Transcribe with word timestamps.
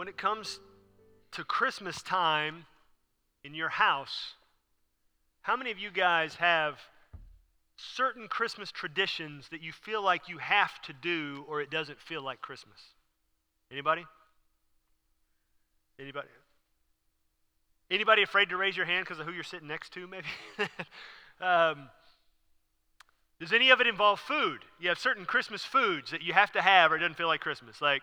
when 0.00 0.08
it 0.08 0.16
comes 0.16 0.60
to 1.30 1.44
Christmas 1.44 2.00
time 2.00 2.64
in 3.44 3.54
your 3.54 3.68
house, 3.68 4.32
how 5.42 5.54
many 5.54 5.70
of 5.70 5.78
you 5.78 5.90
guys 5.90 6.36
have 6.36 6.78
certain 7.76 8.26
Christmas 8.26 8.72
traditions 8.72 9.50
that 9.50 9.60
you 9.60 9.72
feel 9.72 10.02
like 10.02 10.26
you 10.26 10.38
have 10.38 10.80
to 10.80 10.94
do 10.94 11.44
or 11.46 11.60
it 11.60 11.70
doesn't 11.70 12.00
feel 12.00 12.22
like 12.22 12.40
Christmas? 12.40 12.78
Anybody? 13.70 14.06
Anybody? 16.00 16.28
Anybody 17.90 18.22
afraid 18.22 18.48
to 18.48 18.56
raise 18.56 18.78
your 18.78 18.86
hand 18.86 19.04
because 19.04 19.20
of 19.20 19.26
who 19.26 19.32
you're 19.32 19.44
sitting 19.44 19.68
next 19.68 19.92
to, 19.92 20.06
maybe? 20.06 20.26
um, 21.42 21.90
does 23.38 23.52
any 23.52 23.68
of 23.68 23.82
it 23.82 23.86
involve 23.86 24.18
food? 24.18 24.60
You 24.78 24.88
have 24.88 24.98
certain 24.98 25.26
Christmas 25.26 25.62
foods 25.62 26.10
that 26.10 26.22
you 26.22 26.32
have 26.32 26.52
to 26.52 26.62
have 26.62 26.90
or 26.90 26.96
it 26.96 27.00
doesn't 27.00 27.18
feel 27.18 27.28
like 27.28 27.40
Christmas. 27.40 27.82
Like 27.82 28.00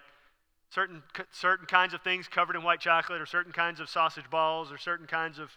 certain, 0.70 1.04
certain 1.32 1.66
kinds 1.66 1.94
of 1.94 2.02
things 2.02 2.28
covered 2.28 2.56
in 2.56 2.64
white 2.64 2.80
chocolate, 2.80 3.22
or 3.22 3.26
certain 3.26 3.52
kinds 3.52 3.80
of 3.80 3.90
sausage 3.90 4.30
balls, 4.30 4.72
or 4.72 4.78
certain 4.78 5.08
kinds 5.08 5.40
of, 5.40 5.52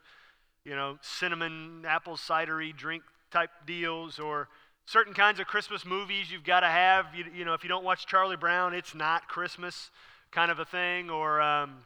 you 0.64 0.74
know, 0.74 0.98
cinnamon 1.02 1.84
apple 1.87 2.16
cidery 2.16 2.77
drink 2.77 3.02
type 3.30 3.51
deals, 3.66 4.18
or 4.18 4.48
certain 4.87 5.15
kinds 5.15 5.41
of 5.41 5.46
Christmas 5.46 5.84
movies 5.84 6.30
you've 6.30 6.45
got 6.45 6.60
to 6.60 6.68
have. 6.68 7.06
You, 7.15 7.24
you 7.34 7.45
know, 7.45 7.54
if 7.54 7.62
you 7.62 7.68
don't 7.68 7.84
watch 7.84 8.06
Charlie 8.06 8.37
Brown, 8.37 8.74
it's 8.74 8.95
not 8.95 9.28
Christmas 9.28 9.91
kind 10.30 10.51
of 10.51 10.59
a 10.59 10.65
thing, 10.65 11.10
or 11.10 11.40
um, 11.40 11.79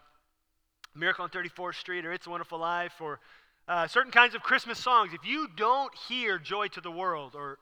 Miracle 0.95 1.25
on 1.25 1.31
34th 1.31 1.75
Street, 1.75 2.05
or 2.05 2.13
It's 2.13 2.27
a 2.27 2.31
Wonderful 2.31 2.59
Life, 2.59 3.01
or 3.01 3.21
uh, 3.67 3.87
certain 3.87 4.13
kinds 4.13 4.35
of 4.35 4.43
Christmas 4.43 4.79
songs. 4.79 5.13
If 5.15 5.27
you 5.27 5.49
don't 5.57 5.93
hear 6.09 6.39
Joy 6.39 6.69
to 6.69 6.81
the 6.81 6.91
World, 6.91 7.35
or 7.35 7.59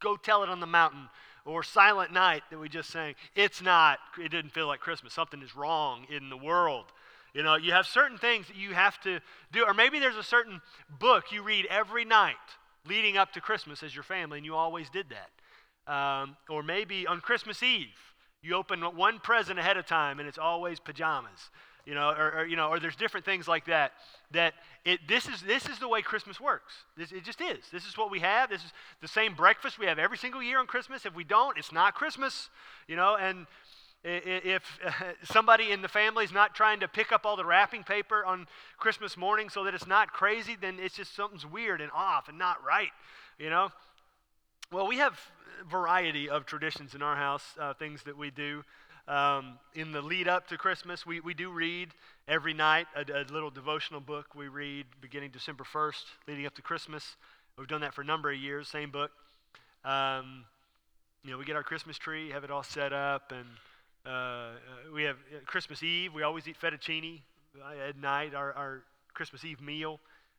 Go 0.00 0.16
Tell 0.16 0.42
It 0.42 0.48
on 0.48 0.60
the 0.60 0.66
Mountain, 0.66 1.08
or 1.44 1.62
Silent 1.62 2.12
Night 2.12 2.42
that 2.50 2.58
we 2.58 2.68
just 2.68 2.90
sang, 2.90 3.14
it's 3.34 3.62
not, 3.62 3.98
it 4.18 4.30
didn't 4.30 4.52
feel 4.52 4.66
like 4.66 4.80
Christmas. 4.80 5.12
Something 5.12 5.42
is 5.42 5.56
wrong 5.56 6.06
in 6.08 6.30
the 6.30 6.36
world. 6.36 6.86
You 7.34 7.42
know, 7.42 7.56
you 7.56 7.72
have 7.72 7.86
certain 7.86 8.18
things 8.18 8.46
that 8.48 8.56
you 8.56 8.74
have 8.74 9.00
to 9.02 9.20
do, 9.52 9.64
or 9.66 9.74
maybe 9.74 9.98
there's 9.98 10.16
a 10.16 10.22
certain 10.22 10.60
book 11.00 11.32
you 11.32 11.42
read 11.42 11.66
every 11.70 12.04
night 12.04 12.34
leading 12.86 13.16
up 13.16 13.32
to 13.32 13.40
Christmas 13.40 13.82
as 13.82 13.94
your 13.94 14.04
family, 14.04 14.38
and 14.38 14.44
you 14.44 14.54
always 14.54 14.90
did 14.90 15.06
that. 15.10 15.92
Um, 15.92 16.36
or 16.48 16.62
maybe 16.62 17.06
on 17.06 17.20
Christmas 17.20 17.62
Eve, 17.62 17.88
you 18.42 18.54
open 18.54 18.80
one 18.80 19.18
present 19.18 19.58
ahead 19.58 19.76
of 19.76 19.86
time, 19.86 20.18
and 20.18 20.28
it's 20.28 20.38
always 20.38 20.78
pajamas 20.78 21.50
you 21.84 21.94
know, 21.94 22.10
or, 22.10 22.40
or, 22.40 22.46
you 22.46 22.56
know, 22.56 22.68
or 22.68 22.78
there's 22.78 22.96
different 22.96 23.26
things 23.26 23.48
like 23.48 23.66
that. 23.66 23.92
That 24.30 24.54
it, 24.84 25.00
this 25.08 25.28
is 25.28 25.42
this 25.42 25.68
is 25.68 25.78
the 25.78 25.88
way 25.88 26.02
Christmas 26.02 26.40
works. 26.40 26.72
This, 26.96 27.12
it 27.12 27.24
just 27.24 27.40
is. 27.40 27.58
This 27.72 27.86
is 27.86 27.96
what 27.98 28.10
we 28.10 28.20
have. 28.20 28.50
This 28.50 28.64
is 28.64 28.72
the 29.00 29.08
same 29.08 29.34
breakfast 29.34 29.78
we 29.78 29.86
have 29.86 29.98
every 29.98 30.18
single 30.18 30.42
year 30.42 30.58
on 30.58 30.66
Christmas. 30.66 31.04
If 31.04 31.14
we 31.14 31.24
don't, 31.24 31.58
it's 31.58 31.72
not 31.72 31.94
Christmas. 31.94 32.50
You 32.86 32.96
know, 32.96 33.16
and 33.16 33.46
if 34.04 34.62
somebody 35.24 35.70
in 35.70 35.82
the 35.82 35.88
family 35.88 36.24
is 36.24 36.32
not 36.32 36.54
trying 36.54 36.80
to 36.80 36.88
pick 36.88 37.12
up 37.12 37.24
all 37.24 37.36
the 37.36 37.44
wrapping 37.44 37.84
paper 37.84 38.24
on 38.24 38.46
Christmas 38.78 39.16
morning 39.16 39.48
so 39.48 39.64
that 39.64 39.74
it's 39.74 39.86
not 39.86 40.12
crazy, 40.12 40.56
then 40.60 40.78
it's 40.80 40.96
just 40.96 41.14
something's 41.14 41.46
weird 41.46 41.80
and 41.80 41.90
off 41.92 42.28
and 42.28 42.38
not 42.38 42.64
right. 42.64 42.90
You 43.38 43.50
know. 43.50 43.70
Well, 44.72 44.86
we 44.86 44.96
have 44.96 45.20
variety 45.68 46.30
of 46.30 46.46
traditions 46.46 46.94
in 46.94 47.02
our 47.02 47.16
house, 47.16 47.44
uh, 47.60 47.74
things 47.74 48.04
that 48.04 48.16
we 48.16 48.30
do. 48.30 48.64
Um, 49.08 49.58
in 49.74 49.90
the 49.90 50.00
lead 50.00 50.28
up 50.28 50.46
to 50.48 50.56
Christmas, 50.56 51.04
we, 51.04 51.18
we 51.20 51.34
do 51.34 51.50
read 51.50 51.88
every 52.28 52.54
night 52.54 52.86
a, 52.94 53.00
a, 53.00 53.24
little 53.32 53.50
devotional 53.50 54.00
book 54.00 54.34
we 54.36 54.46
read 54.46 54.86
beginning 55.00 55.30
December 55.30 55.64
1st, 55.64 56.04
leading 56.28 56.46
up 56.46 56.54
to 56.54 56.62
Christmas. 56.62 57.16
We've 57.58 57.66
done 57.66 57.80
that 57.80 57.94
for 57.94 58.02
a 58.02 58.04
number 58.04 58.30
of 58.30 58.38
years, 58.38 58.68
same 58.68 58.90
book. 58.90 59.10
Um, 59.84 60.44
you 61.24 61.32
know, 61.32 61.38
we 61.38 61.44
get 61.44 61.56
our 61.56 61.64
Christmas 61.64 61.98
tree, 61.98 62.30
have 62.30 62.44
it 62.44 62.50
all 62.52 62.62
set 62.62 62.92
up, 62.92 63.32
and 63.32 63.46
uh, 64.06 64.50
we 64.94 65.02
have 65.02 65.16
uh, 65.16 65.38
Christmas 65.46 65.82
Eve. 65.82 66.14
We 66.14 66.22
always 66.22 66.46
eat 66.46 66.56
fettuccine 66.60 67.20
uh, 67.60 67.88
at 67.88 67.96
night, 67.96 68.34
our, 68.34 68.52
our 68.52 68.82
Christmas 69.14 69.44
Eve 69.44 69.60
meal. 69.60 69.98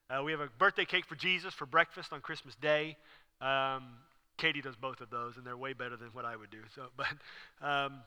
Uh, 0.10 0.24
we 0.24 0.32
have 0.32 0.42
a 0.42 0.48
birthday 0.58 0.86
cake 0.86 1.06
for 1.06 1.16
Jesus 1.16 1.54
for 1.54 1.66
breakfast 1.66 2.14
on 2.14 2.22
Christmas 2.22 2.56
Day. 2.56 2.96
Um, 3.42 3.84
Katie 4.38 4.62
does 4.62 4.76
both 4.76 5.02
of 5.02 5.10
those, 5.10 5.38
and 5.38 5.46
they're 5.46 5.58
way 5.58 5.74
better 5.74 5.96
than 5.96 6.10
what 6.14 6.26
I 6.26 6.36
would 6.36 6.50
do. 6.50 6.60
So, 6.76 6.84
but 6.98 7.08
um, 7.62 8.02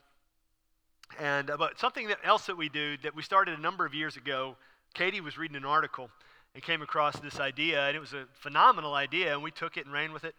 and 1.19 1.51
uh, 1.51 1.57
but 1.57 1.79
something 1.79 2.09
that 2.09 2.19
else 2.25 2.47
that 2.47 2.57
we 2.57 2.69
do 2.69 2.97
that 3.03 3.15
we 3.15 3.23
started 3.23 3.59
a 3.59 3.63
number 3.63 3.87
of 3.87 3.95
years 3.95 4.17
ago. 4.17 4.57
Katie 4.95 5.21
was 5.21 5.37
reading 5.37 5.57
an 5.57 5.65
article 5.65 6.09
and 6.55 6.63
came 6.63 6.81
across 6.81 7.19
this 7.21 7.39
idea, 7.39 7.87
and 7.87 7.95
it 7.95 8.01
was 8.01 8.15
a 8.15 8.25
phenomenal 8.33 8.95
idea, 8.95 9.35
and 9.35 9.43
we 9.43 9.51
took 9.51 9.77
it 9.77 9.85
and 9.85 9.93
ran 9.93 10.13
with 10.13 10.25
it. 10.25 10.35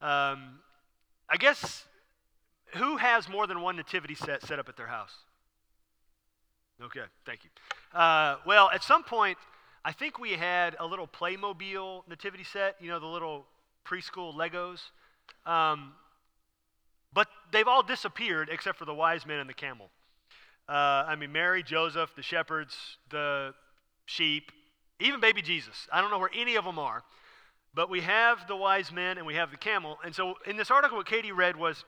Um, 0.00 0.58
I 1.28 1.36
guess 1.38 1.84
who 2.74 2.96
has 2.96 3.28
more 3.28 3.46
than 3.46 3.60
one 3.60 3.76
nativity 3.76 4.14
set 4.14 4.42
set 4.42 4.58
up 4.58 4.68
at 4.68 4.76
their 4.76 4.88
house? 4.88 5.14
Okay, 6.82 7.04
thank 7.24 7.44
you. 7.44 7.50
Uh, 7.96 8.36
well, 8.44 8.70
at 8.70 8.82
some 8.82 9.04
point, 9.04 9.38
I 9.84 9.92
think 9.92 10.18
we 10.18 10.32
had 10.32 10.74
a 10.80 10.86
little 10.86 11.06
Playmobil 11.06 12.08
nativity 12.08 12.44
set. 12.44 12.76
You 12.80 12.88
know, 12.88 12.98
the 12.98 13.06
little 13.06 13.46
preschool 13.86 14.34
Legos. 14.34 14.80
Um, 15.50 15.92
but 17.12 17.28
they've 17.52 17.68
all 17.68 17.82
disappeared 17.82 18.48
except 18.50 18.78
for 18.78 18.84
the 18.84 18.94
wise 18.94 19.26
men 19.26 19.38
and 19.38 19.48
the 19.48 19.54
camel. 19.54 19.90
Uh, 20.68 21.04
I 21.06 21.16
mean, 21.16 21.32
Mary, 21.32 21.62
Joseph, 21.62 22.14
the 22.14 22.22
shepherds, 22.22 22.76
the 23.10 23.54
sheep, 24.06 24.52
even 25.00 25.20
baby 25.20 25.42
Jesus. 25.42 25.88
I 25.92 26.00
don't 26.00 26.10
know 26.10 26.18
where 26.18 26.30
any 26.34 26.56
of 26.56 26.64
them 26.64 26.78
are. 26.78 27.02
But 27.74 27.88
we 27.88 28.02
have 28.02 28.46
the 28.48 28.56
wise 28.56 28.92
men 28.92 29.16
and 29.16 29.26
we 29.26 29.34
have 29.34 29.50
the 29.50 29.56
camel. 29.56 29.98
And 30.04 30.14
so 30.14 30.34
in 30.46 30.56
this 30.56 30.70
article, 30.70 30.98
what 30.98 31.06
Katie 31.06 31.32
read 31.32 31.56
was 31.56 31.84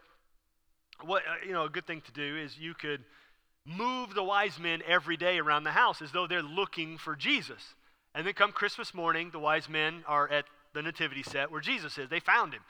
what, 1.03 1.23
uh, 1.29 1.47
you 1.47 1.53
know, 1.53 1.65
a 1.65 1.69
good 1.69 1.87
thing 1.87 2.01
to 2.03 2.13
do 2.13 2.37
is 2.37 2.59
you 2.59 2.75
could 2.75 3.05
move 3.67 4.15
the 4.15 4.23
wise 4.23 4.59
men 4.59 4.83
every 4.87 5.17
day 5.17 5.39
around 5.39 5.65
the 5.65 5.71
house 5.71 6.01
as 6.01 6.13
though 6.13 6.27
they're 6.27 6.43
looking 6.43 6.97
for 6.97 7.15
Jesus. 7.17 7.75
And 8.15 8.27
then 8.27 8.35
come 8.35 8.53
Christmas 8.53 8.95
morning, 8.95 9.31
the 9.31 9.39
wise 9.39 9.69
men 9.69 10.05
are 10.07 10.31
at 10.31 10.45
the 10.73 10.83
nativity 10.83 11.23
set 11.23 11.51
where 11.51 11.61
Jesus 11.61 11.99
is. 11.99 12.09
They 12.09 12.21
found 12.21 12.55
him. 12.55 12.63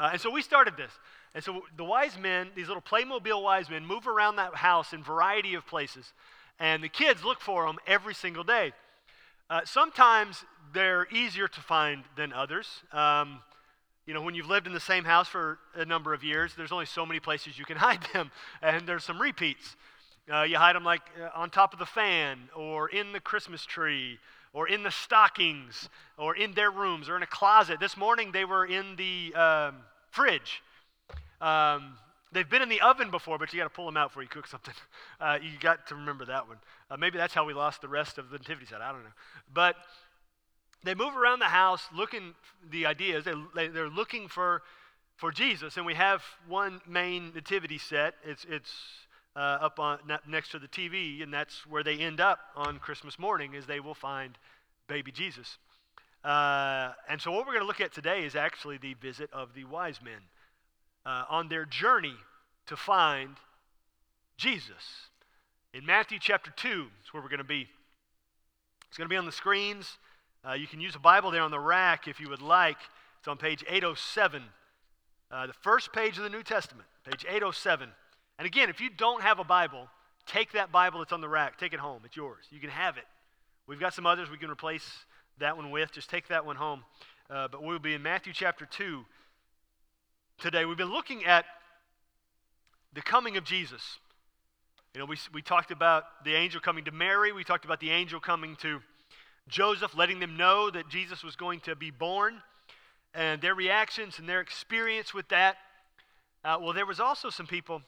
Uh, 0.00 0.10
and 0.12 0.20
so 0.20 0.30
we 0.30 0.40
started 0.40 0.78
this. 0.78 0.92
And 1.34 1.44
so 1.44 1.62
the 1.76 1.84
wise 1.84 2.16
men, 2.18 2.48
these 2.56 2.68
little 2.68 2.82
Playmobil 2.82 3.42
wise 3.42 3.68
men, 3.68 3.84
move 3.84 4.08
around 4.08 4.36
that 4.36 4.54
house 4.54 4.94
in 4.94 5.02
variety 5.02 5.52
of 5.52 5.66
places. 5.66 6.14
And 6.58 6.82
the 6.82 6.88
kids 6.88 7.22
look 7.22 7.42
for 7.42 7.66
them 7.66 7.76
every 7.86 8.14
single 8.14 8.42
day. 8.42 8.72
Uh, 9.50 9.60
sometimes 9.64 10.42
they're 10.72 11.06
easier 11.12 11.48
to 11.48 11.60
find 11.60 12.04
than 12.16 12.32
others. 12.32 12.66
Um, 12.92 13.40
you 14.06 14.14
know, 14.14 14.22
when 14.22 14.34
you've 14.34 14.48
lived 14.48 14.66
in 14.66 14.72
the 14.72 14.80
same 14.80 15.04
house 15.04 15.28
for 15.28 15.58
a 15.74 15.84
number 15.84 16.14
of 16.14 16.24
years, 16.24 16.54
there's 16.56 16.72
only 16.72 16.86
so 16.86 17.04
many 17.04 17.20
places 17.20 17.58
you 17.58 17.66
can 17.66 17.76
hide 17.76 18.00
them, 18.14 18.30
and 18.62 18.88
there's 18.88 19.04
some 19.04 19.20
repeats. 19.20 19.76
Uh, 20.32 20.42
you 20.42 20.56
hide 20.56 20.76
them 20.76 20.84
like 20.84 21.02
uh, 21.22 21.28
on 21.34 21.50
top 21.50 21.74
of 21.74 21.78
the 21.78 21.86
fan, 21.86 22.38
or 22.56 22.88
in 22.88 23.12
the 23.12 23.20
Christmas 23.20 23.66
tree, 23.66 24.18
or 24.54 24.66
in 24.66 24.82
the 24.82 24.90
stockings, 24.90 25.90
or 26.16 26.34
in 26.34 26.54
their 26.54 26.70
rooms, 26.70 27.10
or 27.10 27.16
in 27.16 27.22
a 27.22 27.26
closet. 27.26 27.80
This 27.80 27.98
morning 27.98 28.32
they 28.32 28.46
were 28.46 28.64
in 28.64 28.96
the 28.96 29.34
um, 29.34 29.76
fridge. 30.10 30.62
Um, 31.40 31.94
they've 32.32 32.48
been 32.48 32.62
in 32.62 32.68
the 32.68 32.80
oven 32.80 33.10
before, 33.10 33.38
but 33.38 33.52
you 33.52 33.58
got 33.58 33.64
to 33.64 33.70
pull 33.70 33.86
them 33.86 33.96
out 33.96 34.10
before 34.10 34.22
you 34.22 34.28
cook 34.28 34.46
something. 34.46 34.74
Uh, 35.20 35.38
you 35.42 35.50
got 35.60 35.86
to 35.86 35.94
remember 35.94 36.24
that 36.24 36.48
one. 36.48 36.56
Uh, 36.90 36.96
maybe 36.96 37.18
that's 37.18 37.34
how 37.34 37.44
we 37.44 37.52
lost 37.52 37.82
the 37.82 37.88
rest 37.88 38.16
of 38.16 38.30
the 38.30 38.38
nativity 38.38 38.64
set. 38.64 38.80
I 38.80 38.90
don't 38.90 39.02
know. 39.02 39.10
But 39.52 39.76
they 40.82 40.94
move 40.94 41.14
around 41.14 41.40
the 41.40 41.44
house 41.44 41.82
looking, 41.94 42.32
the 42.70 42.86
ideas, 42.86 43.26
they, 43.54 43.68
they're 43.68 43.90
looking 43.90 44.28
for, 44.28 44.62
for 45.16 45.30
Jesus. 45.30 45.76
And 45.76 45.84
we 45.84 45.92
have 45.92 46.22
one 46.48 46.80
main 46.88 47.32
nativity 47.34 47.76
set. 47.76 48.14
It's, 48.24 48.46
it's 48.48 48.72
uh, 49.36 49.38
up 49.60 49.78
on, 49.78 49.98
next 50.26 50.52
to 50.52 50.58
the 50.58 50.68
TV, 50.68 51.22
and 51.22 51.32
that's 51.32 51.66
where 51.66 51.82
they 51.82 51.98
end 51.98 52.18
up 52.20 52.38
on 52.56 52.78
Christmas 52.78 53.18
morning, 53.18 53.52
is 53.52 53.66
they 53.66 53.80
will 53.80 53.94
find 53.94 54.38
baby 54.88 55.12
Jesus. 55.12 55.58
Uh, 56.24 56.92
and 57.08 57.20
so 57.20 57.30
what 57.30 57.46
we're 57.46 57.52
going 57.52 57.64
to 57.64 57.66
look 57.66 57.80
at 57.80 57.92
today 57.92 58.24
is 58.24 58.34
actually 58.34 58.76
the 58.78 58.94
visit 58.94 59.30
of 59.32 59.54
the 59.54 59.64
wise 59.64 60.00
men 60.02 60.20
uh, 61.06 61.24
on 61.30 61.48
their 61.48 61.64
journey 61.64 62.14
to 62.66 62.76
find 62.76 63.36
Jesus. 64.36 65.08
In 65.72 65.86
Matthew 65.86 66.18
chapter 66.20 66.50
2 66.50 66.68
is 67.02 67.12
where 67.12 67.22
we're 67.22 67.28
going 67.28 67.38
to 67.38 67.44
be. 67.44 67.68
It's 68.88 68.98
going 68.98 69.08
to 69.08 69.12
be 69.12 69.16
on 69.16 69.26
the 69.26 69.32
screens. 69.32 69.98
Uh, 70.46 70.52
you 70.52 70.66
can 70.66 70.80
use 70.80 70.94
a 70.94 70.98
Bible 70.98 71.30
there 71.30 71.42
on 71.42 71.50
the 71.50 71.60
rack 71.60 72.08
if 72.08 72.20
you 72.20 72.28
would 72.28 72.42
like. 72.42 72.78
It's 73.18 73.28
on 73.28 73.36
page 73.36 73.62
807, 73.68 74.42
uh, 75.30 75.46
the 75.46 75.52
first 75.52 75.92
page 75.92 76.16
of 76.16 76.24
the 76.24 76.30
New 76.30 76.42
Testament, 76.42 76.88
page 77.04 77.24
807. 77.28 77.88
And 78.38 78.46
again, 78.46 78.70
if 78.70 78.80
you 78.80 78.88
don't 78.88 79.22
have 79.22 79.38
a 79.38 79.44
Bible, 79.44 79.88
take 80.26 80.52
that 80.52 80.72
Bible 80.72 81.00
that's 81.00 81.12
on 81.12 81.20
the 81.20 81.28
rack, 81.28 81.58
take 81.58 81.74
it 81.74 81.80
home. 81.80 82.00
It's 82.04 82.16
yours. 82.16 82.46
You 82.50 82.60
can 82.60 82.70
have 82.70 82.96
it. 82.96 83.04
We've 83.66 83.78
got 83.78 83.92
some 83.92 84.06
others 84.06 84.30
we 84.30 84.38
can 84.38 84.50
replace 84.50 84.88
that 85.40 85.56
one 85.56 85.70
with. 85.70 85.90
Just 85.92 86.08
take 86.08 86.28
that 86.28 86.46
one 86.46 86.56
home. 86.56 86.84
Uh, 87.28 87.48
but 87.48 87.62
we'll 87.62 87.78
be 87.78 87.94
in 87.94 88.02
Matthew 88.02 88.32
chapter 88.32 88.66
2 88.66 89.04
today. 90.38 90.64
We've 90.64 90.76
been 90.76 90.92
looking 90.92 91.24
at 91.24 91.44
the 92.92 93.00
coming 93.00 93.36
of 93.36 93.44
Jesus. 93.44 93.98
You 94.94 95.00
know, 95.00 95.06
we, 95.06 95.16
we 95.32 95.40
talked 95.40 95.70
about 95.70 96.04
the 96.24 96.34
angel 96.34 96.60
coming 96.60 96.84
to 96.84 96.90
Mary, 96.90 97.32
we 97.32 97.44
talked 97.44 97.64
about 97.64 97.80
the 97.80 97.90
angel 97.90 98.20
coming 98.20 98.56
to 98.56 98.80
Joseph, 99.48 99.96
letting 99.96 100.20
them 100.20 100.36
know 100.36 100.70
that 100.70 100.88
Jesus 100.88 101.24
was 101.24 101.36
going 101.36 101.60
to 101.60 101.74
be 101.74 101.90
born, 101.90 102.42
and 103.14 103.40
their 103.40 103.54
reactions 103.54 104.18
and 104.18 104.28
their 104.28 104.40
experience 104.40 105.14
with 105.14 105.28
that. 105.28 105.56
Uh, 106.44 106.58
well, 106.60 106.72
there 106.72 106.86
was 106.86 107.00
also 107.00 107.30
some 107.30 107.46
people 107.46 107.82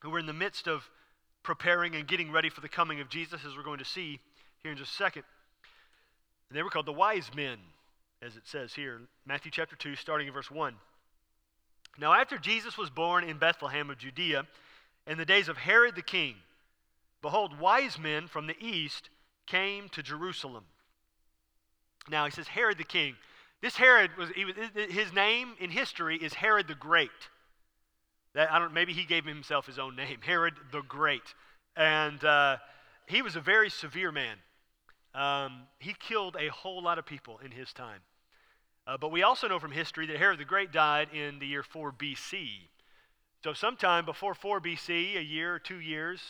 who 0.00 0.10
were 0.10 0.18
in 0.18 0.26
the 0.26 0.32
midst 0.32 0.66
of 0.66 0.88
preparing 1.42 1.94
and 1.94 2.08
getting 2.08 2.32
ready 2.32 2.48
for 2.48 2.60
the 2.60 2.68
coming 2.68 3.00
of 3.00 3.08
Jesus, 3.08 3.42
as 3.46 3.56
we're 3.56 3.62
going 3.62 3.78
to 3.78 3.84
see 3.84 4.20
here 4.62 4.72
in 4.72 4.78
just 4.78 4.92
a 4.92 4.96
second. 4.96 5.24
And 6.48 6.58
they 6.58 6.62
were 6.62 6.70
called 6.70 6.86
the 6.86 6.92
wise 6.92 7.30
men, 7.34 7.58
as 8.22 8.36
it 8.36 8.46
says 8.46 8.74
here, 8.74 9.00
Matthew 9.26 9.50
chapter 9.50 9.76
2, 9.76 9.96
starting 9.96 10.28
in 10.28 10.32
verse 10.32 10.50
1. 10.50 10.74
Now, 11.98 12.12
after 12.12 12.38
Jesus 12.38 12.76
was 12.76 12.90
born 12.90 13.24
in 13.24 13.38
Bethlehem 13.38 13.90
of 13.90 13.98
Judea, 13.98 14.46
in 15.06 15.18
the 15.18 15.24
days 15.24 15.48
of 15.48 15.56
Herod 15.56 15.94
the 15.94 16.02
king, 16.02 16.36
behold, 17.22 17.58
wise 17.58 17.98
men 17.98 18.26
from 18.26 18.46
the 18.46 18.56
east 18.60 19.10
came 19.46 19.88
to 19.90 20.02
Jerusalem. 20.02 20.64
Now, 22.08 22.24
he 22.24 22.30
says 22.30 22.48
Herod 22.48 22.78
the 22.78 22.84
king. 22.84 23.16
This 23.62 23.76
Herod 23.76 24.10
was, 24.18 24.30
was 24.30 24.90
his 24.90 25.12
name 25.12 25.54
in 25.58 25.70
history 25.70 26.16
is 26.16 26.34
Herod 26.34 26.68
the 26.68 26.74
Great. 26.74 27.10
That, 28.34 28.52
I 28.52 28.58
don't, 28.58 28.74
maybe 28.74 28.92
he 28.92 29.04
gave 29.04 29.24
himself 29.24 29.66
his 29.66 29.78
own 29.78 29.96
name, 29.96 30.18
Herod 30.24 30.54
the 30.72 30.82
Great. 30.82 31.34
And 31.76 32.22
uh, 32.24 32.58
he 33.06 33.22
was 33.22 33.36
a 33.36 33.40
very 33.40 33.70
severe 33.70 34.12
man. 34.12 34.36
Um, 35.14 35.62
he 35.78 35.94
killed 35.94 36.36
a 36.38 36.48
whole 36.48 36.82
lot 36.82 36.98
of 36.98 37.06
people 37.06 37.38
in 37.44 37.50
his 37.50 37.72
time. 37.72 38.00
Uh, 38.86 38.96
but 38.98 39.12
we 39.12 39.22
also 39.22 39.48
know 39.48 39.58
from 39.58 39.70
history 39.70 40.06
that 40.06 40.16
Herod 40.16 40.38
the 40.38 40.44
Great 40.44 40.72
died 40.72 41.08
in 41.14 41.38
the 41.38 41.46
year 41.46 41.62
4 41.62 41.92
BC. 41.92 42.48
So, 43.42 43.52
sometime 43.52 44.04
before 44.04 44.34
4 44.34 44.60
BC, 44.60 45.16
a 45.16 45.22
year 45.22 45.54
or 45.54 45.58
two 45.58 45.78
years 45.78 46.20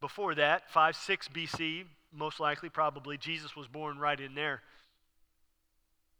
before 0.00 0.34
that, 0.34 0.70
5, 0.70 0.94
6 0.94 1.28
BC, 1.28 1.84
most 2.12 2.40
likely, 2.40 2.68
probably, 2.68 3.16
Jesus 3.16 3.56
was 3.56 3.68
born 3.68 3.98
right 3.98 4.18
in 4.18 4.34
there. 4.34 4.62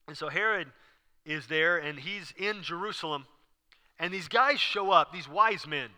And 0.08 0.16
so 0.16 0.28
Herod 0.28 0.68
is 1.24 1.46
there, 1.46 1.78
and 1.78 1.98
he's 1.98 2.32
in 2.36 2.62
Jerusalem. 2.62 3.26
And 3.98 4.12
these 4.12 4.28
guys 4.28 4.60
show 4.60 4.90
up, 4.90 5.12
these 5.12 5.28
wise 5.28 5.66
men. 5.66 5.88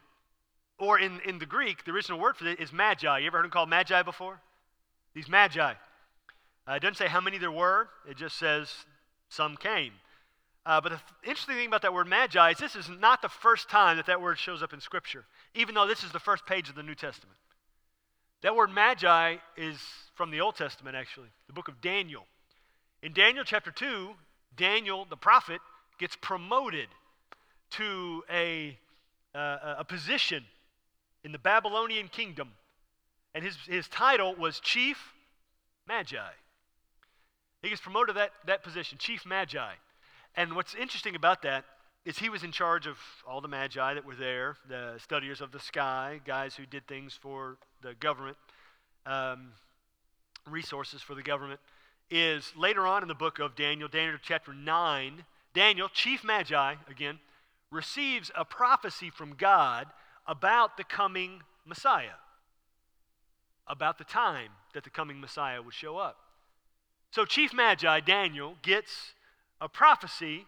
Or 0.78 0.98
in, 0.98 1.20
in 1.26 1.38
the 1.38 1.46
Greek, 1.46 1.84
the 1.84 1.90
original 1.90 2.20
word 2.20 2.36
for 2.36 2.46
it 2.46 2.60
is 2.60 2.72
magi. 2.72 3.18
You 3.18 3.26
ever 3.26 3.38
heard 3.38 3.44
them 3.44 3.50
called 3.50 3.68
magi 3.68 4.02
before? 4.02 4.40
These 5.14 5.28
magi. 5.28 5.74
Uh, 6.68 6.74
it 6.74 6.80
doesn't 6.80 6.96
say 6.96 7.08
how 7.08 7.20
many 7.20 7.38
there 7.38 7.50
were, 7.50 7.88
it 8.08 8.16
just 8.16 8.36
says 8.36 8.70
some 9.28 9.56
came. 9.56 9.92
Uh, 10.66 10.80
but 10.82 10.92
the 10.92 11.00
interesting 11.22 11.54
thing 11.54 11.66
about 11.66 11.80
that 11.80 11.94
word 11.94 12.06
magi 12.06 12.50
is 12.50 12.58
this 12.58 12.76
is 12.76 12.90
not 12.90 13.22
the 13.22 13.28
first 13.28 13.70
time 13.70 13.96
that 13.96 14.04
that 14.04 14.20
word 14.20 14.38
shows 14.38 14.62
up 14.62 14.74
in 14.74 14.80
Scripture, 14.80 15.24
even 15.54 15.74
though 15.74 15.86
this 15.86 16.04
is 16.04 16.12
the 16.12 16.18
first 16.18 16.44
page 16.44 16.68
of 16.68 16.74
the 16.74 16.82
New 16.82 16.94
Testament. 16.94 17.38
That 18.42 18.54
word 18.54 18.70
magi 18.70 19.36
is 19.56 19.78
from 20.14 20.30
the 20.30 20.42
Old 20.42 20.56
Testament, 20.56 20.94
actually, 20.94 21.28
the 21.46 21.54
book 21.54 21.68
of 21.68 21.80
Daniel. 21.80 22.26
In 23.02 23.14
Daniel 23.14 23.44
chapter 23.44 23.70
2, 23.70 24.10
Daniel, 24.54 25.06
the 25.08 25.16
prophet, 25.16 25.60
gets 25.98 26.16
promoted 26.20 26.88
to 27.70 28.22
a, 28.30 28.78
uh, 29.34 29.76
a 29.78 29.84
position 29.84 30.44
in 31.24 31.32
the 31.32 31.38
Babylonian 31.38 32.08
kingdom, 32.08 32.50
and 33.34 33.42
his, 33.42 33.56
his 33.66 33.88
title 33.88 34.34
was 34.36 34.60
Chief 34.60 35.14
Magi. 35.86 36.18
He 37.62 37.70
gets 37.70 37.81
promoted 37.81 38.14
to 38.14 38.20
that, 38.20 38.31
that 38.46 38.62
position, 38.62 38.99
Chief 38.99 39.26
Magi. 39.26 39.72
And 40.37 40.55
what's 40.55 40.75
interesting 40.75 41.16
about 41.16 41.43
that 41.43 41.64
is 42.05 42.19
he 42.19 42.28
was 42.28 42.44
in 42.44 42.52
charge 42.52 42.87
of 42.87 42.96
all 43.26 43.40
the 43.40 43.49
magi 43.49 43.94
that 43.94 44.05
were 44.05 44.14
there, 44.14 44.56
the 44.69 44.94
studiers 44.99 45.40
of 45.40 45.50
the 45.52 45.60
sky, 45.60 46.20
guys 46.25 46.55
who 46.55 46.64
did 46.64 46.87
things 46.87 47.19
for 47.20 47.56
the 47.82 47.94
government, 47.94 48.37
um, 49.05 49.52
resources 50.46 51.02
for 51.02 51.14
the 51.14 51.22
government. 51.22 51.60
Is 52.10 52.52
later 52.56 52.87
on 52.87 53.02
in 53.02 53.08
the 53.08 53.14
book 53.14 53.38
of 53.38 53.55
Daniel, 53.55 53.88
Daniel 53.88 54.16
chapter 54.22 54.54
9, 54.54 55.25
Daniel, 55.52 55.88
chief 55.88 56.25
magi, 56.25 56.76
again, 56.88 57.19
receives 57.70 58.31
a 58.34 58.44
prophecy 58.44 59.11
from 59.11 59.34
God 59.34 59.88
about 60.26 60.78
the 60.78 60.84
coming 60.84 61.43
Messiah, 61.66 62.16
about 63.66 63.99
the 63.99 64.04
time 64.04 64.52
that 64.72 64.84
the 64.84 64.90
coming 64.90 65.20
Messiah 65.20 65.61
would 65.61 65.75
show 65.75 65.99
up. 65.99 66.16
So, 67.10 67.25
Chief 67.25 67.52
Magi, 67.52 68.00
Daniel, 68.00 68.56
gets 68.62 69.14
a 69.60 69.69
prophecy 69.69 70.46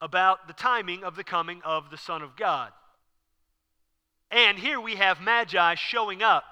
about 0.00 0.46
the 0.46 0.52
timing 0.52 1.02
of 1.02 1.16
the 1.16 1.24
coming 1.24 1.60
of 1.64 1.90
the 1.90 1.96
Son 1.96 2.22
of 2.22 2.36
God. 2.36 2.72
And 4.30 4.58
here 4.58 4.80
we 4.80 4.96
have 4.96 5.20
Magi 5.20 5.74
showing 5.74 6.22
up, 6.22 6.44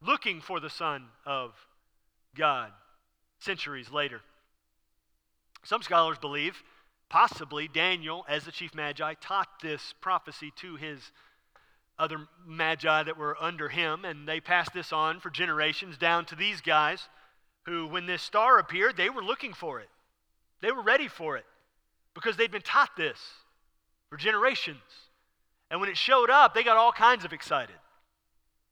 looking 0.00 0.40
for 0.40 0.60
the 0.60 0.70
Son 0.70 1.06
of 1.26 1.52
God 2.36 2.70
centuries 3.40 3.90
later. 3.90 4.20
Some 5.64 5.82
scholars 5.82 6.18
believe 6.18 6.62
possibly 7.08 7.68
Daniel, 7.68 8.24
as 8.26 8.44
the 8.44 8.52
chief 8.52 8.74
magi, 8.74 9.12
taught 9.20 9.60
this 9.60 9.94
prophecy 10.00 10.50
to 10.56 10.76
his 10.76 11.12
other 11.98 12.26
magi 12.46 13.02
that 13.02 13.18
were 13.18 13.36
under 13.38 13.68
him, 13.68 14.04
and 14.06 14.26
they 14.26 14.40
passed 14.40 14.72
this 14.72 14.92
on 14.94 15.20
for 15.20 15.28
generations 15.28 15.98
down 15.98 16.24
to 16.24 16.34
these 16.34 16.62
guys 16.62 17.08
who, 17.64 17.86
when 17.86 18.06
this 18.06 18.22
star 18.22 18.58
appeared, 18.58 18.96
they 18.96 19.10
were 19.10 19.22
looking 19.22 19.52
for 19.52 19.80
it. 19.80 19.88
They 20.60 20.72
were 20.72 20.82
ready 20.82 21.08
for 21.08 21.36
it 21.36 21.44
because 22.14 22.36
they'd 22.36 22.50
been 22.50 22.62
taught 22.62 22.96
this 22.96 23.18
for 24.10 24.16
generations. 24.16 24.78
And 25.70 25.80
when 25.80 25.88
it 25.88 25.96
showed 25.96 26.30
up, 26.30 26.54
they 26.54 26.62
got 26.62 26.76
all 26.76 26.92
kinds 26.92 27.24
of 27.24 27.32
excited 27.32 27.74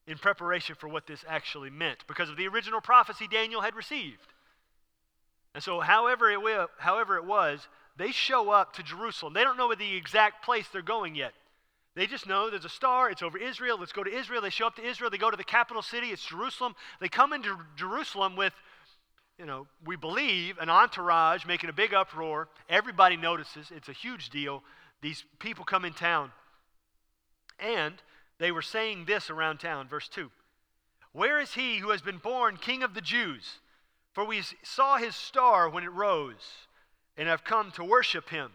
in 0.06 0.18
preparation 0.18 0.76
for 0.78 0.88
what 0.88 1.06
this 1.06 1.24
actually 1.28 1.70
meant 1.70 2.04
because 2.06 2.28
of 2.28 2.36
the 2.36 2.48
original 2.48 2.80
prophecy 2.80 3.28
Daniel 3.30 3.60
had 3.60 3.74
received. 3.74 4.34
And 5.54 5.62
so, 5.62 5.80
however 5.80 6.30
it, 6.30 6.40
will, 6.40 6.68
however 6.78 7.16
it 7.16 7.24
was, 7.24 7.66
they 7.96 8.12
show 8.12 8.50
up 8.50 8.74
to 8.74 8.82
Jerusalem. 8.82 9.32
They 9.32 9.44
don't 9.44 9.56
know 9.56 9.74
the 9.74 9.96
exact 9.96 10.44
place 10.44 10.66
they're 10.72 10.82
going 10.82 11.14
yet. 11.14 11.32
They 11.96 12.06
just 12.06 12.26
know 12.26 12.50
there's 12.50 12.64
a 12.64 12.68
star, 12.68 13.10
it's 13.10 13.22
over 13.22 13.36
Israel, 13.36 13.76
let's 13.78 13.92
go 13.92 14.04
to 14.04 14.16
Israel. 14.16 14.42
They 14.42 14.50
show 14.50 14.66
up 14.66 14.76
to 14.76 14.86
Israel, 14.86 15.10
they 15.10 15.18
go 15.18 15.30
to 15.30 15.36
the 15.36 15.44
capital 15.44 15.82
city, 15.82 16.08
it's 16.08 16.24
Jerusalem. 16.24 16.74
They 17.00 17.08
come 17.08 17.32
into 17.32 17.56
Jerusalem 17.76 18.36
with 18.36 18.52
you 19.40 19.46
know, 19.46 19.66
we 19.86 19.96
believe 19.96 20.58
an 20.58 20.68
entourage 20.68 21.46
making 21.46 21.70
a 21.70 21.72
big 21.72 21.94
uproar. 21.94 22.48
Everybody 22.68 23.16
notices. 23.16 23.72
It's 23.74 23.88
a 23.88 23.94
huge 23.94 24.28
deal. 24.28 24.62
These 25.00 25.24
people 25.38 25.64
come 25.64 25.86
in 25.86 25.94
town. 25.94 26.30
And 27.58 27.94
they 28.38 28.52
were 28.52 28.60
saying 28.60 29.06
this 29.06 29.30
around 29.30 29.58
town, 29.58 29.88
verse 29.88 30.08
2 30.08 30.30
Where 31.12 31.40
is 31.40 31.54
he 31.54 31.78
who 31.78 31.88
has 31.88 32.02
been 32.02 32.18
born 32.18 32.58
king 32.58 32.82
of 32.82 32.92
the 32.92 33.00
Jews? 33.00 33.60
For 34.12 34.26
we 34.26 34.42
saw 34.62 34.98
his 34.98 35.16
star 35.16 35.70
when 35.70 35.84
it 35.84 35.92
rose, 35.92 36.66
and 37.16 37.26
have 37.26 37.44
come 37.44 37.70
to 37.72 37.84
worship 37.84 38.28
him. 38.28 38.50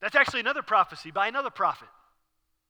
That's 0.00 0.14
actually 0.14 0.40
another 0.40 0.62
prophecy 0.62 1.10
by 1.10 1.26
another 1.26 1.50
prophet, 1.50 1.88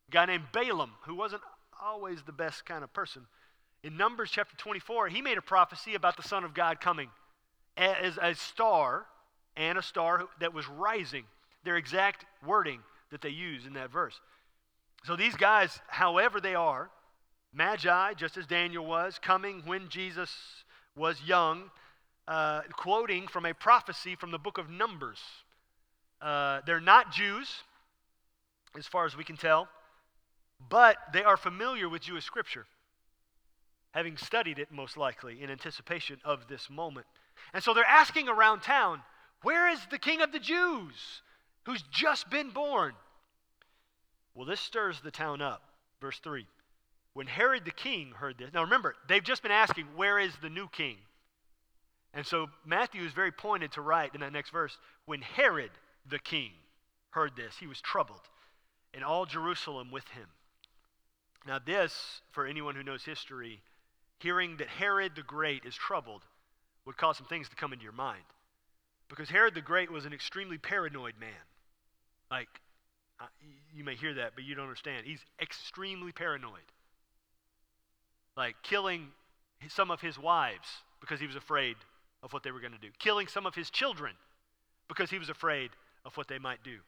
a 0.09 0.13
guy 0.13 0.25
named 0.25 0.45
Balaam, 0.53 0.93
who 1.03 1.15
wasn't 1.15 1.43
always 1.83 2.23
the 2.23 2.33
best 2.33 2.65
kind 2.65 2.85
of 2.85 2.93
person. 2.95 3.27
In 3.83 3.99
Numbers 3.99 4.31
chapter 4.33 4.57
24, 4.57 5.09
he 5.09 5.21
made 5.21 5.37
a 5.37 5.43
prophecy 5.43 5.95
about 5.95 6.17
the 6.17 6.23
Son 6.23 6.45
of 6.45 6.55
God 6.55 6.81
coming 6.81 7.11
as 7.77 8.19
a 8.21 8.35
star 8.35 9.07
and 9.57 9.79
a 9.79 9.83
star 9.83 10.25
that 10.41 10.55
was 10.55 10.69
rising. 10.69 11.25
Their 11.65 11.77
exact 11.77 12.25
wording 12.47 12.81
that 13.11 13.21
they 13.21 13.31
use 13.31 13.67
in 13.67 13.75
that 13.75 13.91
verse. 13.91 14.21
So 15.05 15.17
these 15.17 15.35
guys, 15.35 15.81
however 15.89 16.41
they 16.41 16.55
are, 16.55 16.91
magi, 17.53 18.15
just 18.15 18.37
as 18.37 18.47
Daniel 18.47 18.85
was, 18.85 19.19
coming 19.21 19.63
when 19.65 19.89
Jesus 19.89 20.31
was 20.97 21.21
young, 21.25 21.71
uh, 22.27 22.63
quoting 22.73 23.29
from 23.29 23.47
a 23.47 23.55
prophecy 23.55 24.17
from 24.17 24.31
the 24.31 24.39
book 24.39 24.59
of 24.59 24.71
Numbers. 24.71 25.21
Uh, 26.21 26.61
they're 26.67 26.81
not 26.81 27.13
Jews, 27.13 27.49
as 28.79 28.87
far 28.87 29.05
as 29.05 29.17
we 29.17 29.25
can 29.25 29.37
tell, 29.37 29.69
but 30.71 30.97
they 31.13 31.23
are 31.23 31.37
familiar 31.37 31.89
with 31.89 32.03
Jewish 32.03 32.25
scripture, 32.25 32.67
having 33.93 34.17
studied 34.17 34.59
it 34.59 34.73
most 34.73 34.97
likely 34.97 35.43
in 35.43 35.51
anticipation 35.51 36.19
of 36.25 36.49
this 36.49 36.71
moment. 36.71 37.07
And 37.53 37.63
so 37.63 37.75
they're 37.75 37.85
asking 37.85 38.29
around 38.29 38.61
town, 38.61 39.03
where 39.43 39.69
is 39.69 39.79
the 39.91 39.99
king 39.99 40.23
of 40.23 40.33
the 40.33 40.39
Jews 40.39 41.23
who's 41.65 41.83
just 41.91 42.31
been 42.31 42.51
born? 42.51 42.95
Well, 44.35 44.47
this 44.47 44.61
stirs 44.61 45.01
the 45.01 45.11
town 45.11 45.41
up. 45.41 45.63
Verse 46.01 46.19
3. 46.19 46.47
When 47.13 47.27
Herod 47.29 47.65
the 47.65 47.71
king 47.71 48.13
heard 48.17 48.39
this, 48.39 48.53
now 48.53 48.63
remember, 48.63 48.97
they've 49.09 49.23
just 49.23 49.43
been 49.43 49.53
asking, 49.53 49.87
where 49.95 50.19
is 50.19 50.33
the 50.43 50.51
new 50.51 50.69
king? 50.69 50.97
And 52.13 52.27
so 52.27 52.49
Matthew 52.65 53.03
is 53.03 53.13
very 53.13 53.31
pointed 53.31 53.73
to 53.73 53.81
write 53.81 54.15
in 54.15 54.21
that 54.21 54.33
next 54.33 54.51
verse, 54.51 54.77
when 55.07 55.23
Herod 55.23 55.71
the 56.09 56.19
king 56.19 56.51
heard 57.11 57.37
this, 57.37 57.57
he 57.59 57.67
was 57.67 57.81
troubled, 57.81 58.29
and 58.93 59.05
all 59.05 59.27
Jerusalem 59.27 59.91
with 59.93 60.09
him. 60.09 60.27
Now, 61.47 61.59
this, 61.65 62.21
for 62.33 62.47
anyone 62.47 62.75
who 62.75 62.83
knows 62.83 63.05
history, 63.05 63.61
hearing 64.19 64.57
that 64.57 64.69
Herod 64.69 65.13
the 65.15 65.23
Great 65.23 65.65
is 65.65 65.75
troubled 65.75 66.23
would 66.87 66.97
cause 66.97 67.17
some 67.17 67.27
things 67.27 67.49
to 67.49 67.57
come 67.57 67.73
into 67.73 67.83
your 67.83 67.93
mind. 67.93 68.25
Because 69.09 69.31
Herod 69.31 69.55
the 69.55 69.61
Great 69.61 69.91
was 69.91 70.05
an 70.05 70.13
extremely 70.13 70.59
paranoid 70.59 71.15
man. 71.19 71.31
Like, 72.31 72.49
you 73.75 73.85
may 73.85 73.95
hear 73.95 74.15
that, 74.15 74.33
but 74.35 74.45
you 74.45 74.55
don't 74.55 74.65
understand. 74.65 75.07
He's 75.07 75.25
extremely 75.41 76.13
paranoid. 76.13 76.73
Like, 78.37 78.57
killing 78.63 79.09
some 79.69 79.91
of 79.91 80.01
his 80.01 80.19
wives 80.19 80.69
because 81.01 81.21
he 81.21 81.27
was 81.27 81.37
afraid 81.37 81.77
of 82.23 82.33
what 82.33 82.43
they 82.43 82.51
were 82.51 82.61
going 82.61 82.73
to 82.73 82.79
do, 82.79 82.89
killing 82.99 83.27
some 83.27 83.47
of 83.47 83.55
his 83.55 83.71
children 83.71 84.13
because 84.89 85.11
he 85.11 85.19
was 85.19 85.29
afraid 85.29 85.71
of 86.05 86.17
what 86.17 86.29
they 86.29 86.39
might 86.39 86.63
do, 86.65 86.79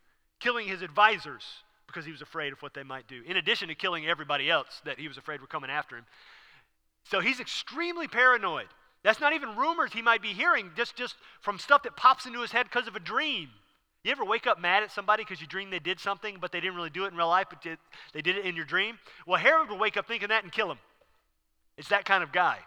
killing 0.41 0.67
his 0.67 0.83
advisors 0.83 1.45
because 1.87 2.05
he 2.05 2.13
was 2.13 2.23
afraid 2.23 2.53
of 2.53 2.61
what 2.63 2.75
they 2.75 2.83
might 2.83 3.07
do, 3.07 3.23
in 3.27 3.37
addition 3.37 3.69
to 3.69 3.75
killing 3.75 4.07
everybody 4.07 4.51
else 4.51 4.81
that 4.85 4.99
he 4.99 5.09
was 5.09 5.17
afraid 5.17 5.41
were 5.41 5.47
coming 5.47 5.71
after 5.71 5.97
him. 5.97 6.05
So 7.05 7.21
he's 7.21 7.39
extremely 7.39 8.09
paranoid. 8.09 8.67
That's 9.07 9.21
not 9.21 9.35
even 9.35 9.55
rumors 9.55 9.93
he 9.93 10.03
might 10.03 10.21
be 10.21 10.33
hearing, 10.33 10.73
just, 10.77 10.97
just 10.97 11.15
from 11.41 11.61
stuff 11.61 11.85
that 11.85 11.95
pops 11.95 12.27
into 12.27 12.41
his 12.41 12.51
head 12.51 12.65
because 12.65 12.89
of 12.89 12.97
a 12.97 13.01
dream. 13.01 13.51
You 14.03 14.11
ever 14.11 14.25
wake 14.25 14.49
up 14.49 14.61
mad 14.61 14.83
at 14.83 14.91
somebody 14.91 15.23
because 15.23 15.41
you 15.41 15.47
dreamed 15.47 15.73
they 15.73 15.79
did 15.79 16.01
something, 16.01 16.39
but 16.41 16.51
they 16.51 16.59
didn't 16.59 16.75
really 16.75 16.91
do 16.91 17.05
it 17.05 17.13
in 17.13 17.17
real 17.17 17.29
life, 17.29 17.47
but 17.49 17.63
did, 17.63 17.79
they 18.13 18.21
did 18.21 18.37
it 18.37 18.45
in 18.45 18.57
your 18.57 18.65
dream? 18.65 18.99
Well, 19.25 19.39
Herod 19.39 19.71
would 19.71 19.79
wake 19.79 19.97
up 19.97 20.09
thinking 20.09 20.31
that 20.31 20.43
and 20.43 20.51
kill 20.51 20.69
him. 20.69 20.81
It's 21.79 21.91
that 21.91 22.05
kind 22.05 22.25
of 22.25 22.33
guy. 22.33 22.59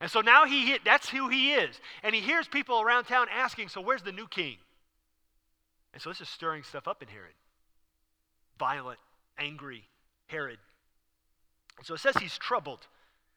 And 0.00 0.10
so 0.10 0.22
now 0.22 0.46
he 0.46 0.64
hit, 0.64 0.80
that's 0.82 1.10
who 1.10 1.28
he 1.28 1.52
is. 1.52 1.78
And 2.02 2.14
he 2.14 2.22
hears 2.22 2.48
people 2.48 2.80
around 2.80 3.04
town 3.04 3.26
asking, 3.30 3.68
so 3.68 3.82
where's 3.82 4.02
the 4.02 4.12
new 4.12 4.26
king? 4.28 4.56
And 5.92 6.00
so 6.00 6.08
this 6.08 6.22
is 6.22 6.28
stirring 6.30 6.62
stuff 6.62 6.88
up 6.88 7.02
in 7.02 7.08
Herod. 7.08 7.34
Violent, 8.58 8.98
angry 9.38 9.84
Herod. 10.28 10.58
And 11.76 11.84
so 11.86 11.92
it 11.92 12.00
says 12.00 12.16
he's 12.16 12.38
troubled. 12.38 12.86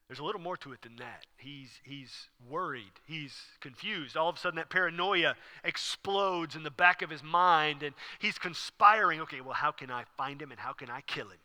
There's 0.09 0.19
a 0.19 0.23
little 0.23 0.41
more 0.41 0.57
to 0.57 0.71
it 0.71 0.81
than 0.81 0.95
that. 0.95 1.27
He's, 1.37 1.69
he's 1.83 2.29
worried. 2.49 2.93
He's 3.05 3.35
confused. 3.61 4.17
All 4.17 4.27
of 4.27 4.37
a 4.37 4.39
sudden, 4.39 4.57
that 4.57 4.71
paranoia 4.71 5.35
explodes 5.63 6.55
in 6.55 6.63
the 6.63 6.71
back 6.71 7.03
of 7.03 7.11
his 7.11 7.21
mind, 7.21 7.83
and 7.83 7.93
he's 8.17 8.39
conspiring. 8.39 9.21
Okay, 9.21 9.39
well, 9.41 9.53
how 9.53 9.69
can 9.69 9.91
I 9.91 10.05
find 10.17 10.41
him 10.41 10.49
and 10.49 10.59
how 10.59 10.73
can 10.73 10.89
I 10.89 11.01
kill 11.01 11.27
him? 11.27 11.37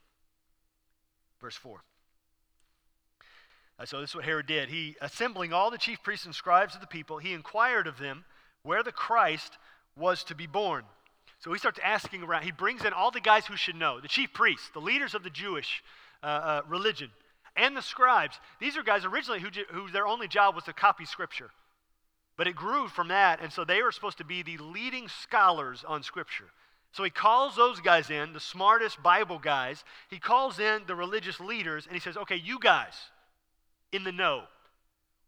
Verse 1.42 1.56
4. 1.56 1.84
Uh, 3.78 3.84
so 3.84 4.00
this 4.00 4.10
is 4.10 4.16
what 4.16 4.24
Herod 4.24 4.46
did. 4.46 4.70
He, 4.70 4.96
assembling 5.02 5.52
all 5.52 5.70
the 5.70 5.76
chief 5.76 6.02
priests 6.02 6.24
and 6.24 6.34
scribes 6.34 6.74
of 6.74 6.80
the 6.80 6.86
people, 6.86 7.18
he 7.18 7.34
inquired 7.34 7.86
of 7.86 7.98
them 7.98 8.24
where 8.62 8.82
the 8.82 8.92
Christ 8.92 9.58
was 9.94 10.24
to 10.24 10.34
be 10.34 10.46
born. 10.46 10.84
So 11.38 11.52
he 11.52 11.58
starts 11.58 11.80
asking 11.84 12.22
around. 12.22 12.44
He 12.44 12.50
brings 12.50 12.82
in 12.82 12.94
all 12.94 13.10
the 13.10 13.20
guys 13.20 13.44
who 13.44 13.56
should 13.56 13.76
know 13.76 14.00
the 14.00 14.08
chief 14.08 14.32
priests, 14.32 14.70
the 14.72 14.80
leaders 14.80 15.14
of 15.14 15.22
the 15.22 15.28
Jewish 15.28 15.84
uh, 16.22 16.26
uh, 16.26 16.62
religion 16.66 17.10
and 17.56 17.76
the 17.76 17.82
scribes. 17.82 18.38
These 18.60 18.76
are 18.76 18.82
guys 18.82 19.04
originally 19.04 19.40
who, 19.40 19.48
who 19.70 19.90
their 19.90 20.06
only 20.06 20.28
job 20.28 20.54
was 20.54 20.64
to 20.64 20.72
copy 20.72 21.04
scripture. 21.04 21.50
But 22.36 22.48
it 22.48 22.56
grew 22.56 22.88
from 22.88 23.08
that, 23.08 23.40
and 23.40 23.52
so 23.52 23.64
they 23.64 23.82
were 23.82 23.92
supposed 23.92 24.18
to 24.18 24.24
be 24.24 24.42
the 24.42 24.58
leading 24.58 25.08
scholars 25.08 25.84
on 25.86 26.02
scripture. 26.02 26.50
So 26.92 27.04
he 27.04 27.10
calls 27.10 27.56
those 27.56 27.80
guys 27.80 28.10
in, 28.10 28.32
the 28.32 28.40
smartest 28.40 29.02
Bible 29.02 29.38
guys. 29.38 29.84
He 30.10 30.18
calls 30.18 30.58
in 30.58 30.82
the 30.86 30.94
religious 30.94 31.40
leaders, 31.40 31.86
and 31.86 31.94
he 31.94 32.00
says, 32.00 32.16
Okay, 32.16 32.36
you 32.36 32.58
guys 32.58 32.94
in 33.92 34.04
the 34.04 34.12
know, 34.12 34.44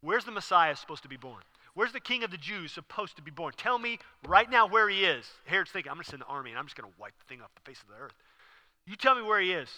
where's 0.01 0.25
the 0.25 0.31
Messiah 0.31 0.75
supposed 0.75 1.03
to 1.03 1.09
be 1.09 1.17
born? 1.17 1.43
Where's 1.73 1.93
the 1.93 1.99
king 1.99 2.23
of 2.23 2.31
the 2.31 2.37
Jews 2.37 2.71
supposed 2.71 3.17
to 3.17 3.21
be 3.21 3.31
born? 3.31 3.53
Tell 3.55 3.77
me 3.77 3.99
right 4.27 4.49
now 4.49 4.65
where 4.65 4.89
he 4.89 5.05
is. 5.05 5.25
Herod's 5.45 5.71
thinking, 5.71 5.91
I'm 5.91 5.97
going 5.97 6.05
to 6.05 6.09
send 6.09 6.21
the 6.23 6.25
army 6.25 6.49
and 6.49 6.59
I'm 6.59 6.65
just 6.65 6.75
going 6.75 6.91
to 6.91 6.99
wipe 6.99 7.13
the 7.19 7.25
thing 7.25 7.41
off 7.41 7.51
the 7.53 7.69
face 7.69 7.81
of 7.81 7.87
the 7.87 8.03
earth. 8.03 8.15
You 8.87 8.95
tell 8.95 9.13
me 9.13 9.21
where 9.21 9.39
he 9.39 9.51
is. 9.51 9.69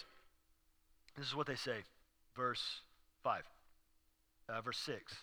This 1.18 1.26
is 1.26 1.34
what 1.34 1.46
they 1.46 1.56
say 1.56 1.82
verse 2.40 2.80
5, 3.22 3.42
uh, 4.48 4.60
verse 4.62 4.78
6. 4.78 5.14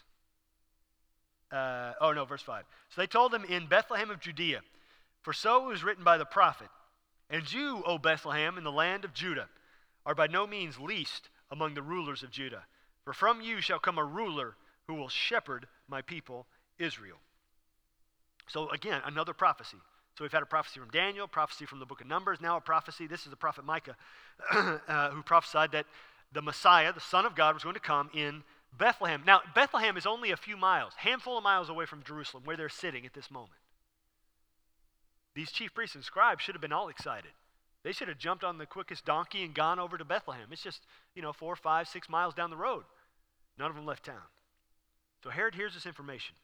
Uh, 1.52 1.94
oh, 2.00 2.12
no, 2.12 2.26
verse 2.26 2.44
5. 2.44 2.64
So 2.90 3.02
they 3.02 3.08
told 3.08 3.34
him 3.34 3.44
in 3.44 3.66
Bethlehem 3.66 4.12
of 4.12 4.20
Judea, 4.20 4.62
for 5.24 5.34
so 5.34 5.66
it 5.66 5.68
was 5.68 5.84
written 5.84 6.04
by 6.04 6.20
the 6.20 6.26
prophet, 6.26 6.68
And 7.30 7.52
you, 7.52 7.82
O 7.88 7.98
Bethlehem, 7.98 8.58
in 8.58 8.64
the 8.64 8.72
land 8.72 9.04
of 9.04 9.16
Judah, 9.16 9.50
are 10.06 10.14
by 10.14 10.28
no 10.28 10.46
means 10.46 10.80
least 10.80 11.30
among 11.50 11.74
the 11.74 11.82
rulers 11.82 12.22
of 12.22 12.30
Judah. 12.30 12.66
For 13.04 13.14
from 13.14 13.42
you 13.42 13.62
shall 13.62 13.80
come 13.80 13.98
a 13.98 14.06
ruler 14.06 14.56
who 14.86 14.94
will 14.94 15.10
shepherd 15.10 15.68
my 15.88 16.04
people 16.04 16.46
Israel. 16.78 17.18
So 18.48 18.70
again, 18.70 19.02
another 19.06 19.34
prophecy. 19.34 19.78
So 20.18 20.24
we've 20.24 20.32
had 20.32 20.44
a 20.44 20.48
prophecy 20.48 20.80
from 20.80 20.90
Daniel, 20.90 21.28
prophecy 21.28 21.66
from 21.66 21.80
the 21.80 21.86
book 21.86 22.02
of 22.02 22.08
Numbers, 22.08 22.40
now 22.42 22.58
a 22.58 22.62
prophecy. 22.62 23.08
This 23.08 23.24
is 23.24 23.32
the 23.32 23.36
prophet 23.36 23.66
Micah 23.66 23.96
uh, 24.88 25.10
who 25.10 25.24
prophesied 25.24 25.72
that 25.72 25.86
the 26.32 26.42
Messiah, 26.42 26.94
the 26.94 27.00
Son 27.00 27.26
of 27.26 27.36
God, 27.36 27.54
was 27.54 27.64
going 27.64 27.76
to 27.76 27.80
come 27.80 28.10
in 28.14 28.44
Bethlehem. 28.78 29.24
Now, 29.26 29.42
Bethlehem 29.56 29.98
is 29.98 30.06
only 30.06 30.32
a 30.32 30.38
few 30.38 30.58
miles, 30.58 30.94
handful 30.98 31.38
of 31.38 31.44
miles 31.44 31.70
away 31.70 31.86
from 31.86 32.04
Jerusalem, 32.04 32.44
where 32.46 32.58
they're 32.58 32.70
sitting 32.70 33.06
at 33.06 33.14
this 33.14 33.32
moment. 33.32 33.60
These 35.36 35.52
chief 35.52 35.74
priests 35.74 35.96
and 35.96 36.04
scribes 36.04 36.42
should 36.42 36.56
have 36.56 36.62
been 36.62 36.74
all 36.74 36.90
excited. 36.90 37.32
They 37.84 37.92
should 37.92 38.08
have 38.08 38.18
jumped 38.18 38.44
on 38.44 38.58
the 38.58 38.66
quickest 38.66 39.06
donkey 39.06 39.44
and 39.44 39.54
gone 39.54 39.80
over 39.80 39.98
to 39.98 40.04
Bethlehem. 40.04 40.48
It's 40.52 40.64
just, 40.64 40.82
you 41.16 41.22
know, 41.22 41.32
four, 41.32 41.56
five, 41.56 41.88
six 41.88 42.10
miles 42.10 42.34
down 42.34 42.50
the 42.50 42.58
road. 42.58 42.84
None 43.58 43.70
of 43.70 43.76
them 43.76 43.86
left 43.86 44.06
town. 44.06 44.28
So 45.24 45.30
Herod 45.30 45.56
hears 45.56 45.74
this 45.74 45.86
information. 45.86 46.36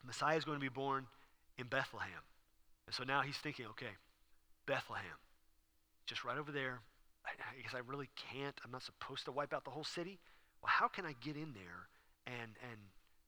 The 0.00 0.06
Messiah 0.06 0.36
is 0.36 0.44
going 0.44 0.58
to 0.58 0.62
be 0.62 0.68
born 0.68 1.06
in 1.58 1.66
Bethlehem. 1.66 2.22
And 2.86 2.94
so 2.94 3.04
now 3.04 3.22
he's 3.22 3.36
thinking, 3.36 3.66
okay, 3.66 3.94
Bethlehem, 4.66 5.18
just 6.06 6.24
right 6.24 6.38
over 6.38 6.52
there, 6.52 6.80
I, 7.26 7.62
guess 7.62 7.74
I 7.74 7.80
really 7.86 8.10
can't. 8.32 8.58
I'm 8.64 8.70
not 8.70 8.82
supposed 8.82 9.24
to 9.26 9.32
wipe 9.32 9.52
out 9.52 9.64
the 9.64 9.70
whole 9.70 9.84
city. 9.84 10.18
Well, 10.62 10.70
how 10.70 10.88
can 10.88 11.04
I 11.04 11.14
get 11.20 11.36
in 11.36 11.52
there 11.52 11.88
and, 12.26 12.52
and 12.70 12.78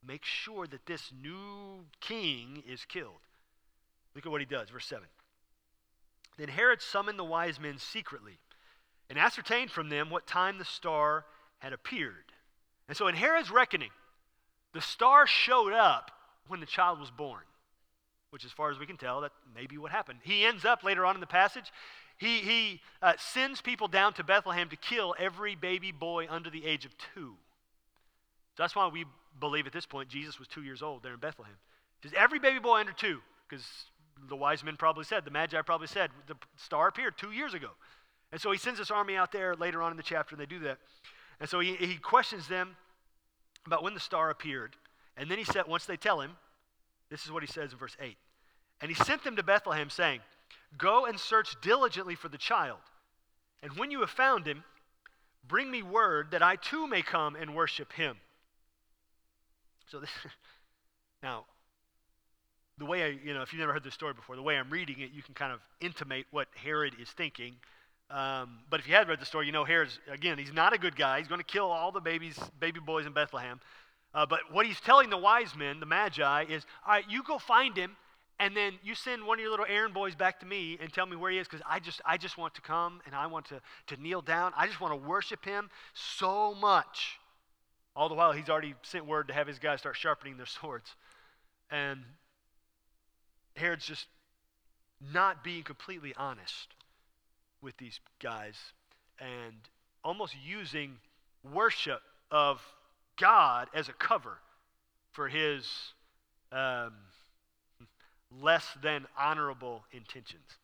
make 0.07 0.25
sure 0.25 0.67
that 0.67 0.87
this 0.87 1.13
new 1.23 1.85
king 2.01 2.63
is 2.69 2.85
killed? 2.85 3.21
Look 4.15 4.27
at 4.27 4.33
what 4.33 4.41
he 4.41 4.47
does, 4.47 4.71
verse 4.71 4.87
7. 4.87 5.05
Then 6.37 6.49
Herod 6.49 6.83
summoned 6.83 7.19
the 7.19 7.25
wise 7.25 7.61
men 7.61 7.79
secretly 7.79 8.39
and 9.09 9.19
ascertained 9.19 9.71
from 9.71 9.89
them 9.89 10.11
what 10.11 10.27
time 10.27 10.59
the 10.59 10.65
star 10.65 11.27
had 11.59 11.73
appeared. 11.73 12.33
And 12.89 12.97
so, 12.97 13.09
in 13.09 13.15
Herod's 13.15 13.51
reckoning, 13.51 13.91
the 14.73 14.81
star 14.81 15.27
showed 15.27 15.73
up 15.73 16.11
when 16.49 16.61
the 16.61 16.67
child 16.67 17.01
was 17.01 17.11
born, 17.11 17.43
which, 18.35 18.45
as 18.45 18.50
far 18.50 18.69
as 18.69 18.81
we 18.81 18.85
can 18.85 18.97
tell, 18.97 19.21
that 19.21 19.31
may 19.55 19.64
be 19.64 19.79
what 19.79 19.93
happened. 19.93 20.19
He 20.25 20.45
ends 20.45 20.64
up 20.64 20.83
later 20.83 21.07
on 21.07 21.14
in 21.14 21.21
the 21.21 21.26
passage, 21.26 21.73
he, 22.17 22.38
he 22.38 22.81
uh, 23.00 23.12
sends 23.17 23.61
people 23.61 23.87
down 23.87 24.12
to 24.14 24.25
Bethlehem 24.25 24.69
to 24.71 24.76
kill 24.76 25.14
every 25.21 25.55
baby 25.55 25.93
boy 25.93 26.26
under 26.29 26.50
the 26.50 26.67
age 26.67 26.85
of 26.85 26.91
two. 27.14 27.37
So 28.57 28.64
that's 28.64 28.75
why 28.75 28.88
we 28.88 29.05
believe 29.38 29.69
at 29.69 29.73
this 29.73 29.87
point 29.87 30.09
Jesus 30.09 30.41
was 30.41 30.49
two 30.49 30.64
years 30.64 30.83
old 30.83 31.05
there 31.05 31.14
in 31.14 31.21
Bethlehem. 31.21 31.55
Just 32.03 32.17
every 32.17 32.41
baby 32.41 32.59
boy 32.59 32.81
under 32.81 32.91
two, 32.91 33.21
because 33.49 33.64
the 34.29 34.35
wise 34.35 34.64
men 34.64 34.76
probably 34.76 35.05
said, 35.05 35.25
the 35.25 35.31
Magi 35.31 35.62
probably 35.62 35.87
said, 35.87 36.11
the 36.26 36.35
star 36.57 36.88
appeared 36.88 37.17
two 37.17 37.31
years 37.31 37.55
ago. 37.55 37.71
And 38.33 38.41
so 38.41 38.50
he 38.50 38.59
sends 38.59 38.81
this 38.81 38.91
army 38.91 39.14
out 39.14 39.31
there 39.31 39.55
later 39.55 39.81
on 39.81 39.93
in 39.93 39.97
the 39.97 40.03
chapter, 40.03 40.35
and 40.35 40.43
they 40.43 40.47
do 40.47 40.59
that. 40.59 40.79
And 41.38 41.49
so 41.49 41.61
he, 41.61 41.76
he 41.76 41.99
questions 41.99 42.49
them 42.49 42.75
about 43.64 43.85
when 43.85 43.95
the 43.95 44.00
star 44.00 44.31
appeared. 44.31 44.75
And 45.17 45.31
then 45.31 45.38
he 45.38 45.45
said, 45.45 45.69
once 45.69 45.85
they 45.85 45.97
tell 45.97 46.21
him, 46.21 46.33
this 47.11 47.25
is 47.25 47.33
what 47.33 47.43
he 47.43 47.47
says 47.47 47.73
in 47.73 47.79
verse 47.79 47.97
8. 48.01 48.17
And 48.81 48.91
he 48.91 48.95
sent 49.05 49.25
them 49.25 49.37
to 49.37 49.43
Bethlehem, 49.43 49.91
saying, 49.91 50.21
Go 50.77 51.07
and 51.07 51.19
search 51.19 51.55
diligently 51.63 52.15
for 52.15 52.29
the 52.29 52.39
child. 52.39 52.81
And 53.63 53.73
when 53.79 53.91
you 53.91 54.01
have 54.01 54.11
found 54.11 54.47
him, 54.47 54.65
bring 55.47 55.71
me 55.71 55.83
word 55.83 56.33
that 56.33 56.43
I 56.43 56.57
too 56.57 56.87
may 56.87 57.03
come 57.03 57.37
and 57.37 57.55
worship 57.55 57.93
him. 57.93 58.17
So 59.87 60.01
this, 60.01 60.11
now, 61.23 61.45
the 62.79 62.85
way 62.85 63.05
I, 63.05 63.19
you 63.25 63.35
know, 63.35 63.43
if 63.43 63.53
you've 63.53 63.61
never 63.61 63.73
heard 63.73 63.85
this 63.85 63.95
story 63.95 64.15
before, 64.15 64.37
the 64.37 64.43
way 64.43 64.57
I'm 64.57 64.71
reading 64.71 65.01
it, 65.01 65.11
you 65.13 65.23
can 65.23 65.35
kind 65.35 65.53
of 65.53 65.61
intimate 65.81 66.27
what 66.31 66.49
Herod 66.57 66.95
is 67.01 67.09
thinking. 67.11 67.55
Um, 68.11 68.59
but 68.69 68.81
if 68.81 68.89
you 68.89 68.95
had 68.95 69.09
read 69.09 69.21
the 69.21 69.27
story, 69.27 69.47
you 69.47 69.53
know 69.53 69.65
Herod's, 69.65 69.99
again, 70.11 70.39
he's 70.39 70.53
not 70.53 70.73
a 70.73 70.79
good 70.79 70.97
guy. 70.97 71.19
He's 71.19 71.29
going 71.29 71.41
to 71.41 71.47
kill 71.47 71.67
all 71.67 71.93
the 71.93 72.01
babies, 72.01 72.39
baby 72.61 72.81
boys 72.81 73.07
in 73.07 73.13
Bethlehem. 73.13 73.61
Uh, 74.14 74.25
but 74.25 74.40
what 74.52 74.64
he's 74.64 74.80
telling 74.80 75.11
the 75.11 75.18
wise 75.18 75.56
men, 75.56 75.80
the 75.80 75.87
Magi, 75.87 76.44
is, 76.44 76.64
all 76.87 76.94
right, 76.94 77.04
you 77.09 77.23
go 77.23 77.38
find 77.38 77.76
him 77.76 77.97
and 78.38 78.56
then 78.56 78.75
you 78.83 78.94
send 78.94 79.25
one 79.25 79.38
of 79.38 79.42
your 79.42 79.50
little 79.50 79.66
errand 79.68 79.94
boys 79.94 80.14
back 80.14 80.40
to 80.40 80.47
me 80.47 80.78
and 80.80 80.92
tell 80.92 81.06
me 81.06 81.16
where 81.16 81.30
he 81.30 81.38
is 81.38 81.49
because 81.49 81.64
I 81.68 81.80
just, 81.80 82.00
I 82.04 82.16
just 82.16 82.38
want 82.38 82.54
to 82.54 82.61
come 82.61 83.00
and 83.06 83.14
I 83.14 83.26
want 83.26 83.47
to, 83.47 83.61
to 83.88 84.00
kneel 84.00 84.23
down. 84.23 84.52
I 84.56 84.66
just 84.66 84.80
want 84.80 84.92
to 84.92 85.09
worship 85.09 85.44
him 85.44 85.71
so 85.94 86.54
much. 86.54 87.18
All 87.97 88.09
the 88.09 88.14
while, 88.14 88.33
he's 88.33 88.49
already 88.49 88.75
sent 88.83 89.06
word 89.06 89.28
to 89.28 89.35
have 89.35 89.47
his 89.47 89.59
guys 89.59 89.80
start 89.80 89.97
sharpening 89.97 90.37
their 90.37 90.47
swords. 90.61 90.94
And 91.71 92.00
Herod's 93.56 93.87
just 93.87 94.06
not 95.12 95.42
being 95.44 95.62
completely 95.62 96.14
honest 96.16 96.75
with 97.62 97.76
these 97.78 98.00
guys 98.21 98.56
and 99.18 99.54
almost 100.04 100.35
using 100.44 100.97
worship 101.52 102.00
of 102.30 102.61
God 103.16 103.68
as 103.75 103.88
a 103.88 103.92
cover 103.92 104.38
for 105.12 105.28
his. 105.28 105.66
Um, 106.52 106.92
less 108.40 108.66
than 108.83 109.06
honorable 109.18 109.85
intentions. 109.92 110.59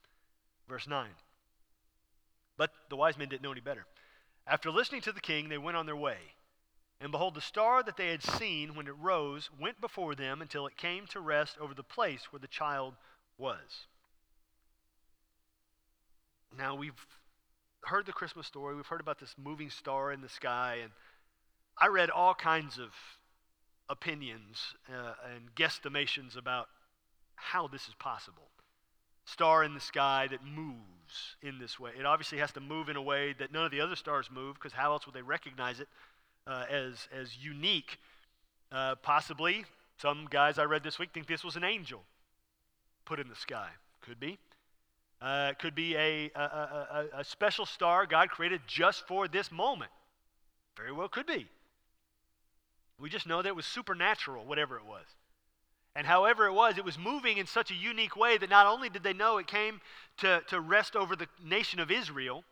Verse 0.68 0.86
9. 0.86 1.08
But 2.56 2.70
the 2.88 2.96
wise 2.96 3.16
men 3.16 3.28
didn't 3.28 3.42
know 3.42 3.52
any 3.52 3.60
better. 3.60 3.86
After 4.46 4.70
listening 4.70 5.00
to 5.02 5.12
the 5.12 5.20
king, 5.20 5.48
they 5.48 5.58
went 5.58 5.76
on 5.76 5.86
their 5.86 5.96
way. 5.96 6.18
And 7.00 7.12
behold, 7.12 7.34
the 7.34 7.40
star 7.40 7.82
that 7.82 7.96
they 7.96 8.08
had 8.08 8.22
seen 8.22 8.74
when 8.74 8.86
it 8.86 8.94
rose 9.00 9.48
went 9.58 9.80
before 9.80 10.14
them 10.14 10.42
until 10.42 10.66
it 10.66 10.76
came 10.76 11.06
to 11.08 11.20
rest 11.20 11.56
over 11.58 11.72
the 11.72 11.82
place 11.82 12.30
where 12.30 12.40
the 12.40 12.46
child 12.46 12.94
was. 13.38 13.86
Now, 16.56 16.74
we've 16.74 17.06
heard 17.84 18.04
the 18.04 18.12
Christmas 18.12 18.46
story. 18.46 18.74
We've 18.74 18.86
heard 18.86 19.00
about 19.00 19.18
this 19.18 19.34
moving 19.42 19.70
star 19.70 20.12
in 20.12 20.20
the 20.20 20.28
sky. 20.28 20.78
And 20.82 20.92
I 21.80 21.88
read 21.88 22.10
all 22.10 22.34
kinds 22.34 22.78
of 22.78 22.90
opinions 23.88 24.74
uh, 24.88 25.14
and 25.34 25.54
guesstimations 25.54 26.36
about 26.36 26.68
how 27.34 27.68
this 27.68 27.88
is 27.88 27.94
possible. 27.94 28.48
Star 29.24 29.64
in 29.64 29.74
the 29.74 29.80
sky 29.80 30.28
that 30.30 30.44
moves 30.44 31.36
in 31.42 31.58
this 31.58 31.80
way. 31.80 31.92
It 31.98 32.04
obviously 32.04 32.38
has 32.38 32.52
to 32.52 32.60
move 32.60 32.88
in 32.88 32.96
a 32.96 33.02
way 33.02 33.34
that 33.38 33.52
none 33.52 33.64
of 33.64 33.70
the 33.70 33.80
other 33.80 33.96
stars 33.96 34.28
move, 34.32 34.54
because 34.54 34.72
how 34.72 34.92
else 34.92 35.06
would 35.06 35.14
they 35.14 35.22
recognize 35.22 35.80
it 35.80 35.88
uh, 36.46 36.64
as, 36.70 37.08
as 37.18 37.36
unique. 37.42 37.98
Uh, 38.72 38.94
possibly, 38.96 39.64
some 39.98 40.28
guys 40.30 40.58
I 40.58 40.64
read 40.64 40.82
this 40.82 40.98
week 40.98 41.10
think 41.12 41.26
this 41.26 41.44
was 41.44 41.56
an 41.56 41.64
angel 41.64 42.02
put 43.04 43.18
in 43.18 43.28
the 43.28 43.36
sky. 43.36 43.68
Could 44.02 44.20
be. 44.20 44.38
Uh, 45.20 45.52
could 45.58 45.74
be 45.74 45.96
a, 45.96 46.30
a, 46.34 46.40
a, 46.40 47.06
a 47.18 47.24
special 47.24 47.66
star 47.66 48.06
God 48.06 48.30
created 48.30 48.62
just 48.66 49.06
for 49.06 49.28
this 49.28 49.52
moment. 49.52 49.90
Very 50.76 50.92
well 50.92 51.08
could 51.08 51.26
be. 51.26 51.46
We 53.00 53.08
just 53.08 53.26
know 53.26 53.42
that 53.42 53.48
it 53.48 53.56
was 53.56 53.66
supernatural, 53.66 54.44
whatever 54.44 54.76
it 54.76 54.84
was. 54.84 55.04
And 55.96 56.06
however 56.06 56.46
it 56.46 56.52
was, 56.52 56.78
it 56.78 56.84
was 56.84 56.98
moving 56.98 57.38
in 57.38 57.46
such 57.46 57.70
a 57.70 57.74
unique 57.74 58.16
way 58.16 58.38
that 58.38 58.50
not 58.50 58.66
only 58.66 58.88
did 58.88 59.02
they 59.02 59.12
know 59.12 59.38
it 59.38 59.46
came 59.46 59.80
to, 60.18 60.42
to 60.48 60.60
rest 60.60 60.94
over 60.94 61.16
the 61.16 61.26
nation 61.44 61.80
of 61.80 61.90
Israel, 61.90 62.44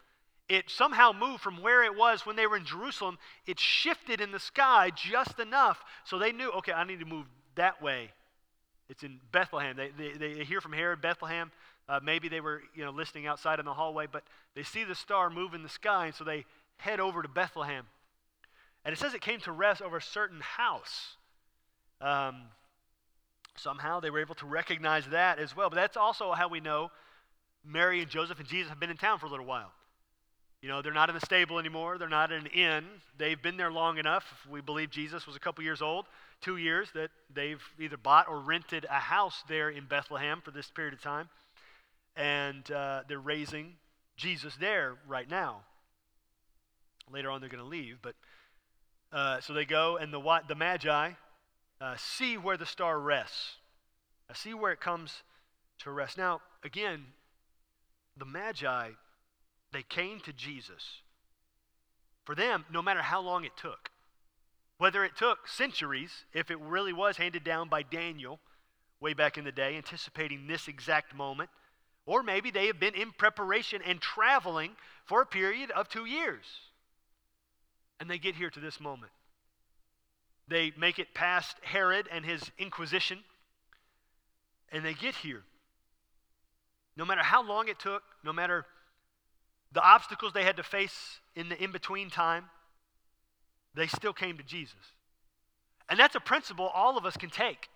it 0.48 0.70
somehow 0.70 1.12
moved 1.12 1.42
from 1.42 1.62
where 1.62 1.84
it 1.84 1.94
was 1.94 2.24
when 2.24 2.34
they 2.34 2.46
were 2.46 2.56
in 2.56 2.64
Jerusalem. 2.64 3.18
It 3.46 3.60
shifted 3.60 4.20
in 4.20 4.32
the 4.32 4.40
sky 4.40 4.90
just 4.94 5.38
enough 5.38 5.84
so 6.04 6.18
they 6.18 6.32
knew, 6.32 6.50
okay, 6.52 6.72
I 6.72 6.84
need 6.84 7.00
to 7.00 7.06
move 7.06 7.26
that 7.54 7.80
way. 7.82 8.10
It's 8.88 9.02
in 9.02 9.20
Bethlehem. 9.30 9.76
They, 9.76 9.90
they, 9.90 10.34
they 10.34 10.44
hear 10.44 10.60
from 10.60 10.72
Herod, 10.72 11.02
Bethlehem. 11.02 11.52
Uh, 11.88 12.00
maybe 12.02 12.28
they 12.28 12.40
were 12.40 12.62
you 12.74 12.84
know, 12.84 12.90
listening 12.90 13.26
outside 13.26 13.58
in 13.58 13.66
the 13.66 13.74
hallway, 13.74 14.06
but 14.10 14.24
they 14.54 14.62
see 14.62 14.84
the 14.84 14.94
star 14.94 15.30
move 15.30 15.54
in 15.54 15.62
the 15.62 15.68
sky, 15.68 16.06
and 16.06 16.14
so 16.14 16.24
they 16.24 16.44
head 16.78 17.00
over 17.00 17.22
to 17.22 17.28
Bethlehem. 17.28 17.84
And 18.84 18.92
it 18.92 18.98
says 18.98 19.14
it 19.14 19.20
came 19.20 19.40
to 19.40 19.52
rest 19.52 19.82
over 19.82 19.96
a 19.96 20.02
certain 20.02 20.40
house. 20.40 21.16
Um, 22.00 22.42
somehow 23.56 24.00
they 24.00 24.10
were 24.10 24.20
able 24.20 24.34
to 24.36 24.46
recognize 24.46 25.06
that 25.08 25.38
as 25.38 25.54
well. 25.54 25.68
But 25.68 25.76
that's 25.76 25.96
also 25.96 26.32
how 26.32 26.48
we 26.48 26.60
know 26.60 26.90
Mary 27.64 28.00
and 28.00 28.10
Joseph 28.10 28.38
and 28.38 28.48
Jesus 28.48 28.70
have 28.70 28.80
been 28.80 28.90
in 28.90 28.96
town 28.96 29.18
for 29.18 29.26
a 29.26 29.30
little 29.30 29.46
while. 29.46 29.72
You 30.62 30.68
know, 30.68 30.82
they're 30.82 30.92
not 30.92 31.08
in 31.08 31.14
the 31.14 31.24
stable 31.24 31.58
anymore. 31.58 31.98
They're 31.98 32.08
not 32.08 32.32
in 32.32 32.46
an 32.46 32.46
inn. 32.46 32.84
They've 33.16 33.40
been 33.40 33.56
there 33.56 33.70
long 33.70 33.98
enough. 33.98 34.24
We 34.50 34.60
believe 34.60 34.90
Jesus 34.90 35.26
was 35.26 35.36
a 35.36 35.38
couple 35.38 35.62
years 35.62 35.80
old, 35.80 36.06
two 36.40 36.56
years, 36.56 36.90
that 36.94 37.10
they've 37.32 37.62
either 37.78 37.96
bought 37.96 38.28
or 38.28 38.40
rented 38.40 38.84
a 38.90 38.98
house 38.98 39.44
there 39.48 39.68
in 39.68 39.84
Bethlehem 39.84 40.40
for 40.44 40.50
this 40.50 40.68
period 40.70 40.94
of 40.94 41.00
time. 41.00 41.28
And 42.16 42.68
uh, 42.72 43.02
they're 43.08 43.20
raising 43.20 43.74
Jesus 44.16 44.56
there 44.56 44.96
right 45.06 45.30
now. 45.30 45.60
Later 47.12 47.30
on, 47.30 47.40
they're 47.40 47.48
going 47.48 47.62
to 47.62 47.68
leave. 47.68 47.98
But 48.02 48.16
uh, 49.12 49.40
so 49.40 49.52
they 49.52 49.64
go, 49.64 49.96
and 49.96 50.12
the, 50.12 50.40
the 50.48 50.54
Magi 50.54 51.12
uh, 51.80 51.94
see 51.96 52.36
where 52.36 52.56
the 52.56 52.66
star 52.66 52.98
rests. 52.98 53.56
Uh, 54.28 54.34
see 54.34 54.54
where 54.54 54.72
it 54.72 54.80
comes 54.80 55.22
to 55.80 55.90
rest. 55.90 56.18
Now, 56.18 56.40
again, 56.64 57.06
the 58.16 58.26
Magi 58.26 58.90
they 59.72 59.82
came 59.82 60.20
to 60.20 60.32
Jesus. 60.32 61.02
For 62.24 62.34
them, 62.34 62.64
no 62.72 62.82
matter 62.82 63.02
how 63.02 63.20
long 63.20 63.44
it 63.44 63.56
took, 63.56 63.90
whether 64.78 65.04
it 65.04 65.16
took 65.16 65.48
centuries, 65.48 66.24
if 66.32 66.50
it 66.50 66.60
really 66.60 66.92
was 66.92 67.16
handed 67.16 67.44
down 67.44 67.68
by 67.68 67.82
Daniel 67.82 68.38
way 69.00 69.14
back 69.14 69.38
in 69.38 69.44
the 69.44 69.52
day, 69.52 69.76
anticipating 69.76 70.46
this 70.46 70.68
exact 70.68 71.14
moment, 71.14 71.50
or 72.06 72.22
maybe 72.22 72.50
they 72.50 72.66
have 72.66 72.80
been 72.80 72.94
in 72.94 73.12
preparation 73.12 73.82
and 73.84 74.00
traveling 74.00 74.76
for 75.04 75.22
a 75.22 75.26
period 75.26 75.70
of 75.70 75.88
two 75.88 76.04
years. 76.04 76.44
And 78.00 78.08
they 78.08 78.18
get 78.18 78.34
here 78.34 78.50
to 78.50 78.60
this 78.60 78.80
moment. 78.80 79.12
They 80.48 80.72
make 80.78 80.98
it 80.98 81.14
past 81.14 81.56
Herod 81.62 82.08
and 82.10 82.24
his 82.24 82.42
inquisition, 82.58 83.18
and 84.72 84.84
they 84.84 84.94
get 84.94 85.14
here. 85.16 85.42
No 86.96 87.04
matter 87.04 87.22
how 87.22 87.46
long 87.46 87.68
it 87.68 87.78
took, 87.78 88.02
no 88.24 88.32
matter 88.32 88.64
the 89.72 89.82
obstacles 89.82 90.32
they 90.32 90.44
had 90.44 90.56
to 90.56 90.62
face 90.62 91.20
in 91.36 91.48
the 91.50 91.62
in 91.62 91.70
between 91.70 92.08
time, 92.08 92.44
they 93.74 93.86
still 93.86 94.12
came 94.12 94.38
to 94.38 94.42
Jesus. 94.42 94.74
And 95.88 95.98
that's 95.98 96.14
a 96.14 96.20
principle 96.20 96.66
all 96.66 96.96
of 96.96 97.04
us 97.04 97.16
can 97.16 97.30
take 97.30 97.68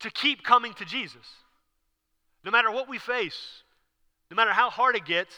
to 0.00 0.10
keep 0.10 0.42
coming 0.42 0.74
to 0.74 0.84
Jesus. 0.84 1.26
No 2.44 2.50
matter 2.50 2.70
what 2.70 2.88
we 2.88 2.98
face, 2.98 3.62
no 4.30 4.34
matter 4.34 4.52
how 4.52 4.70
hard 4.70 4.96
it 4.96 5.04
gets, 5.04 5.34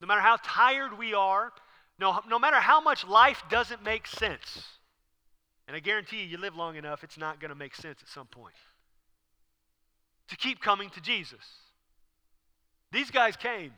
no 0.00 0.06
matter 0.06 0.20
how 0.20 0.38
tired 0.42 0.98
we 0.98 1.14
are, 1.14 1.52
no, 1.98 2.20
no 2.28 2.38
matter 2.38 2.56
how 2.56 2.80
much 2.80 3.06
life 3.06 3.42
doesn't 3.50 3.82
make 3.82 4.06
sense. 4.06 4.64
And 5.66 5.76
I 5.76 5.80
guarantee 5.80 6.18
you, 6.18 6.26
you 6.26 6.38
live 6.38 6.54
long 6.54 6.76
enough, 6.76 7.02
it's 7.02 7.18
not 7.18 7.40
going 7.40 7.48
to 7.48 7.54
make 7.54 7.74
sense 7.74 7.98
at 8.02 8.08
some 8.08 8.26
point. 8.26 8.54
To 10.28 10.36
keep 10.36 10.60
coming 10.60 10.90
to 10.90 11.00
Jesus. 11.00 11.44
These 12.92 13.10
guys 13.10 13.36
came. 13.36 13.72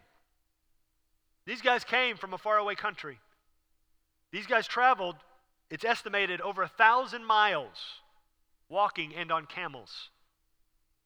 These 1.46 1.62
guys 1.62 1.85
came 1.85 2.16
from 2.16 2.35
a 2.35 2.38
faraway 2.38 2.74
country. 2.74 3.18
These 4.33 4.46
guys 4.46 4.66
traveled, 4.66 5.16
it's 5.70 5.85
estimated, 5.85 6.40
over 6.40 6.62
a 6.62 6.68
thousand 6.68 7.24
miles 7.24 8.02
walking 8.68 9.14
and 9.14 9.33
on 9.33 9.46
camels. 9.46 10.11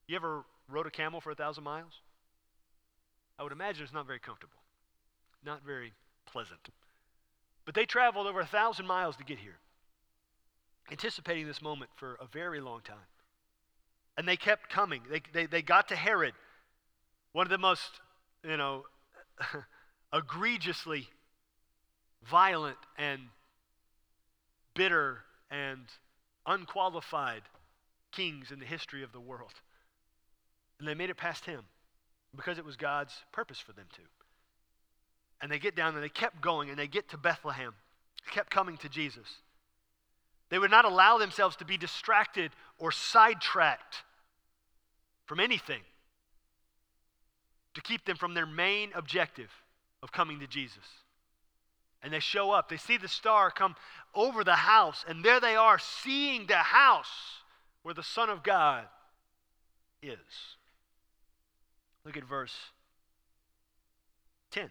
You 0.09 0.17
ever 0.17 0.45
rode 0.69 0.87
a 0.87 0.91
camel 0.91 1.21
for 1.21 1.31
a 1.31 1.35
thousand 1.35 1.63
miles? 1.63 2.01
I 3.39 3.45
would 3.45 3.53
imagine 3.53 3.85
it's 3.85 3.93
not 3.93 4.07
very 4.07 4.19
comfortable, 4.19 4.59
not 5.45 5.65
very 5.65 5.93
pleasant. 6.27 6.69
But 7.65 7.75
they 7.75 7.85
traveled 7.85 8.27
over 8.27 8.41
a 8.41 8.47
thousand 8.47 8.87
miles 8.87 9.17
to 9.17 9.25
get 9.25 9.39
here, 9.39 9.59
anticipating 10.91 11.47
this 11.47 11.63
moment 11.63 11.91
for 11.97 12.17
a 12.21 12.27
very 12.27 12.61
long 12.61 12.81
time. 12.83 12.97
And 14.17 14.29
they 14.29 14.37
kept 14.37 14.69
coming. 14.69 15.03
They, 15.11 15.23
they, 15.33 15.47
they 15.47 15.63
got 15.63 15.89
to 15.89 15.97
Herod, 15.97 16.35
one 17.33 17.47
of 17.47 17.51
the 17.51 17.59
most, 17.59 18.01
you 18.45 18.57
know, 18.57 18.85
egregiously 20.13 21.09
violent 22.29 22.77
and 22.99 23.23
bitter 24.75 25.19
and 25.51 25.87
unqualified 26.47 27.43
kings 28.11 28.51
in 28.51 28.59
the 28.59 28.67
history 28.67 29.03
of 29.03 29.13
the 29.13 29.21
world. 29.21 29.53
And 30.79 30.87
they 30.87 30.95
made 30.95 31.11
it 31.11 31.17
past 31.17 31.45
him 31.45 31.63
because 32.37 32.59
it 32.59 32.65
was 32.65 32.77
God's 32.77 33.15
purpose 33.33 33.59
for 33.59 33.73
them 33.73 33.87
to. 33.95 34.03
And 35.43 35.51
they 35.51 35.59
get 35.59 35.75
down 35.75 35.95
and 35.95 36.03
they 36.03 36.09
kept 36.09 36.41
going 36.41 36.71
and 36.71 36.79
they 36.79 36.87
get 36.87 37.11
to 37.11 37.19
Bethlehem, 37.19 37.75
kept 38.31 38.51
coming 38.51 38.77
to 38.79 38.89
Jesus. 38.89 39.27
They 40.49 40.59
would 40.59 40.71
not 40.71 40.85
allow 40.85 41.19
themselves 41.19 41.57
to 41.57 41.65
be 41.65 41.77
distracted 41.77 42.53
or 42.79 42.93
sidetracked 42.93 44.05
from 45.27 45.41
anything 45.41 45.81
to 47.75 47.81
keep 47.81 48.05
them 48.05 48.17
from 48.17 48.35
their 48.35 48.47
main 48.47 48.91
objective 48.95 49.51
of 50.03 50.13
coming 50.13 50.41
to 50.41 50.47
Jesus. 50.47 50.85
And 52.03 52.13
they 52.13 52.21
show 52.21 52.51
up. 52.51 52.69
They 52.69 52.77
see 52.77 52.97
the 52.97 53.09
star 53.09 53.51
come 53.51 53.77
over 54.15 54.45
the 54.45 54.57
house, 54.57 55.05
and 55.09 55.25
there 55.25 55.41
they 55.41 55.57
are, 55.57 55.79
seeing 55.79 56.47
the 56.47 56.57
house 56.57 57.07
where 57.83 57.95
the 57.95 58.03
Son 58.03 58.29
of 58.29 58.43
God 58.43 58.85
is. 60.03 60.19
Look 62.05 62.17
at 62.17 62.25
verse 62.25 62.55
10. 64.51 64.69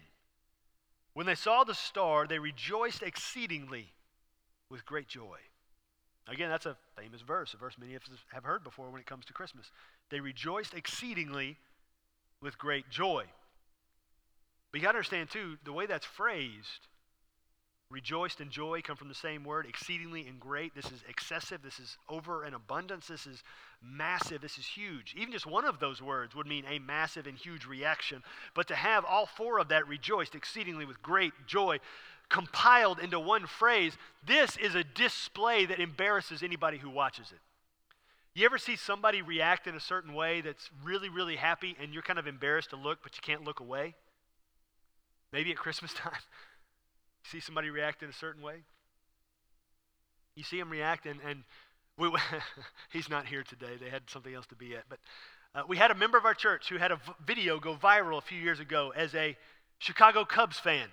When 1.14 1.26
they 1.26 1.34
saw 1.34 1.64
the 1.64 1.74
star, 1.74 2.26
they 2.26 2.38
rejoiced 2.38 3.02
exceedingly 3.02 3.92
with 4.70 4.86
great 4.86 5.08
joy. 5.08 5.38
Again, 6.28 6.48
that's 6.48 6.66
a 6.66 6.76
famous 6.96 7.20
verse, 7.20 7.52
a 7.52 7.56
verse 7.56 7.76
many 7.78 7.94
of 7.94 8.02
us 8.04 8.10
have 8.32 8.44
heard 8.44 8.64
before 8.64 8.90
when 8.90 9.00
it 9.00 9.06
comes 9.06 9.24
to 9.26 9.32
Christmas. 9.32 9.70
They 10.10 10.20
rejoiced 10.20 10.72
exceedingly 10.74 11.58
with 12.40 12.58
great 12.58 12.88
joy. 12.88 13.24
But 14.70 14.80
you 14.80 14.86
got 14.86 14.92
to 14.92 14.98
understand, 14.98 15.30
too, 15.30 15.58
the 15.64 15.72
way 15.72 15.86
that's 15.86 16.06
phrased, 16.06 16.88
rejoiced 17.92 18.40
and 18.40 18.50
joy 18.50 18.80
come 18.82 18.96
from 18.96 19.08
the 19.08 19.14
same 19.14 19.44
word, 19.44 19.66
exceedingly 19.66 20.26
and 20.26 20.40
great. 20.40 20.74
This 20.74 20.86
is 20.86 21.04
excessive. 21.08 21.62
This 21.62 21.78
is 21.78 21.98
over 22.08 22.44
an 22.44 22.54
abundance. 22.54 23.06
This 23.06 23.26
is 23.26 23.42
massive. 23.82 24.40
This 24.40 24.58
is 24.58 24.66
huge. 24.66 25.14
Even 25.16 25.32
just 25.32 25.46
one 25.46 25.64
of 25.64 25.78
those 25.78 26.00
words 26.00 26.34
would 26.34 26.46
mean 26.46 26.64
a 26.68 26.78
massive 26.78 27.26
and 27.26 27.36
huge 27.36 27.66
reaction. 27.66 28.22
But 28.54 28.66
to 28.68 28.74
have 28.74 29.04
all 29.04 29.26
four 29.26 29.58
of 29.58 29.68
that 29.68 29.86
rejoiced 29.86 30.34
exceedingly 30.34 30.86
with 30.86 31.02
great 31.02 31.32
joy 31.46 31.78
compiled 32.28 32.98
into 32.98 33.20
one 33.20 33.46
phrase, 33.46 33.96
this 34.26 34.56
is 34.56 34.74
a 34.74 34.82
display 34.82 35.66
that 35.66 35.78
embarrasses 35.78 36.42
anybody 36.42 36.78
who 36.78 36.88
watches 36.88 37.30
it. 37.30 37.40
You 38.34 38.46
ever 38.46 38.56
see 38.56 38.76
somebody 38.76 39.20
react 39.20 39.66
in 39.66 39.74
a 39.74 39.80
certain 39.80 40.14
way 40.14 40.40
that's 40.40 40.70
really, 40.82 41.10
really 41.10 41.36
happy 41.36 41.76
and 41.78 41.92
you're 41.92 42.02
kind 42.02 42.18
of 42.18 42.26
embarrassed 42.26 42.70
to 42.70 42.76
look, 42.76 43.00
but 43.02 43.14
you 43.14 43.20
can't 43.22 43.44
look 43.44 43.60
away? 43.60 43.94
Maybe 45.32 45.50
at 45.50 45.58
Christmas 45.58 45.92
time, 45.94 46.12
see 47.24 47.40
somebody 47.40 47.70
react 47.70 48.02
in 48.02 48.08
a 48.08 48.12
certain 48.12 48.42
way. 48.42 48.62
You 50.34 50.42
see 50.42 50.58
him 50.58 50.70
react, 50.70 51.06
and, 51.06 51.20
and 51.26 51.44
we, 51.98 52.10
he's 52.92 53.08
not 53.08 53.26
here 53.26 53.42
today. 53.42 53.76
They 53.80 53.90
had 53.90 54.02
something 54.08 54.34
else 54.34 54.46
to 54.46 54.54
be 54.54 54.74
at. 54.74 54.84
But 54.88 54.98
uh, 55.54 55.62
we 55.68 55.76
had 55.76 55.90
a 55.90 55.94
member 55.94 56.16
of 56.16 56.24
our 56.24 56.34
church 56.34 56.68
who 56.68 56.78
had 56.78 56.90
a 56.90 56.96
v- 56.96 57.12
video 57.26 57.58
go 57.58 57.74
viral 57.74 58.18
a 58.18 58.22
few 58.22 58.38
years 58.38 58.60
ago 58.60 58.92
as 58.96 59.14
a 59.14 59.36
Chicago 59.78 60.24
Cubs 60.24 60.58
fan. 60.58 60.88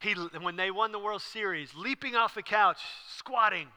He, 0.00 0.14
when 0.42 0.56
they 0.56 0.70
won 0.70 0.92
the 0.92 0.98
World 0.98 1.22
Series, 1.22 1.74
leaping 1.74 2.14
off 2.14 2.34
the 2.34 2.42
couch, 2.42 2.78
squatting, 3.16 3.68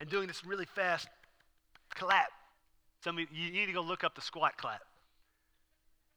and 0.00 0.10
doing 0.10 0.26
this 0.26 0.44
really 0.44 0.66
fast 0.66 1.08
clap. 1.94 2.28
Some 3.04 3.18
you, 3.18 3.26
you 3.32 3.52
need 3.52 3.66
to 3.66 3.72
go 3.72 3.80
look 3.80 4.02
up 4.02 4.16
the 4.16 4.20
squat 4.20 4.56
clap. 4.56 4.80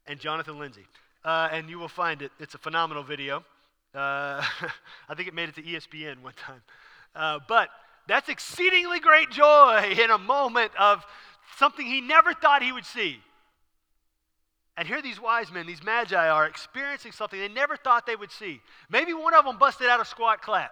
And 0.07 0.19
Jonathan 0.19 0.57
Lindsay 0.57 0.87
uh, 1.23 1.49
and 1.51 1.69
you 1.69 1.79
will 1.79 1.87
find 1.87 2.21
it. 2.21 2.31
It's 2.39 2.55
a 2.55 2.57
phenomenal 2.57 3.03
video. 3.03 3.43
Uh, 3.93 4.43
I 5.09 5.15
think 5.15 5.27
it 5.27 5.33
made 5.33 5.49
it 5.49 5.55
to 5.55 5.61
ESPN 5.61 6.21
one 6.21 6.33
time. 6.33 6.61
Uh, 7.15 7.39
but 7.47 7.69
that's 8.07 8.29
exceedingly 8.29 8.99
great 8.99 9.29
joy 9.29 9.95
in 9.99 10.11
a 10.11 10.17
moment 10.17 10.71
of 10.79 11.05
something 11.57 11.85
he 11.85 12.01
never 12.01 12.33
thought 12.33 12.63
he 12.63 12.71
would 12.71 12.85
see. 12.85 13.19
And 14.77 14.87
here 14.87 15.01
these 15.01 15.21
wise 15.21 15.51
men, 15.51 15.67
these 15.67 15.83
magi, 15.83 16.29
are 16.29 16.45
experiencing 16.45 17.11
something 17.11 17.39
they 17.39 17.47
never 17.47 17.75
thought 17.75 18.05
they 18.05 18.15
would 18.15 18.31
see. 18.31 18.61
Maybe 18.89 19.13
one 19.13 19.33
of 19.33 19.45
them 19.45 19.57
busted 19.57 19.87
out 19.87 19.99
a 19.99 20.05
squat 20.05 20.41
clap. 20.41 20.71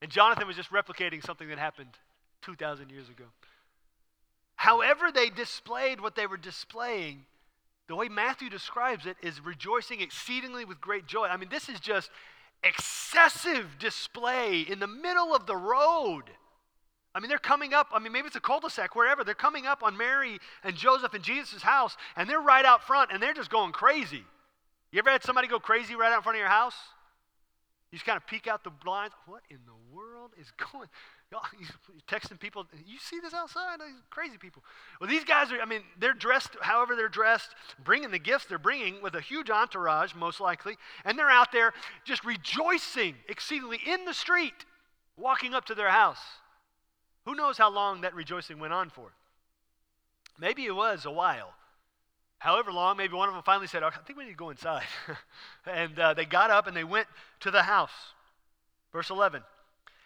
And 0.00 0.10
Jonathan 0.10 0.46
was 0.46 0.56
just 0.56 0.70
replicating 0.70 1.24
something 1.24 1.48
that 1.48 1.58
happened 1.58 1.90
2,000 2.42 2.90
years 2.90 3.08
ago. 3.08 3.24
However, 4.56 5.10
they 5.12 5.30
displayed 5.30 6.00
what 6.00 6.14
they 6.14 6.26
were 6.26 6.36
displaying, 6.36 7.24
the 7.88 7.96
way 7.96 8.08
Matthew 8.08 8.48
describes 8.48 9.06
it 9.06 9.16
is 9.22 9.44
rejoicing 9.44 10.00
exceedingly 10.00 10.64
with 10.64 10.80
great 10.80 11.06
joy. 11.06 11.26
I 11.26 11.36
mean, 11.36 11.48
this 11.50 11.68
is 11.68 11.80
just 11.80 12.10
excessive 12.62 13.78
display 13.78 14.60
in 14.60 14.78
the 14.78 14.86
middle 14.86 15.34
of 15.34 15.46
the 15.46 15.56
road. 15.56 16.24
I 17.14 17.20
mean, 17.20 17.28
they're 17.28 17.38
coming 17.38 17.74
up. 17.74 17.88
I 17.92 17.98
mean, 17.98 18.12
maybe 18.12 18.28
it's 18.28 18.36
a 18.36 18.40
cul-de-sac, 18.40 18.94
wherever. 18.94 19.24
They're 19.24 19.34
coming 19.34 19.66
up 19.66 19.82
on 19.82 19.96
Mary 19.96 20.38
and 20.64 20.74
Joseph 20.76 21.12
and 21.12 21.22
Jesus' 21.22 21.62
house, 21.62 21.96
and 22.16 22.30
they're 22.30 22.40
right 22.40 22.64
out 22.64 22.82
front, 22.86 23.10
and 23.12 23.22
they're 23.22 23.34
just 23.34 23.50
going 23.50 23.72
crazy. 23.72 24.24
You 24.92 24.98
ever 24.98 25.10
had 25.10 25.22
somebody 25.22 25.48
go 25.48 25.58
crazy 25.58 25.94
right 25.94 26.12
out 26.12 26.18
in 26.18 26.22
front 26.22 26.36
of 26.36 26.40
your 26.40 26.48
house? 26.48 26.76
You 27.90 27.96
just 27.96 28.06
kind 28.06 28.16
of 28.16 28.26
peek 28.26 28.46
out 28.46 28.64
the 28.64 28.70
blinds. 28.70 29.14
What 29.26 29.42
in 29.50 29.58
the 29.66 29.94
world 29.94 30.30
is 30.40 30.50
going? 30.72 30.88
He's 31.58 31.70
texting 32.08 32.38
people. 32.38 32.66
You 32.86 32.98
see 32.98 33.20
this 33.20 33.34
outside? 33.34 33.80
These 33.80 34.02
crazy 34.10 34.38
people. 34.38 34.62
Well, 35.00 35.08
these 35.08 35.24
guys 35.24 35.50
are. 35.52 35.60
I 35.60 35.64
mean, 35.64 35.82
they're 35.98 36.12
dressed 36.12 36.56
however 36.60 36.94
they're 36.96 37.08
dressed, 37.08 37.54
bringing 37.82 38.10
the 38.10 38.18
gifts 38.18 38.46
they're 38.46 38.58
bringing 38.58 39.00
with 39.02 39.14
a 39.14 39.20
huge 39.20 39.50
entourage, 39.50 40.14
most 40.14 40.40
likely, 40.40 40.76
and 41.04 41.18
they're 41.18 41.30
out 41.30 41.52
there 41.52 41.72
just 42.04 42.24
rejoicing 42.24 43.16
exceedingly 43.28 43.78
in 43.86 44.04
the 44.04 44.14
street, 44.14 44.64
walking 45.16 45.54
up 45.54 45.64
to 45.66 45.74
their 45.74 45.90
house. 45.90 46.20
Who 47.24 47.34
knows 47.34 47.56
how 47.56 47.70
long 47.70 48.00
that 48.00 48.14
rejoicing 48.14 48.58
went 48.58 48.72
on 48.72 48.90
for? 48.90 49.12
Maybe 50.38 50.64
it 50.64 50.74
was 50.74 51.04
a 51.04 51.10
while. 51.10 51.52
However 52.38 52.72
long, 52.72 52.96
maybe 52.96 53.14
one 53.14 53.28
of 53.28 53.34
them 53.34 53.44
finally 53.44 53.68
said, 53.68 53.84
I 53.84 53.90
think 53.90 54.18
we 54.18 54.24
need 54.24 54.32
to 54.32 54.36
go 54.36 54.50
inside. 54.50 54.82
and 55.66 55.96
uh, 55.96 56.14
they 56.14 56.24
got 56.24 56.50
up 56.50 56.66
and 56.66 56.76
they 56.76 56.82
went 56.82 57.06
to 57.40 57.52
the 57.52 57.62
house. 57.62 57.92
Verse 58.92 59.10
11. 59.10 59.44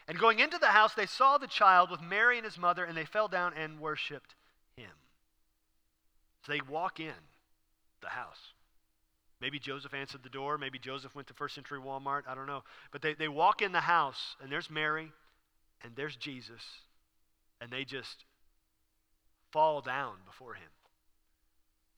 And 0.08 0.18
going 0.18 0.38
into 0.38 0.58
the 0.58 0.68
house, 0.68 0.94
they 0.94 1.06
saw 1.06 1.36
the 1.36 1.48
child 1.48 1.90
with 1.90 2.00
Mary 2.00 2.36
and 2.36 2.44
his 2.44 2.58
mother, 2.58 2.84
and 2.84 2.96
they 2.96 3.04
fell 3.04 3.28
down 3.28 3.52
and 3.54 3.80
worshiped 3.80 4.34
him. 4.76 4.90
So 6.44 6.52
they 6.52 6.60
walk 6.68 7.00
in 7.00 7.12
the 8.02 8.08
house. 8.08 8.52
Maybe 9.40 9.58
Joseph 9.58 9.92
answered 9.92 10.22
the 10.22 10.28
door. 10.28 10.58
Maybe 10.58 10.78
Joseph 10.78 11.14
went 11.14 11.28
to 11.28 11.34
first 11.34 11.54
century 11.54 11.78
Walmart. 11.78 12.22
I 12.28 12.34
don't 12.34 12.46
know. 12.46 12.62
But 12.92 13.02
they, 13.02 13.14
they 13.14 13.28
walk 13.28 13.62
in 13.62 13.72
the 13.72 13.80
house, 13.80 14.36
and 14.40 14.50
there's 14.50 14.70
Mary, 14.70 15.12
and 15.82 15.92
there's 15.96 16.16
Jesus, 16.16 16.62
and 17.60 17.70
they 17.70 17.84
just 17.84 18.24
fall 19.50 19.80
down 19.80 20.14
before 20.24 20.54
him. 20.54 20.68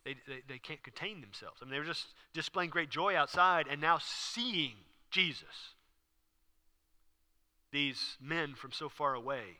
They, 0.05 0.15
they, 0.27 0.43
they 0.49 0.59
can't 0.59 0.83
contain 0.83 1.21
themselves. 1.21 1.59
I 1.61 1.67
mean, 1.67 1.73
they 1.73 1.79
were 1.79 1.85
just 1.85 2.07
displaying 2.33 2.71
great 2.71 2.89
joy 2.89 3.15
outside 3.15 3.67
and 3.71 3.81
now 3.81 3.99
seeing 4.01 4.73
Jesus. 5.11 5.75
These 7.71 8.17
men 8.21 8.55
from 8.55 8.73
so 8.73 8.89
far 8.89 9.15
away, 9.15 9.59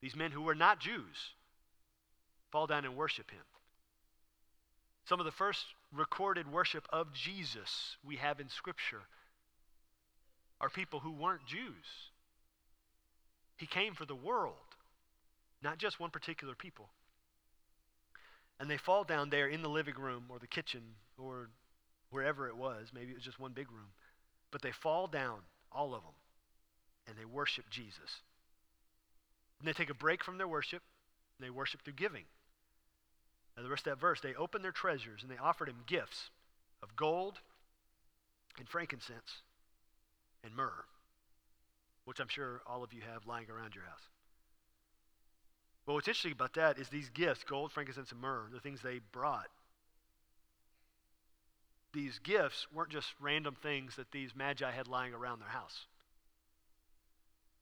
these 0.00 0.16
men 0.16 0.30
who 0.30 0.42
were 0.42 0.54
not 0.54 0.80
Jews, 0.80 1.34
fall 2.50 2.66
down 2.66 2.84
and 2.84 2.96
worship 2.96 3.30
him. 3.30 3.42
Some 5.04 5.20
of 5.20 5.26
the 5.26 5.32
first 5.32 5.64
recorded 5.92 6.50
worship 6.50 6.86
of 6.90 7.12
Jesus 7.12 7.96
we 8.04 8.16
have 8.16 8.40
in 8.40 8.48
Scripture 8.48 9.02
are 10.60 10.68
people 10.68 11.00
who 11.00 11.12
weren't 11.12 11.46
Jews. 11.46 12.10
He 13.56 13.66
came 13.66 13.94
for 13.94 14.06
the 14.06 14.14
world, 14.14 14.54
not 15.62 15.78
just 15.78 16.00
one 16.00 16.10
particular 16.10 16.54
people. 16.54 16.88
And 18.58 18.70
they 18.70 18.76
fall 18.76 19.04
down 19.04 19.30
there 19.30 19.48
in 19.48 19.62
the 19.62 19.68
living 19.68 19.96
room 19.96 20.24
or 20.28 20.38
the 20.38 20.46
kitchen 20.46 20.82
or 21.18 21.48
wherever 22.10 22.46
it 22.46 22.56
was. 22.56 22.88
Maybe 22.94 23.12
it 23.12 23.16
was 23.16 23.24
just 23.24 23.40
one 23.40 23.52
big 23.52 23.70
room. 23.70 23.88
But 24.50 24.62
they 24.62 24.72
fall 24.72 25.06
down, 25.06 25.40
all 25.72 25.94
of 25.94 26.02
them, 26.02 26.12
and 27.06 27.16
they 27.16 27.24
worship 27.24 27.64
Jesus. 27.70 28.22
And 29.58 29.68
they 29.68 29.72
take 29.72 29.90
a 29.90 29.94
break 29.94 30.24
from 30.24 30.38
their 30.38 30.48
worship, 30.48 30.82
and 31.38 31.46
they 31.46 31.50
worship 31.50 31.82
through 31.82 31.94
giving. 31.94 32.24
Now, 33.56 33.62
the 33.62 33.68
rest 33.68 33.86
of 33.86 33.92
that 33.92 34.00
verse, 34.00 34.20
they 34.20 34.34
opened 34.34 34.64
their 34.64 34.72
treasures 34.72 35.22
and 35.22 35.30
they 35.30 35.36
offered 35.36 35.68
him 35.68 35.84
gifts 35.86 36.30
of 36.82 36.96
gold 36.96 37.40
and 38.58 38.68
frankincense 38.68 39.42
and 40.42 40.54
myrrh, 40.56 40.84
which 42.04 42.20
I'm 42.20 42.28
sure 42.28 42.62
all 42.66 42.82
of 42.82 42.92
you 42.92 43.02
have 43.12 43.26
lying 43.26 43.50
around 43.50 43.74
your 43.74 43.84
house. 43.84 44.08
But 45.84 45.94
what's 45.94 46.08
interesting 46.08 46.32
about 46.32 46.54
that 46.54 46.78
is 46.78 46.88
these 46.88 47.10
gifts 47.10 47.44
gold, 47.44 47.72
frankincense, 47.72 48.12
and 48.12 48.20
myrrh, 48.20 48.46
the 48.52 48.60
things 48.60 48.80
they 48.80 49.00
brought. 49.12 49.48
These 51.92 52.20
gifts 52.20 52.66
weren't 52.72 52.90
just 52.90 53.12
random 53.20 53.56
things 53.60 53.96
that 53.96 54.12
these 54.12 54.34
magi 54.34 54.70
had 54.70 54.86
lying 54.86 55.12
around 55.12 55.40
their 55.40 55.48
house. 55.48 55.86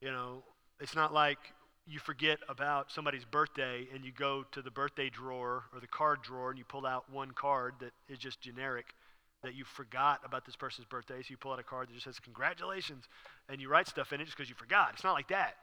You 0.01 0.11
know, 0.11 0.43
it's 0.81 0.95
not 0.95 1.13
like 1.13 1.39
you 1.87 1.99
forget 1.99 2.39
about 2.49 2.91
somebody's 2.91 3.25
birthday 3.25 3.89
and 3.95 4.05
you 4.05 4.13
go 4.13 4.45
to 4.53 4.63
the 4.63 4.71
birthday 4.71 5.09
drawer 5.09 5.65
or 5.73 5.81
the 5.81 5.87
card 5.87 6.23
drawer 6.23 6.51
and 6.51 6.59
you 6.59 6.65
pull 6.65 6.87
out 6.87 7.11
one 7.11 7.31
card 7.33 7.75
that 7.81 7.93
is 8.09 8.19
just 8.19 8.41
generic 8.41 8.95
that 9.43 9.55
you 9.55 9.65
forgot 9.65 10.21
about 10.25 10.45
this 10.45 10.57
person's 10.57 10.87
birthday. 10.87 11.21
So 11.23 11.27
you 11.31 11.37
pull 11.37 11.53
out 11.53 11.59
a 11.59 11.65
card 11.65 11.89
that 11.89 11.95
just 11.95 12.05
says 12.05 12.19
congratulations 12.21 13.05
and 13.49 13.61
you 13.61 13.69
write 13.69 13.89
stuff 13.89 14.13
in 14.13 14.21
it 14.21 14.25
just 14.25 14.37
because 14.37 14.49
you 14.49 14.55
forgot. 14.55 14.91
It's 14.95 15.05
not 15.05 15.15
like 15.15 15.29
that. 15.29 15.55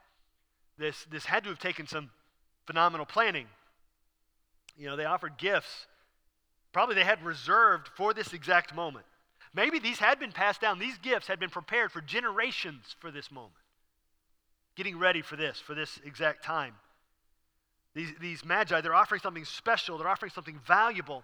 This, 0.77 1.05
this 1.11 1.25
had 1.25 1.43
to 1.43 1.49
have 1.49 1.59
taken 1.59 1.87
some 1.87 2.09
phenomenal 2.65 3.05
planning. 3.05 3.47
You 4.77 4.87
know, 4.87 4.95
they 4.95 5.05
offered 5.05 5.37
gifts. 5.37 5.87
Probably 6.73 6.95
they 6.95 7.03
had 7.03 7.23
reserved 7.23 7.87
for 7.95 8.13
this 8.13 8.33
exact 8.33 8.75
moment. 8.75 9.05
Maybe 9.53 9.79
these 9.79 9.99
had 9.99 10.19
been 10.19 10.33
passed 10.33 10.59
down. 10.59 10.79
These 10.79 10.97
gifts 10.97 11.27
had 11.27 11.39
been 11.39 11.49
prepared 11.49 11.91
for 11.91 12.01
generations 12.01 12.95
for 12.99 13.11
this 13.11 13.31
moment. 13.31 13.53
Getting 14.75 14.99
ready 14.99 15.21
for 15.21 15.35
this, 15.35 15.59
for 15.59 15.73
this 15.73 15.99
exact 16.05 16.43
time. 16.43 16.73
These, 17.93 18.13
these 18.19 18.43
magi, 18.43 18.81
they're 18.81 18.93
offering 18.93 19.21
something 19.21 19.45
special, 19.45 19.97
they're 19.97 20.09
offering 20.09 20.31
something 20.31 20.59
valuable. 20.67 21.23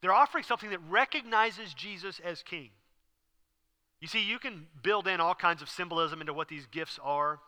They're 0.00 0.14
offering 0.14 0.44
something 0.44 0.70
that 0.70 0.80
recognizes 0.88 1.74
Jesus 1.74 2.20
as 2.24 2.42
king. 2.42 2.70
You 4.00 4.08
see, 4.08 4.22
you 4.22 4.38
can 4.38 4.66
build 4.82 5.06
in 5.06 5.20
all 5.20 5.34
kinds 5.34 5.60
of 5.60 5.68
symbolism 5.68 6.20
into 6.20 6.32
what 6.32 6.48
these 6.48 6.66
gifts 6.66 6.98
are 7.02 7.38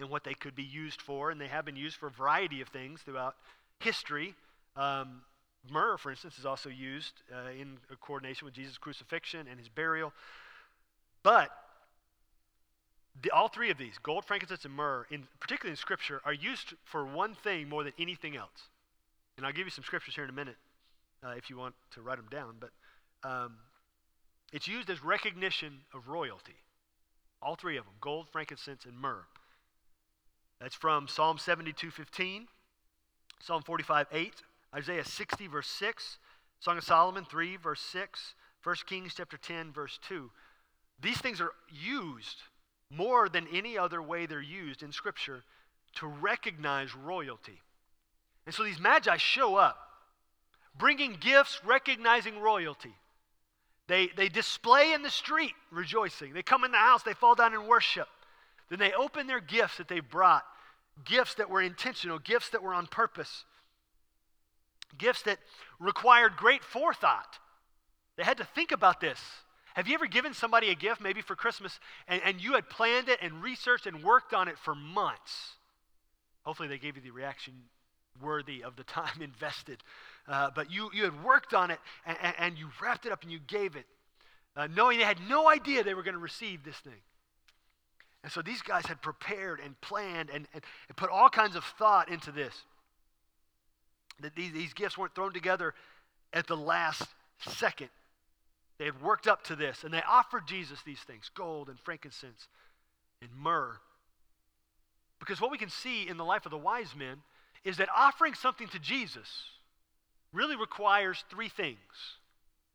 and 0.00 0.08
what 0.08 0.24
they 0.24 0.34
could 0.34 0.54
be 0.54 0.62
used 0.62 1.02
for, 1.02 1.30
and 1.30 1.40
they 1.40 1.48
have 1.48 1.64
been 1.64 1.76
used 1.76 1.96
for 1.96 2.06
a 2.06 2.10
variety 2.10 2.60
of 2.60 2.68
things 2.68 3.02
throughout 3.02 3.34
history. 3.80 4.34
Um, 4.76 5.22
myrrh, 5.68 5.96
for 5.98 6.10
instance, 6.10 6.38
is 6.38 6.46
also 6.46 6.68
used 6.68 7.14
uh, 7.32 7.50
in 7.50 7.78
coordination 8.00 8.44
with 8.44 8.54
Jesus' 8.54 8.78
crucifixion 8.78 9.46
and 9.50 9.58
his 9.58 9.68
burial. 9.68 10.12
But 11.24 11.50
the, 13.22 13.30
all 13.30 13.48
three 13.48 13.70
of 13.70 13.78
these, 13.78 13.98
gold, 14.02 14.24
frankincense, 14.24 14.64
and 14.64 14.74
myrrh, 14.74 15.06
in, 15.10 15.26
particularly 15.40 15.72
in 15.72 15.76
Scripture, 15.76 16.20
are 16.24 16.32
used 16.32 16.74
for 16.84 17.04
one 17.04 17.34
thing 17.34 17.68
more 17.68 17.84
than 17.84 17.92
anything 17.98 18.36
else. 18.36 18.68
And 19.36 19.46
I'll 19.46 19.52
give 19.52 19.66
you 19.66 19.70
some 19.70 19.84
scriptures 19.84 20.14
here 20.14 20.24
in 20.24 20.30
a 20.30 20.34
minute 20.34 20.56
uh, 21.24 21.30
if 21.30 21.50
you 21.50 21.56
want 21.56 21.74
to 21.92 22.02
write 22.02 22.16
them 22.16 22.28
down. 22.30 22.56
But 22.60 22.70
um, 23.28 23.54
it's 24.52 24.68
used 24.68 24.90
as 24.90 25.02
recognition 25.02 25.80
of 25.92 26.08
royalty. 26.08 26.54
All 27.42 27.56
three 27.56 27.76
of 27.76 27.84
them 27.84 27.94
gold, 28.00 28.28
frankincense, 28.30 28.84
and 28.84 28.98
myrrh. 28.98 29.24
That's 30.60 30.74
from 30.74 31.08
Psalm 31.08 31.38
72 31.38 31.90
15, 31.90 32.46
Psalm 33.40 33.62
45 33.62 34.06
8, 34.12 34.32
Isaiah 34.76 35.04
60, 35.04 35.46
verse 35.48 35.66
6, 35.66 36.18
Song 36.60 36.78
of 36.78 36.84
Solomon 36.84 37.24
3, 37.24 37.56
verse 37.56 37.80
6, 37.80 38.34
1 38.62 38.76
Kings 38.86 39.14
chapter 39.16 39.36
10, 39.36 39.72
verse 39.72 39.98
2. 40.08 40.30
These 41.02 41.18
things 41.18 41.40
are 41.40 41.52
used 41.70 42.38
more 42.96 43.28
than 43.28 43.46
any 43.52 43.76
other 43.78 44.00
way 44.02 44.26
they're 44.26 44.40
used 44.40 44.82
in 44.82 44.92
Scripture 44.92 45.42
to 45.96 46.06
recognize 46.06 46.94
royalty. 46.94 47.60
And 48.46 48.54
so 48.54 48.64
these 48.64 48.80
magi 48.80 49.16
show 49.16 49.56
up, 49.56 49.78
bringing 50.76 51.16
gifts, 51.20 51.60
recognizing 51.64 52.40
royalty. 52.40 52.94
They, 53.86 54.08
they 54.16 54.28
display 54.28 54.92
in 54.92 55.02
the 55.02 55.10
street, 55.10 55.52
rejoicing. 55.70 56.32
They 56.32 56.42
come 56.42 56.64
in 56.64 56.72
the 56.72 56.78
house, 56.78 57.02
they 57.02 57.14
fall 57.14 57.34
down 57.34 57.54
and 57.54 57.68
worship. 57.68 58.08
Then 58.70 58.78
they 58.78 58.92
open 58.92 59.26
their 59.26 59.40
gifts 59.40 59.76
that 59.76 59.88
they 59.88 60.00
brought, 60.00 60.44
gifts 61.04 61.34
that 61.34 61.50
were 61.50 61.60
intentional, 61.60 62.18
gifts 62.18 62.50
that 62.50 62.62
were 62.62 62.74
on 62.74 62.86
purpose, 62.86 63.44
gifts 64.96 65.22
that 65.22 65.38
required 65.78 66.36
great 66.36 66.64
forethought. 66.64 67.38
They 68.16 68.24
had 68.24 68.38
to 68.38 68.44
think 68.44 68.72
about 68.72 69.00
this. 69.00 69.20
Have 69.74 69.88
you 69.88 69.94
ever 69.94 70.06
given 70.06 70.34
somebody 70.34 70.70
a 70.70 70.74
gift, 70.74 71.00
maybe 71.00 71.20
for 71.20 71.36
Christmas, 71.36 71.78
and, 72.08 72.22
and 72.24 72.40
you 72.40 72.54
had 72.54 72.68
planned 72.70 73.08
it 73.08 73.18
and 73.20 73.42
researched 73.42 73.86
and 73.86 74.02
worked 74.02 74.32
on 74.32 74.48
it 74.48 74.58
for 74.58 74.74
months? 74.74 75.54
Hopefully, 76.42 76.68
they 76.68 76.78
gave 76.78 76.96
you 76.96 77.02
the 77.02 77.10
reaction 77.10 77.54
worthy 78.22 78.62
of 78.62 78.76
the 78.76 78.84
time 78.84 79.20
invested. 79.20 79.82
Uh, 80.28 80.50
but 80.54 80.70
you, 80.70 80.90
you 80.94 81.04
had 81.04 81.24
worked 81.24 81.54
on 81.54 81.70
it 81.70 81.78
and, 82.06 82.16
and, 82.38 82.58
you 82.58 82.68
wrapped 82.80 83.06
it 83.06 83.12
up 83.12 83.22
and 83.22 83.32
you 83.32 83.38
gave 83.46 83.76
it. 83.76 83.84
uh, 84.56 84.68
knowing 84.74 84.98
they 84.98 85.04
had 85.04 85.18
no 85.28 85.48
idea 85.48 85.82
they 85.82 85.94
were 85.94 86.02
going 86.02 86.14
to 86.14 86.20
receive 86.20 86.64
this 86.64 86.76
thing. 86.76 87.02
And 88.22 88.32
so 88.32 88.40
these 88.40 88.62
guys 88.62 88.86
had 88.86 89.02
prepared 89.02 89.60
and 89.60 89.78
planned 89.82 90.30
and, 90.30 90.46
and, 90.54 90.62
and 90.88 90.96
put 90.96 91.10
all 91.10 91.28
kinds 91.28 91.56
of 91.56 91.64
thought 91.78 92.08
into 92.08 92.32
this. 92.32 92.54
That 94.20 94.34
these, 94.34 94.52
these 94.52 94.72
gifts 94.72 94.96
weren't 94.96 95.14
thrown 95.14 95.32
together 95.32 95.74
at 96.32 96.46
the 96.46 96.56
last 96.56 97.06
second. 97.40 97.90
They 98.78 98.86
had 98.86 99.02
worked 99.02 99.26
up 99.26 99.44
to 99.44 99.56
this, 99.56 99.84
and 99.84 99.94
they 99.94 100.02
offered 100.02 100.46
Jesus 100.46 100.80
these 100.82 101.00
things 101.00 101.30
gold 101.34 101.68
and 101.68 101.78
frankincense 101.78 102.48
and 103.22 103.30
myrrh. 103.36 103.76
Because 105.20 105.40
what 105.40 105.50
we 105.50 105.58
can 105.58 105.70
see 105.70 106.08
in 106.08 106.16
the 106.16 106.24
life 106.24 106.44
of 106.44 106.50
the 106.50 106.58
wise 106.58 106.94
men 106.96 107.18
is 107.64 107.76
that 107.78 107.88
offering 107.94 108.34
something 108.34 108.68
to 108.68 108.78
Jesus 108.78 109.28
really 110.32 110.56
requires 110.56 111.24
three 111.30 111.48
things 111.48 111.78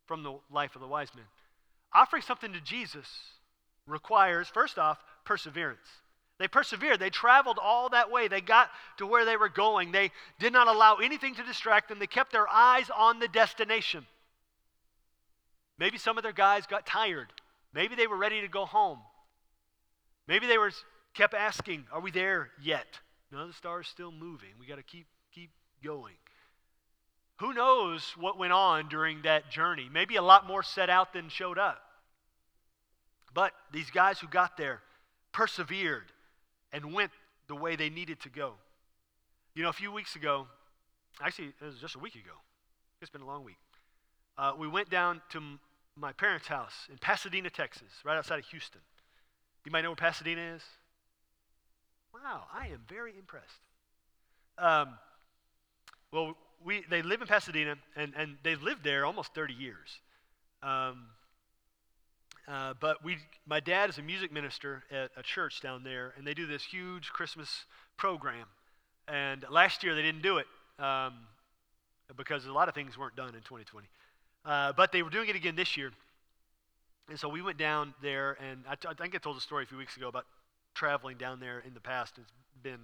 from 0.08 0.24
the 0.24 0.40
life 0.50 0.76
of 0.76 0.82
the 0.82 0.88
wise 0.88 1.14
men. 1.14 1.26
Offering 1.94 2.24
something 2.24 2.54
to 2.54 2.62
Jesus 2.62 3.08
requires, 3.86 4.48
first 4.48 4.80
off, 4.80 5.04
perseverance. 5.26 5.80
They 6.40 6.48
persevered. 6.48 7.00
They 7.00 7.10
traveled 7.10 7.60
all 7.62 7.90
that 7.90 8.10
way. 8.10 8.28
They 8.28 8.42
got 8.42 8.70
to 8.98 9.06
where 9.06 9.26
they 9.26 9.36
were 9.36 9.50
going. 9.50 9.92
They 9.92 10.12
did 10.40 10.54
not 10.54 10.68
allow 10.68 10.96
anything 10.96 11.36
to 11.36 11.44
distract 11.44 11.90
them. 11.90 12.00
They 12.00 12.08
kept 12.08 12.32
their 12.32 12.48
eyes 12.48 12.90
on 12.96 13.20
the 13.20 13.28
destination. 13.28 14.06
Maybe 15.80 15.98
some 15.98 16.18
of 16.18 16.24
their 16.24 16.34
guys 16.34 16.68
got 16.68 16.86
tired. 16.86 17.28
Maybe 17.74 17.96
they 17.96 18.08
were 18.08 18.18
ready 18.18 18.42
to 18.42 18.48
go 18.48 18.66
home. 18.66 19.00
Maybe 20.28 20.46
they 20.46 20.58
were 20.58 20.72
kept 21.14 21.34
asking, 21.34 21.88
"Are 21.92 22.02
we 22.02 22.12
there 22.12 22.52
yet?" 22.62 23.00
No, 23.32 23.48
the 23.48 23.54
star's 23.54 23.88
still 23.88 24.12
moving. 24.12 24.50
We 24.60 24.66
got 24.66 24.76
to 24.76 24.84
keep 24.84 25.08
keep 25.32 25.52
going. 25.84 26.18
Who 27.38 27.54
knows 27.54 28.18
what 28.18 28.38
went 28.38 28.52
on 28.52 28.90
during 28.90 29.22
that 29.22 29.50
journey? 29.50 29.88
Maybe 29.90 30.18
a 30.18 30.22
lot 30.22 30.46
more 30.46 30.62
set 30.62 30.90
out 30.90 31.14
than 31.14 31.30
showed 31.30 31.58
up. 31.58 31.82
But 33.34 33.54
these 33.72 33.90
guys 33.92 34.20
who 34.20 34.28
got 34.28 34.58
there 34.58 34.82
persevered 35.32 36.12
and 36.74 36.94
went 36.94 37.12
the 37.48 37.56
way 37.56 37.78
they 37.78 37.90
needed 37.90 38.20
to 38.22 38.30
go. 38.30 38.56
You 39.56 39.64
know, 39.64 39.70
a 39.70 39.74
few 39.74 39.92
weeks 39.92 40.16
ago, 40.16 40.48
actually, 41.22 41.54
it 41.62 41.66
was 41.66 41.80
just 41.80 41.96
a 41.96 42.00
week 42.00 42.16
ago. 42.16 42.36
It's 43.02 43.10
been 43.10 43.22
a 43.22 43.26
long 43.26 43.46
week. 43.46 43.58
Uh, 44.38 44.54
we 44.58 44.68
went 44.68 44.90
down 44.90 45.22
to 45.30 45.60
my 46.00 46.12
parents' 46.14 46.48
house 46.48 46.88
in 46.90 46.98
Pasadena, 46.98 47.50
Texas, 47.50 47.92
right 48.04 48.18
outside 48.18 48.40
of 48.40 48.46
Houston. 48.46 48.82
You 49.66 49.72
might 49.72 49.82
know 49.82 49.90
where 49.90 49.96
Pasadena 49.96 50.56
is. 50.56 50.64
Wow, 52.14 52.44
I 52.54 52.68
am 52.68 52.82
very 52.88 53.14
impressed. 53.18 53.60
Um, 54.58 54.98
well, 56.12 56.36
we, 56.64 56.84
they 56.90 57.02
live 57.02 57.22
in 57.22 57.28
Pasadena, 57.28 57.76
and, 57.96 58.14
and 58.18 58.38
they've 58.44 58.62
lived 58.62 58.84
there 58.84 59.06
almost 59.06 59.34
30 59.34 59.54
years. 59.54 60.00
Um, 60.64 61.06
uh, 62.48 62.74
but 62.80 63.04
we, 63.04 63.18
my 63.46 63.60
dad 63.60 63.90
is 63.90 63.98
a 64.00 64.02
music 64.02 64.32
minister 64.32 64.84
at 64.92 65.12
a 65.16 65.22
church 65.22 65.62
down 65.62 65.84
there, 65.84 66.14
and 66.18 66.26
they 66.26 66.34
do 66.34 66.48
this 66.48 66.64
huge 66.64 67.10
Christmas 67.10 67.66
program. 67.96 68.46
And 69.08 69.46
last 69.50 69.84
year 69.84 69.96
they 69.96 70.02
didn't 70.02 70.24
do 70.24 70.38
it 70.38 70.48
um, 70.80 71.14
because 72.18 72.46
a 72.46 72.52
lot 72.52 72.68
of 72.68 72.76
things 72.76 72.98
weren't 72.98 73.16
done 73.16 73.30
in 73.30 73.42
2020. 73.42 73.88
Uh, 74.46 74.74
but 74.74 74.92
they 74.92 75.04
were 75.04 75.10
doing 75.10 75.30
it 75.30 75.36
again 75.36 75.56
this 75.56 75.78
year. 75.78 75.92
And 77.10 77.20
so 77.20 77.28
we 77.28 77.42
went 77.42 77.58
down 77.58 77.94
there, 78.02 78.38
and 78.40 78.64
I, 78.70 78.76
t- 78.76 78.88
I 78.88 78.94
think 78.94 79.16
I 79.16 79.18
told 79.18 79.38
a 79.38 79.42
story 79.42 79.64
a 79.64 79.68
few 79.68 79.78
weeks 79.78 79.98
ago 79.98 80.08
about 80.08 80.26
traveling 80.76 81.18
down 81.18 81.40
there 81.40 81.60
in 81.66 81.74
the 81.74 81.80
past. 81.80 82.18
It's 82.18 82.32
been 82.62 82.80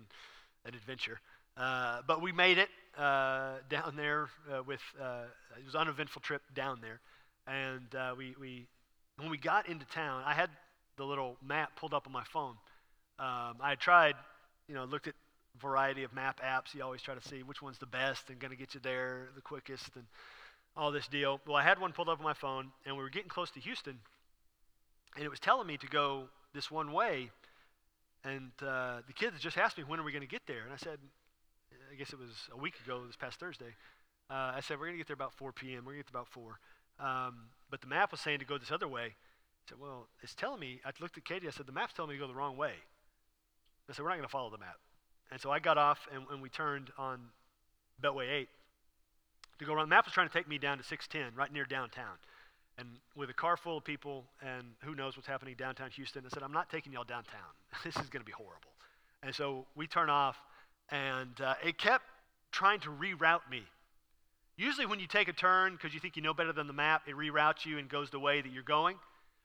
an 0.66 0.74
adventure. 0.74 1.20
Uh, 1.58 2.02
but 2.08 2.22
we 2.22 2.32
made 2.32 2.58
it 2.58 2.70
uh, 2.98 3.56
down 3.70 3.96
there 3.96 4.30
uh, 4.52 4.64
with, 4.64 4.82
uh, 5.02 5.24
it 5.58 5.66
was 5.66 5.76
an 5.76 5.82
uneventful 5.82 6.22
trip 6.22 6.42
down 6.54 6.82
there. 6.82 7.00
And 7.48 7.94
uh, 7.96 8.16
we, 8.18 8.36
we 8.40 8.68
when 9.18 9.30
we 9.30 9.38
got 9.38 9.70
into 9.70 9.86
town, 9.86 10.24
I 10.26 10.34
had 10.34 10.50
the 10.98 11.06
little 11.06 11.38
map 11.46 11.72
pulled 11.76 11.94
up 11.94 12.08
on 12.08 12.14
my 12.14 12.24
phone. 12.24 12.56
Um, 13.20 13.58
I 13.62 13.76
tried, 13.80 14.16
you 14.68 14.76
know, 14.76 14.84
looked 14.86 15.08
at 15.08 15.14
variety 15.62 16.04
of 16.04 16.14
map 16.14 16.42
apps. 16.42 16.74
You 16.74 16.84
always 16.84 17.02
try 17.02 17.16
to 17.16 17.28
see 17.28 17.44
which 17.44 17.62
one's 17.62 17.78
the 17.78 17.86
best 17.86 18.30
and 18.30 18.40
going 18.40 18.52
to 18.52 18.58
get 18.58 18.74
you 18.74 18.82
there 18.82 19.30
the 19.36 19.42
quickest 19.42 19.96
and 19.96 20.06
all 20.78 20.92
this 20.92 21.08
deal. 21.08 21.40
Well, 21.48 21.56
I 21.56 21.64
had 21.64 21.80
one 21.80 21.92
pulled 21.92 22.10
up 22.10 22.20
on 22.20 22.24
my 22.24 22.34
phone, 22.34 22.72
and 22.86 22.96
we 22.96 23.04
were 23.04 23.10
getting 23.10 23.30
close 23.30 23.52
to 23.52 23.60
Houston, 23.60 24.00
and 25.16 25.24
it 25.24 25.30
was 25.30 25.40
telling 25.40 25.68
me 25.68 25.78
to 25.78 25.88
go 25.88 26.26
this 26.54 26.70
one 26.70 26.92
way. 26.92 27.32
And 28.24 28.52
uh, 28.62 29.02
the 29.08 29.14
kids 29.14 29.40
just 29.40 29.58
asked 29.58 29.78
me, 29.78 29.84
when 29.84 30.00
are 30.00 30.04
we 30.04 30.12
going 30.12 30.22
to 30.22 30.28
get 30.28 30.48
there? 30.48 30.64
And 30.64 30.74
I 30.74 30.78
said, 30.78 30.98
I 31.92 31.96
guess 31.96 32.12
it 32.12 32.20
was 32.20 32.50
a 32.52 32.58
week 32.58 32.74
ago, 32.84 33.06
this 33.06 33.16
past 33.16 33.40
Thursday. 33.40 33.76
Uh, 34.30 34.54
I 34.56 34.62
said, 34.62 34.80
we're 34.80 34.88
going 34.88 34.96
to 34.96 34.98
get 34.98 35.08
there 35.08 35.14
about 35.14 35.34
4 35.34 35.52
p.m. 35.52 35.86
We're 35.86 35.94
going 35.94 36.04
to 36.04 36.06
get 36.06 36.12
there 36.12 36.22
about 36.22 36.30
4. 36.30 36.60
Um, 37.00 37.36
but 37.70 37.82
the 37.82 37.88
map 37.88 38.12
was 38.12 38.22
saying 38.22 38.40
to 38.40 38.46
go 38.46 38.58
this 38.58 38.72
other 38.72 38.88
way. 38.88 39.04
I 39.04 39.70
said, 39.70 39.80
well, 39.80 40.08
it's 40.24 40.34
telling 40.34 40.60
me, 40.60 40.82
I 40.84 40.92
looked 41.00 41.18
at 41.18 41.26
Katie, 41.26 41.48
I 41.48 41.52
said, 41.52 41.68
the 41.68 41.72
map's 41.72 41.94
telling 41.94 42.10
me 42.10 42.16
to 42.18 42.22
go 42.22 42.28
the 42.28 42.36
wrong 42.36 42.58
way. 42.58 42.74
I 43.88 43.94
said, 43.94 44.02
we're 44.02 44.10
not 44.10 44.16
going 44.16 44.28
to 44.28 44.32
follow 44.32 44.50
the 44.50 44.58
map. 44.58 44.78
And 45.32 45.40
so 45.40 45.52
I 45.52 45.60
got 45.60 45.78
off 45.78 46.08
and, 46.14 46.24
and 46.32 46.42
we 46.42 46.50
turned 46.50 46.90
on 46.98 47.20
Beltway 48.02 48.32
8 48.32 48.50
to 49.60 49.66
go 49.66 49.74
around. 49.74 49.86
The 49.86 49.96
map 49.96 50.06
was 50.06 50.14
trying 50.14 50.28
to 50.28 50.34
take 50.34 50.48
me 50.48 50.58
down 50.58 50.78
to 50.78 50.84
610, 50.84 51.38
right 51.38 51.52
near 51.52 51.66
downtown. 51.66 52.18
And 52.78 52.88
with 53.16 53.30
a 53.30 53.34
car 53.34 53.56
full 53.56 53.78
of 53.78 53.86
people 53.86 54.26
and 54.42 54.68
who 54.84 54.96
knows 54.96 55.16
what's 55.16 55.28
happening 55.28 55.56
downtown 55.58 55.90
Houston, 55.92 56.24
I 56.26 56.30
said, 56.30 56.44
I'm 56.44 56.52
not 56.52 56.70
taking 56.70 56.92
y'all 56.92 57.06
downtown. 57.06 57.40
this 57.84 57.96
is 57.96 58.10
going 58.10 58.22
to 58.22 58.26
be 58.26 58.34
horrible. 58.34 58.72
And 59.24 59.34
so 59.34 59.66
we 59.76 59.88
turn 59.88 60.10
off, 60.10 60.38
and 60.90 61.40
uh, 61.42 61.56
it 61.64 61.78
kept 61.78 62.04
trying 62.52 62.80
to 62.82 62.90
reroute 62.90 63.50
me 63.50 63.64
Usually, 64.58 64.86
when 64.86 65.00
you 65.00 65.08
take 65.08 65.28
a 65.28 65.34
turn 65.34 65.74
because 65.74 65.94
you 65.94 66.00
think 66.00 66.16
you 66.16 66.22
know 66.22 66.34
better 66.34 66.54
than 66.54 66.68
the 66.68 66.74
map, 66.74 67.04
it 67.08 67.16
reroutes 67.16 67.66
you 67.66 67.78
and 67.78 67.90
goes 67.90 68.10
the 68.10 68.20
way 68.20 68.42
that 68.42 68.52
you're 68.52 68.64
going. 68.64 68.98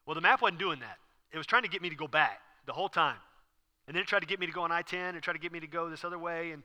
Well, 0.07 0.15
the 0.15 0.21
map 0.21 0.41
wasn't 0.41 0.61
doing 0.61 0.81
that. 0.81 0.99
It 1.33 1.39
was 1.39 1.47
trying 1.47 1.63
to 1.63 1.69
get 1.69 1.83
me 1.83 1.91
to 1.91 1.97
go 1.97 2.07
back 2.07 2.41
the 2.67 2.73
whole 2.73 2.89
time. 2.89 3.17
And 3.87 3.97
then 3.97 4.03
it 4.03 4.07
tried 4.07 4.21
to 4.21 4.27
get 4.27 4.39
me 4.39 4.47
to 4.47 4.53
go 4.53 4.63
on 4.63 4.71
I 4.71 4.83
10 4.83 5.15
and 5.15 5.23
tried 5.23 5.33
to 5.33 5.41
get 5.41 5.53
me 5.53 5.59
to 5.61 5.67
go 5.67 5.91
this 5.91 6.05
other 6.05 6.19
way. 6.19 6.53
And 6.53 6.63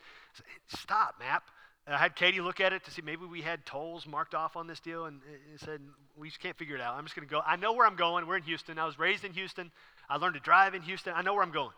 stop, 0.67 1.15
map. 1.19 1.43
I 1.87 1.97
had 1.97 2.15
Katie 2.15 2.41
look 2.41 2.59
at 2.59 2.73
it 2.73 2.83
to 2.85 2.91
see 2.91 3.03
maybe 3.03 3.25
we 3.25 3.41
had 3.41 3.63
tolls 3.65 4.07
marked 4.07 4.33
off 4.33 4.55
on 4.55 4.65
this 4.65 4.79
deal, 4.79 5.05
and 5.05 5.21
it 5.53 5.59
said, 5.59 5.81
We 6.17 6.29
just 6.29 6.39
can't 6.39 6.57
figure 6.57 6.75
it 6.75 6.81
out. 6.81 6.95
I'm 6.95 7.03
just 7.03 7.15
going 7.15 7.27
to 7.27 7.31
go. 7.31 7.41
I 7.45 7.57
know 7.57 7.73
where 7.73 7.85
I'm 7.85 7.95
going. 7.95 8.25
We're 8.25 8.37
in 8.37 8.43
Houston. 8.43 8.79
I 8.79 8.85
was 8.85 8.97
raised 8.97 9.23
in 9.23 9.33
Houston. 9.33 9.71
I 10.09 10.17
learned 10.17 10.33
to 10.33 10.39
drive 10.39 10.73
in 10.73 10.81
Houston. 10.81 11.13
I 11.15 11.21
know 11.21 11.33
where 11.33 11.43
I'm 11.43 11.51
going. 11.51 11.71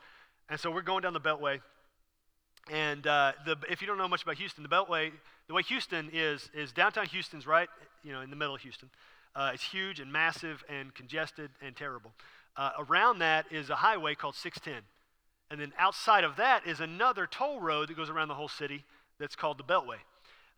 And 0.49 0.59
so 0.59 0.71
we're 0.71 0.81
going 0.81 1.01
down 1.03 1.13
the 1.13 1.19
Beltway. 1.19 1.59
And 2.71 3.05
uh, 3.05 3.33
the, 3.45 3.57
if 3.69 3.81
you 3.81 3.87
don't 3.87 3.97
know 3.97 4.07
much 4.07 4.23
about 4.23 4.35
Houston, 4.35 4.63
the 4.63 4.69
Beltway, 4.69 5.11
the 5.47 5.53
way 5.53 5.61
Houston 5.63 6.09
is, 6.13 6.49
is 6.53 6.71
downtown 6.71 7.05
Houston's 7.07 7.45
right, 7.45 7.69
you 8.03 8.13
know, 8.13 8.21
in 8.21 8.29
the 8.29 8.35
middle 8.35 8.55
of 8.55 8.61
Houston. 8.61 8.89
Uh, 9.35 9.51
it's 9.53 9.63
huge 9.63 9.99
and 9.99 10.11
massive 10.11 10.63
and 10.69 10.93
congested 10.93 11.51
and 11.61 11.75
terrible. 11.75 12.11
Uh, 12.55 12.71
around 12.89 13.19
that 13.19 13.45
is 13.51 13.69
a 13.69 13.75
highway 13.75 14.15
called 14.15 14.35
610. 14.35 14.83
And 15.49 15.61
then 15.61 15.73
outside 15.77 16.23
of 16.23 16.37
that 16.37 16.65
is 16.65 16.79
another 16.79 17.27
toll 17.27 17.59
road 17.61 17.89
that 17.89 17.97
goes 17.97 18.09
around 18.09 18.29
the 18.29 18.33
whole 18.33 18.49
city 18.49 18.83
that's 19.19 19.35
called 19.35 19.57
the 19.57 19.63
Beltway. 19.63 19.97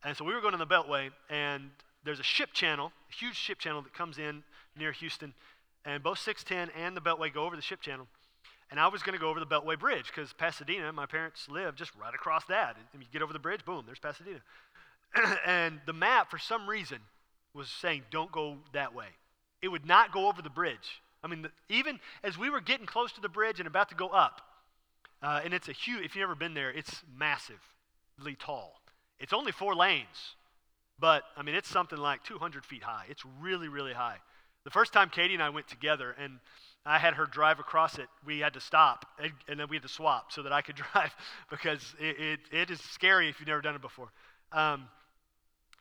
And 0.04 0.16
so 0.16 0.24
we 0.24 0.34
were 0.34 0.42
going 0.42 0.54
on 0.54 0.60
the 0.60 0.68
Beltway, 0.68 1.10
and 1.30 1.70
there's 2.04 2.20
a 2.20 2.24
ship 2.24 2.54
channel, 2.54 2.92
a 3.10 3.14
huge 3.14 3.36
ship 3.36 3.60
channel 3.60 3.82
that 3.82 3.94
comes 3.94 4.18
in 4.18 4.44
near 4.78 4.92
Houston. 4.92 5.34
And 5.86 6.04
both 6.04 6.20
610 6.20 6.76
and 6.82 6.96
the 6.96 7.02
Beltway 7.02 7.34
go 7.34 7.46
over 7.46 7.56
the 7.56 7.62
ship 7.62 7.82
channel. 7.82 8.08
And 8.72 8.80
I 8.80 8.88
was 8.88 9.02
going 9.02 9.14
to 9.14 9.20
go 9.20 9.30
over 9.30 9.40
the 9.40 9.48
Beltway 9.48 9.80
Bridge 9.80 10.08
because 10.08 10.32
Pasadena, 10.34 10.94
my 10.94 11.06
parents 11.06 11.48
live 11.50 11.76
just 11.76 11.92
right 11.96 12.14
across 12.14 12.46
that. 12.46 12.76
And 12.94 13.02
you 13.02 13.08
get 13.12 13.22
over 13.22 13.34
the 13.34 13.40
bridge, 13.40 13.66
boom, 13.66 13.84
there's 13.86 14.00
Pasadena. 14.00 14.40
and 15.46 15.80
the 15.86 15.94
map, 15.94 16.30
for 16.30 16.38
some 16.38 16.70
reason, 16.70 17.00
was 17.54 17.68
saying, 17.70 18.04
don't 18.12 18.32
go 18.32 18.58
that 18.74 18.94
way. 18.94 19.08
It 19.62 19.70
would 19.70 19.86
not 19.86 20.14
go 20.14 20.28
over 20.28 20.42
the 20.42 20.52
bridge. 20.52 21.02
I 21.24 21.28
mean, 21.28 21.42
the, 21.42 21.52
even 21.68 22.00
as 22.24 22.38
we 22.38 22.50
were 22.50 22.62
getting 22.62 22.86
close 22.86 23.12
to 23.14 23.22
the 23.22 23.28
bridge 23.28 23.60
and 23.60 23.68
about 23.68 23.90
to 23.90 23.96
go 23.96 24.10
up, 24.10 24.42
uh, 25.22 25.42
and 25.44 25.54
it's 25.54 25.68
a 25.68 25.74
huge, 25.74 26.06
if 26.06 26.16
you've 26.16 26.22
never 26.22 26.36
been 26.36 26.54
there, 26.54 26.70
it's 26.70 27.02
massively 27.18 27.60
tall. 28.40 28.82
It's 29.20 29.34
only 29.34 29.52
four 29.52 29.76
lanes, 29.76 30.36
but 31.00 31.24
I 31.36 31.44
mean, 31.44 31.56
it's 31.56 31.70
something 31.70 31.98
like 31.98 32.24
200 32.24 32.66
feet 32.66 32.84
high. 32.84 33.06
It's 33.10 33.24
really, 33.42 33.68
really 33.68 33.94
high. 33.94 34.18
The 34.64 34.70
first 34.70 34.94
time 34.94 35.10
Katie 35.10 35.34
and 35.34 35.44
I 35.44 35.50
went 35.50 35.68
together, 35.68 36.16
and 36.22 36.40
I 36.86 36.98
had 36.98 37.16
her 37.16 37.26
drive 37.26 37.60
across 37.60 37.98
it. 37.98 38.08
We 38.26 38.40
had 38.40 38.54
to 38.54 38.62
stop, 38.62 39.06
and, 39.22 39.32
and 39.48 39.60
then 39.60 39.68
we 39.70 39.76
had 39.76 39.84
to 39.84 39.90
swap 39.90 40.32
so 40.32 40.44
that 40.44 40.52
I 40.52 40.62
could 40.62 40.76
drive 40.94 41.16
because 41.50 41.96
it, 42.00 42.20
it, 42.20 42.40
it 42.52 42.70
is 42.70 42.80
scary 42.80 43.30
if 43.30 43.40
you've 43.40 43.48
never 43.48 43.62
done 43.62 43.76
it 43.76 43.82
before. 43.82 44.12
Um, 44.52 44.88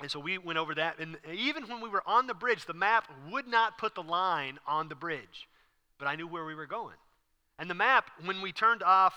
and 0.00 0.10
so 0.10 0.20
we 0.20 0.38
went 0.38 0.58
over 0.58 0.74
that. 0.76 0.98
And 1.00 1.16
even 1.32 1.64
when 1.64 1.80
we 1.80 1.88
were 1.88 2.02
on 2.06 2.26
the 2.26 2.34
bridge, 2.34 2.66
the 2.66 2.74
map 2.74 3.08
would 3.30 3.48
not 3.48 3.78
put 3.78 3.94
the 3.94 4.02
line 4.02 4.58
on 4.66 4.88
the 4.88 4.94
bridge, 4.94 5.48
but 5.98 6.06
I 6.06 6.14
knew 6.14 6.28
where 6.28 6.44
we 6.44 6.54
were 6.54 6.66
going. 6.66 6.96
And 7.58 7.68
the 7.68 7.74
map, 7.74 8.10
when 8.24 8.40
we 8.40 8.52
turned 8.52 8.84
off 8.84 9.14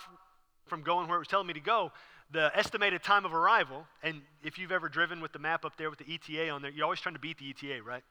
from 0.65 0.81
going 0.81 1.07
where 1.07 1.17
it 1.17 1.19
was 1.19 1.27
telling 1.27 1.47
me 1.47 1.53
to 1.53 1.59
go, 1.59 1.91
the 2.31 2.51
estimated 2.55 3.03
time 3.03 3.25
of 3.25 3.33
arrival, 3.33 3.85
and 4.03 4.21
if 4.43 4.57
you've 4.57 4.71
ever 4.71 4.89
driven 4.89 5.21
with 5.21 5.33
the 5.33 5.39
map 5.39 5.65
up 5.65 5.77
there 5.77 5.89
with 5.89 5.99
the 5.99 6.13
ETA 6.13 6.49
on 6.49 6.61
there, 6.61 6.71
you're 6.71 6.85
always 6.85 7.01
trying 7.01 7.15
to 7.15 7.19
beat 7.19 7.37
the 7.37 7.49
ETA, 7.49 7.83
right? 7.83 8.03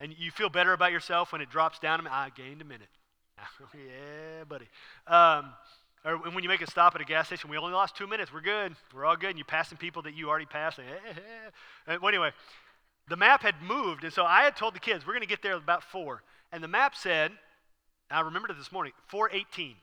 And 0.00 0.14
you 0.18 0.30
feel 0.30 0.48
better 0.48 0.72
about 0.72 0.92
yourself 0.92 1.32
when 1.32 1.40
it 1.40 1.50
drops 1.50 1.78
down. 1.78 2.06
I 2.06 2.30
gained 2.30 2.60
a 2.60 2.64
minute. 2.64 2.88
yeah, 3.74 4.44
buddy. 4.48 4.68
Um, 5.06 5.52
or 6.04 6.16
when 6.16 6.42
you 6.42 6.48
make 6.48 6.62
a 6.62 6.70
stop 6.70 6.94
at 6.96 7.00
a 7.00 7.04
gas 7.04 7.26
station, 7.26 7.48
we 7.48 7.56
only 7.56 7.72
lost 7.72 7.96
two 7.96 8.08
minutes. 8.08 8.32
We're 8.32 8.40
good. 8.40 8.74
We're 8.92 9.04
all 9.04 9.16
good. 9.16 9.30
And 9.30 9.38
you're 9.38 9.44
passing 9.44 9.78
people 9.78 10.02
that 10.02 10.14
you 10.14 10.28
already 10.28 10.46
passed. 10.46 10.78
Like, 10.78 10.88
eh, 10.88 10.90
eh, 10.90 11.10
eh. 11.10 11.14
hey, 11.14 11.50
hey. 11.92 11.98
Well, 11.98 12.08
anyway, 12.08 12.32
the 13.08 13.16
map 13.16 13.42
had 13.42 13.54
moved, 13.62 14.02
and 14.02 14.12
so 14.12 14.24
I 14.24 14.42
had 14.42 14.56
told 14.56 14.74
the 14.74 14.80
kids 14.80 15.06
we're 15.06 15.12
going 15.12 15.22
to 15.22 15.28
get 15.28 15.42
there 15.42 15.54
about 15.54 15.84
four, 15.84 16.22
and 16.50 16.62
the 16.62 16.68
map 16.68 16.96
said, 16.96 17.32
I 18.10 18.20
remembered 18.20 18.50
it 18.50 18.58
this 18.58 18.72
morning, 18.72 18.92
418. 19.06 19.76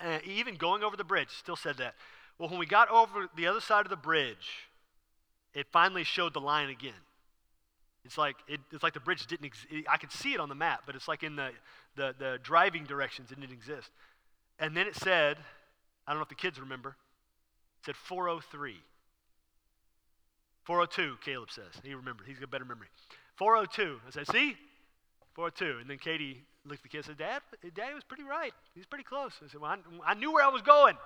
And 0.00 0.22
even 0.24 0.56
going 0.56 0.82
over 0.82 0.96
the 0.96 1.04
bridge, 1.04 1.28
still 1.30 1.56
said 1.56 1.76
that. 1.78 1.94
Well, 2.40 2.48
when 2.48 2.58
we 2.58 2.64
got 2.64 2.88
over 2.88 3.28
the 3.36 3.48
other 3.48 3.60
side 3.60 3.84
of 3.84 3.90
the 3.90 3.96
bridge, 3.96 4.66
it 5.52 5.66
finally 5.70 6.04
showed 6.04 6.32
the 6.32 6.40
line 6.40 6.70
again. 6.70 6.94
It's 8.02 8.16
like 8.16 8.36
it, 8.48 8.60
it's 8.72 8.82
like 8.82 8.94
the 8.94 9.00
bridge 9.00 9.26
didn't 9.26 9.44
exist. 9.44 9.66
I 9.86 9.98
could 9.98 10.10
see 10.10 10.32
it 10.32 10.40
on 10.40 10.48
the 10.48 10.54
map, 10.54 10.84
but 10.86 10.96
it's 10.96 11.06
like 11.06 11.22
in 11.22 11.36
the, 11.36 11.50
the, 11.96 12.14
the 12.18 12.38
driving 12.42 12.84
directions, 12.84 13.30
it 13.30 13.38
didn't 13.38 13.52
exist. 13.52 13.90
And 14.58 14.74
then 14.74 14.86
it 14.86 14.96
said, 14.96 15.36
I 16.06 16.12
don't 16.12 16.18
know 16.18 16.22
if 16.22 16.30
the 16.30 16.34
kids 16.34 16.58
remember, 16.58 16.96
it 17.80 17.84
said 17.84 17.96
403. 17.96 18.76
402, 20.64 21.18
Caleb 21.22 21.50
says. 21.50 21.82
He 21.84 21.94
remembered. 21.94 22.26
He's 22.26 22.38
got 22.38 22.44
a 22.44 22.48
better 22.48 22.64
memory. 22.64 22.88
402. 23.36 24.00
I 24.06 24.10
said, 24.12 24.26
see? 24.28 24.56
402. 25.34 25.80
And 25.82 25.90
then 25.90 25.98
Katie 25.98 26.42
looked 26.64 26.78
at 26.78 26.82
the 26.84 26.88
kid 26.88 26.98
and 26.98 27.06
said, 27.06 27.18
Dad, 27.18 27.42
Daddy 27.74 27.92
was 27.92 28.04
pretty 28.04 28.24
right. 28.24 28.54
He's 28.74 28.86
pretty 28.86 29.04
close. 29.04 29.32
I 29.44 29.48
said, 29.48 29.60
well, 29.60 29.72
I, 29.72 30.12
I 30.12 30.14
knew 30.14 30.32
where 30.32 30.44
I 30.44 30.48
was 30.48 30.62
going. 30.62 30.96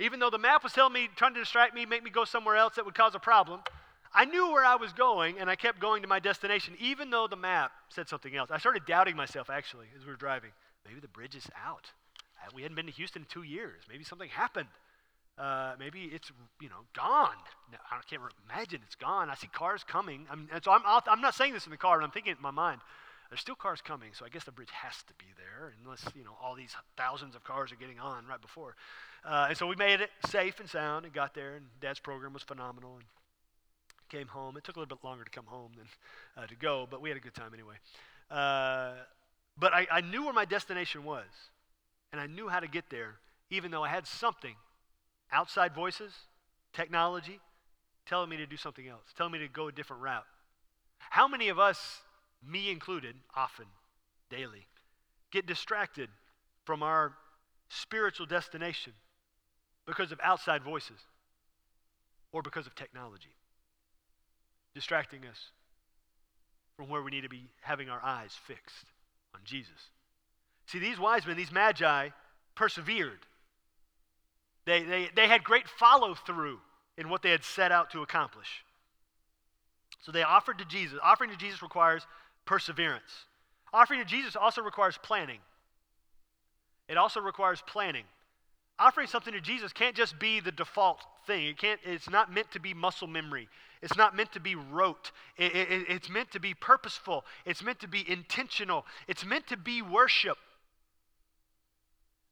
Even 0.00 0.18
though 0.18 0.30
the 0.30 0.38
map 0.38 0.62
was 0.62 0.72
telling 0.72 0.92
me, 0.92 1.08
trying 1.14 1.34
to 1.34 1.40
distract 1.40 1.74
me, 1.74 1.86
make 1.86 2.02
me 2.02 2.10
go 2.10 2.24
somewhere 2.24 2.56
else 2.56 2.74
that 2.74 2.84
would 2.84 2.94
cause 2.94 3.14
a 3.14 3.20
problem, 3.20 3.60
I 4.12 4.24
knew 4.24 4.50
where 4.52 4.64
I 4.64 4.76
was 4.76 4.92
going 4.92 5.38
and 5.38 5.48
I 5.48 5.56
kept 5.56 5.80
going 5.80 6.02
to 6.02 6.08
my 6.08 6.18
destination, 6.18 6.74
even 6.80 7.10
though 7.10 7.26
the 7.26 7.36
map 7.36 7.72
said 7.88 8.08
something 8.08 8.34
else. 8.34 8.50
I 8.50 8.58
started 8.58 8.86
doubting 8.86 9.16
myself, 9.16 9.50
actually, 9.50 9.86
as 9.96 10.04
we 10.04 10.10
were 10.10 10.16
driving. 10.16 10.50
Maybe 10.86 11.00
the 11.00 11.08
bridge 11.08 11.34
is 11.34 11.46
out. 11.66 11.90
We 12.54 12.62
hadn't 12.62 12.76
been 12.76 12.86
to 12.86 12.92
Houston 12.92 13.22
in 13.22 13.26
two 13.26 13.42
years. 13.42 13.82
Maybe 13.88 14.04
something 14.04 14.28
happened. 14.28 14.68
Uh, 15.38 15.74
maybe 15.80 16.10
it's 16.12 16.30
you 16.60 16.68
know 16.68 16.84
gone. 16.94 17.34
I 17.90 18.00
can't 18.08 18.22
imagine 18.48 18.80
it's 18.86 18.94
gone. 18.94 19.30
I 19.30 19.34
see 19.34 19.48
cars 19.48 19.82
coming. 19.82 20.26
I'm, 20.30 20.48
and 20.52 20.62
so 20.62 20.70
I'm, 20.70 20.82
I'm 20.84 21.20
not 21.20 21.34
saying 21.34 21.54
this 21.54 21.64
in 21.64 21.70
the 21.70 21.76
car, 21.76 21.98
but 21.98 22.04
I'm 22.04 22.10
thinking 22.10 22.32
it 22.32 22.36
in 22.36 22.42
my 22.42 22.52
mind. 22.52 22.82
There's 23.30 23.40
still 23.40 23.54
cars 23.54 23.80
coming, 23.80 24.10
so 24.12 24.24
I 24.24 24.28
guess 24.28 24.44
the 24.44 24.52
bridge 24.52 24.70
has 24.70 24.96
to 25.08 25.14
be 25.14 25.26
there, 25.36 25.72
unless 25.82 26.04
you 26.14 26.24
know 26.24 26.36
all 26.42 26.54
these 26.54 26.74
thousands 26.96 27.34
of 27.34 27.42
cars 27.42 27.72
are 27.72 27.76
getting 27.76 27.98
on 27.98 28.26
right 28.26 28.40
before. 28.40 28.76
Uh, 29.24 29.46
and 29.48 29.58
so 29.58 29.66
we 29.66 29.76
made 29.76 30.00
it 30.00 30.10
safe 30.28 30.60
and 30.60 30.68
sound 30.68 31.04
and 31.04 31.14
got 31.14 31.34
there, 31.34 31.56
and 31.56 31.66
Dad's 31.80 32.00
program 32.00 32.32
was 32.32 32.42
phenomenal. 32.42 32.96
And 32.96 33.04
came 34.08 34.28
home. 34.28 34.56
It 34.56 34.64
took 34.64 34.76
a 34.76 34.78
little 34.78 34.96
bit 34.96 35.04
longer 35.04 35.24
to 35.24 35.30
come 35.30 35.46
home 35.46 35.72
than 35.76 35.86
uh, 36.36 36.46
to 36.46 36.54
go, 36.54 36.86
but 36.88 37.00
we 37.00 37.08
had 37.08 37.16
a 37.16 37.20
good 37.20 37.34
time 37.34 37.52
anyway. 37.52 37.76
Uh, 38.30 38.92
but 39.58 39.72
I, 39.72 39.86
I 39.90 40.00
knew 40.00 40.24
where 40.24 40.32
my 40.32 40.44
destination 40.44 41.04
was, 41.04 41.26
and 42.12 42.20
I 42.20 42.26
knew 42.26 42.48
how 42.48 42.60
to 42.60 42.68
get 42.68 42.90
there, 42.90 43.16
even 43.50 43.70
though 43.70 43.82
I 43.82 43.88
had 43.88 44.06
something 44.06 44.54
outside 45.32 45.74
voices, 45.74 46.12
technology, 46.72 47.40
telling 48.06 48.28
me 48.28 48.36
to 48.36 48.46
do 48.46 48.56
something 48.56 48.86
else, 48.86 49.02
telling 49.16 49.32
me 49.32 49.38
to 49.40 49.48
go 49.48 49.68
a 49.68 49.72
different 49.72 50.02
route. 50.02 50.26
How 50.98 51.26
many 51.28 51.48
of 51.48 51.58
us, 51.58 52.00
me 52.46 52.70
included, 52.70 53.16
often, 53.34 53.66
daily, 54.30 54.66
get 55.30 55.46
distracted 55.46 56.08
from 56.64 56.82
our 56.82 57.12
spiritual 57.68 58.26
destination 58.26 58.92
because 59.86 60.12
of 60.12 60.20
outside 60.22 60.62
voices 60.62 60.98
or 62.32 62.42
because 62.42 62.66
of 62.66 62.74
technology? 62.74 63.34
Distracting 64.74 65.20
us 65.30 65.50
from 66.76 66.88
where 66.88 67.02
we 67.02 67.10
need 67.10 67.22
to 67.22 67.28
be 67.28 67.50
having 67.60 67.88
our 67.88 68.02
eyes 68.02 68.36
fixed 68.46 68.86
on 69.34 69.40
Jesus. 69.44 69.90
See, 70.66 70.78
these 70.78 70.98
wise 70.98 71.26
men, 71.26 71.36
these 71.36 71.52
magi, 71.52 72.08
persevered. 72.54 73.20
They, 74.64 74.82
they, 74.82 75.10
they 75.14 75.28
had 75.28 75.44
great 75.44 75.68
follow 75.68 76.14
through 76.14 76.58
in 76.96 77.08
what 77.08 77.22
they 77.22 77.30
had 77.30 77.44
set 77.44 77.70
out 77.70 77.90
to 77.90 78.02
accomplish. 78.02 78.64
So 80.00 80.12
they 80.12 80.22
offered 80.22 80.58
to 80.58 80.64
Jesus. 80.64 80.98
Offering 81.02 81.30
to 81.30 81.36
Jesus 81.36 81.62
requires 81.62 82.06
perseverance. 82.46 83.26
Offering 83.72 84.00
to 84.00 84.06
Jesus 84.06 84.36
also 84.36 84.62
requires 84.62 84.98
planning. 85.02 85.40
It 86.88 86.96
also 86.96 87.20
requires 87.20 87.62
planning. 87.66 88.04
Offering 88.78 89.06
something 89.06 89.32
to 89.32 89.40
Jesus 89.40 89.72
can't 89.72 89.96
just 89.96 90.18
be 90.18 90.40
the 90.40 90.52
default 90.52 91.00
thing. 91.26 91.46
It 91.46 91.58
can't, 91.58 91.80
it's 91.84 92.10
not 92.10 92.32
meant 92.32 92.50
to 92.52 92.60
be 92.60 92.74
muscle 92.74 93.06
memory. 93.06 93.48
It's 93.82 93.96
not 93.96 94.16
meant 94.16 94.32
to 94.32 94.40
be 94.40 94.54
rote. 94.54 95.12
It, 95.36 95.54
it, 95.54 95.84
it's 95.88 96.10
meant 96.10 96.30
to 96.32 96.40
be 96.40 96.54
purposeful. 96.54 97.24
It's 97.44 97.62
meant 97.62 97.80
to 97.80 97.88
be 97.88 98.08
intentional. 98.08 98.84
It's 99.06 99.24
meant 99.24 99.46
to 99.48 99.56
be 99.56 99.82
worship. 99.82 100.38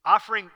Offering 0.04 0.50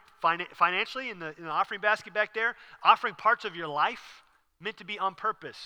financially 0.55 1.11
in 1.11 1.19
the, 1.19 1.35
in 1.39 1.45
the 1.45 1.51
offering 1.51 1.81
basket 1.81 2.13
back 2.13 2.35
there, 2.35 2.57
offering 2.83 3.15
parts 3.15 3.45
of 3.45 3.55
your 3.55 3.69
life 3.69 4.25
meant 4.61 4.79
to 4.79 4.85
be 4.85 4.99
on 4.99 5.15
purpose. 5.15 5.59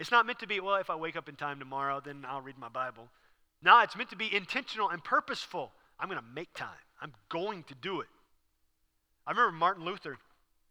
It's 0.00 0.10
not 0.10 0.24
meant 0.24 0.38
to 0.38 0.46
be, 0.46 0.60
well, 0.60 0.76
if 0.76 0.88
I 0.88 0.96
wake 0.96 1.14
up 1.14 1.28
in 1.28 1.36
time 1.36 1.58
tomorrow, 1.58 2.00
then 2.02 2.24
I'll 2.26 2.40
read 2.40 2.56
my 2.58 2.70
Bible. 2.70 3.08
No, 3.62 3.80
it's 3.80 3.94
meant 3.94 4.08
to 4.10 4.16
be 4.16 4.34
intentional 4.34 4.88
and 4.88 5.04
purposeful. 5.04 5.72
I'm 5.98 6.08
going 6.08 6.18
to 6.18 6.26
make 6.34 6.54
time. 6.54 6.68
I'm 7.02 7.12
going 7.28 7.64
to 7.64 7.74
do 7.74 8.00
it. 8.00 8.06
I 9.26 9.32
remember 9.32 9.52
Martin 9.52 9.84
Luther, 9.84 10.16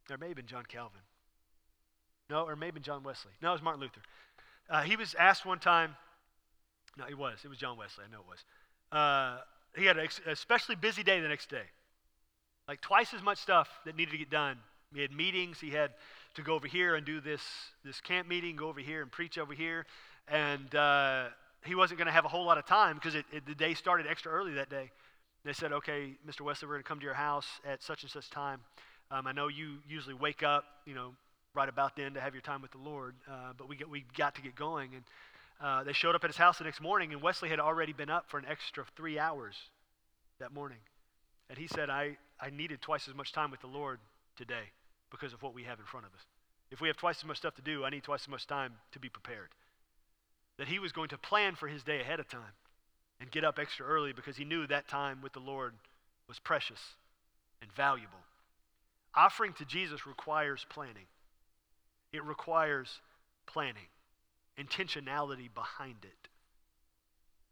there 0.07 0.17
may 0.17 0.29
have 0.29 0.35
been 0.35 0.47
John 0.47 0.65
Calvin. 0.65 1.01
No, 2.27 2.41
or 2.41 2.55
maybe 2.55 2.79
John 2.79 3.03
Wesley. 3.03 3.31
No, 3.39 3.49
it 3.49 3.53
was 3.53 3.61
Martin 3.61 3.81
Luther. 3.81 4.01
Uh, 4.67 4.81
he 4.81 4.95
was 4.95 5.15
asked 5.17 5.45
one 5.45 5.59
time, 5.59 5.95
no, 6.97 7.05
he 7.05 7.13
was. 7.13 7.37
It 7.43 7.49
was 7.49 7.59
John 7.59 7.77
Wesley. 7.77 8.05
I 8.07 8.11
know 8.11 8.21
it 8.21 8.27
was. 8.27 8.43
Uh, 8.91 9.41
he 9.77 9.85
had 9.85 9.97
an 9.97 10.07
especially 10.27 10.75
busy 10.75 11.03
day 11.03 11.19
the 11.19 11.27
next 11.27 11.51
day. 11.51 11.65
Like 12.67 12.81
twice 12.81 13.13
as 13.13 13.21
much 13.21 13.37
stuff 13.37 13.69
that 13.85 13.95
needed 13.95 14.11
to 14.11 14.17
get 14.17 14.31
done. 14.31 14.57
He 14.93 15.01
had 15.01 15.11
meetings. 15.11 15.59
He 15.59 15.69
had 15.69 15.91
to 16.35 16.41
go 16.41 16.53
over 16.53 16.67
here 16.67 16.95
and 16.95 17.05
do 17.05 17.19
this, 17.19 17.41
this 17.83 17.99
camp 18.01 18.27
meeting, 18.27 18.55
go 18.55 18.67
over 18.67 18.79
here 18.79 19.01
and 19.01 19.11
preach 19.11 19.37
over 19.37 19.53
here. 19.53 19.85
And 20.27 20.73
uh, 20.75 21.27
he 21.65 21.75
wasn't 21.75 21.97
going 21.97 22.07
to 22.07 22.11
have 22.11 22.25
a 22.25 22.29
whole 22.29 22.45
lot 22.45 22.57
of 22.57 22.65
time 22.65 22.95
because 22.95 23.13
the 23.45 23.55
day 23.55 23.73
started 23.73 24.07
extra 24.07 24.31
early 24.31 24.53
that 24.53 24.69
day. 24.69 24.91
They 25.43 25.53
said, 25.53 25.71
okay, 25.71 26.13
Mr. 26.27 26.41
Wesley, 26.41 26.67
we're 26.67 26.75
going 26.75 26.83
to 26.83 26.87
come 26.87 26.99
to 26.99 27.05
your 27.05 27.13
house 27.13 27.47
at 27.65 27.81
such 27.81 28.03
and 28.03 28.11
such 28.11 28.29
time. 28.29 28.59
Um, 29.09 29.25
I 29.25 29.31
know 29.31 29.47
you 29.47 29.77
usually 29.87 30.13
wake 30.13 30.43
up, 30.43 30.65
you 30.85 30.93
know, 30.93 31.13
right 31.55 31.69
about 31.69 31.95
then 31.95 32.13
to 32.13 32.21
have 32.21 32.33
your 32.33 32.41
time 32.41 32.61
with 32.61 32.71
the 32.71 32.77
Lord, 32.77 33.15
uh, 33.27 33.53
but 33.57 33.67
we, 33.67 33.75
get, 33.75 33.89
we 33.89 34.05
got 34.15 34.35
to 34.35 34.41
get 34.41 34.55
going. 34.55 34.91
And 34.93 35.03
uh, 35.61 35.83
they 35.83 35.93
showed 35.93 36.13
up 36.13 36.23
at 36.23 36.29
his 36.29 36.37
house 36.37 36.59
the 36.59 36.65
next 36.65 36.81
morning, 36.81 37.11
and 37.13 37.21
Wesley 37.21 37.49
had 37.49 37.59
already 37.59 37.93
been 37.93 38.09
up 38.09 38.29
for 38.29 38.37
an 38.37 38.45
extra 38.47 38.85
three 38.95 39.17
hours 39.17 39.55
that 40.39 40.53
morning. 40.53 40.77
And 41.49 41.57
he 41.57 41.67
said, 41.67 41.89
I, 41.89 42.17
I 42.39 42.51
needed 42.51 42.81
twice 42.81 43.07
as 43.07 43.15
much 43.15 43.31
time 43.31 43.49
with 43.49 43.61
the 43.61 43.67
Lord 43.67 43.99
today 44.37 44.69
because 45.11 45.33
of 45.33 45.41
what 45.41 45.53
we 45.53 45.63
have 45.63 45.79
in 45.79 45.85
front 45.85 46.05
of 46.05 46.13
us. 46.13 46.25
If 46.71 46.81
we 46.81 46.87
have 46.87 46.97
twice 46.97 47.17
as 47.19 47.25
much 47.25 47.37
stuff 47.37 47.55
to 47.55 47.61
do, 47.61 47.83
I 47.83 47.89
need 47.89 48.03
twice 48.03 48.21
as 48.23 48.29
much 48.29 48.45
time 48.47 48.73
to 48.91 48.99
be 48.99 49.09
prepared. 49.09 49.49
That 50.57 50.67
he 50.67 50.79
was 50.79 50.91
going 50.91 51.09
to 51.09 51.17
plan 51.17 51.55
for 51.55 51.67
his 51.67 51.83
day 51.83 52.01
ahead 52.01 52.19
of 52.19 52.27
time 52.27 52.53
and 53.19 53.31
get 53.31 53.43
up 53.43 53.59
extra 53.59 53.85
early 53.85 54.13
because 54.13 54.37
he 54.37 54.45
knew 54.45 54.67
that 54.67 54.87
time 54.87 55.21
with 55.21 55.33
the 55.33 55.39
Lord 55.39 55.73
was 56.27 56.39
precious 56.39 56.79
and 57.61 57.71
valuable. 57.71 58.19
Offering 59.15 59.53
to 59.53 59.65
Jesus 59.65 60.05
requires 60.05 60.65
planning, 60.69 61.07
it 62.13 62.23
requires 62.23 62.87
planning, 63.47 63.87
intentionality 64.59 65.53
behind 65.53 65.97
it. 66.03 66.29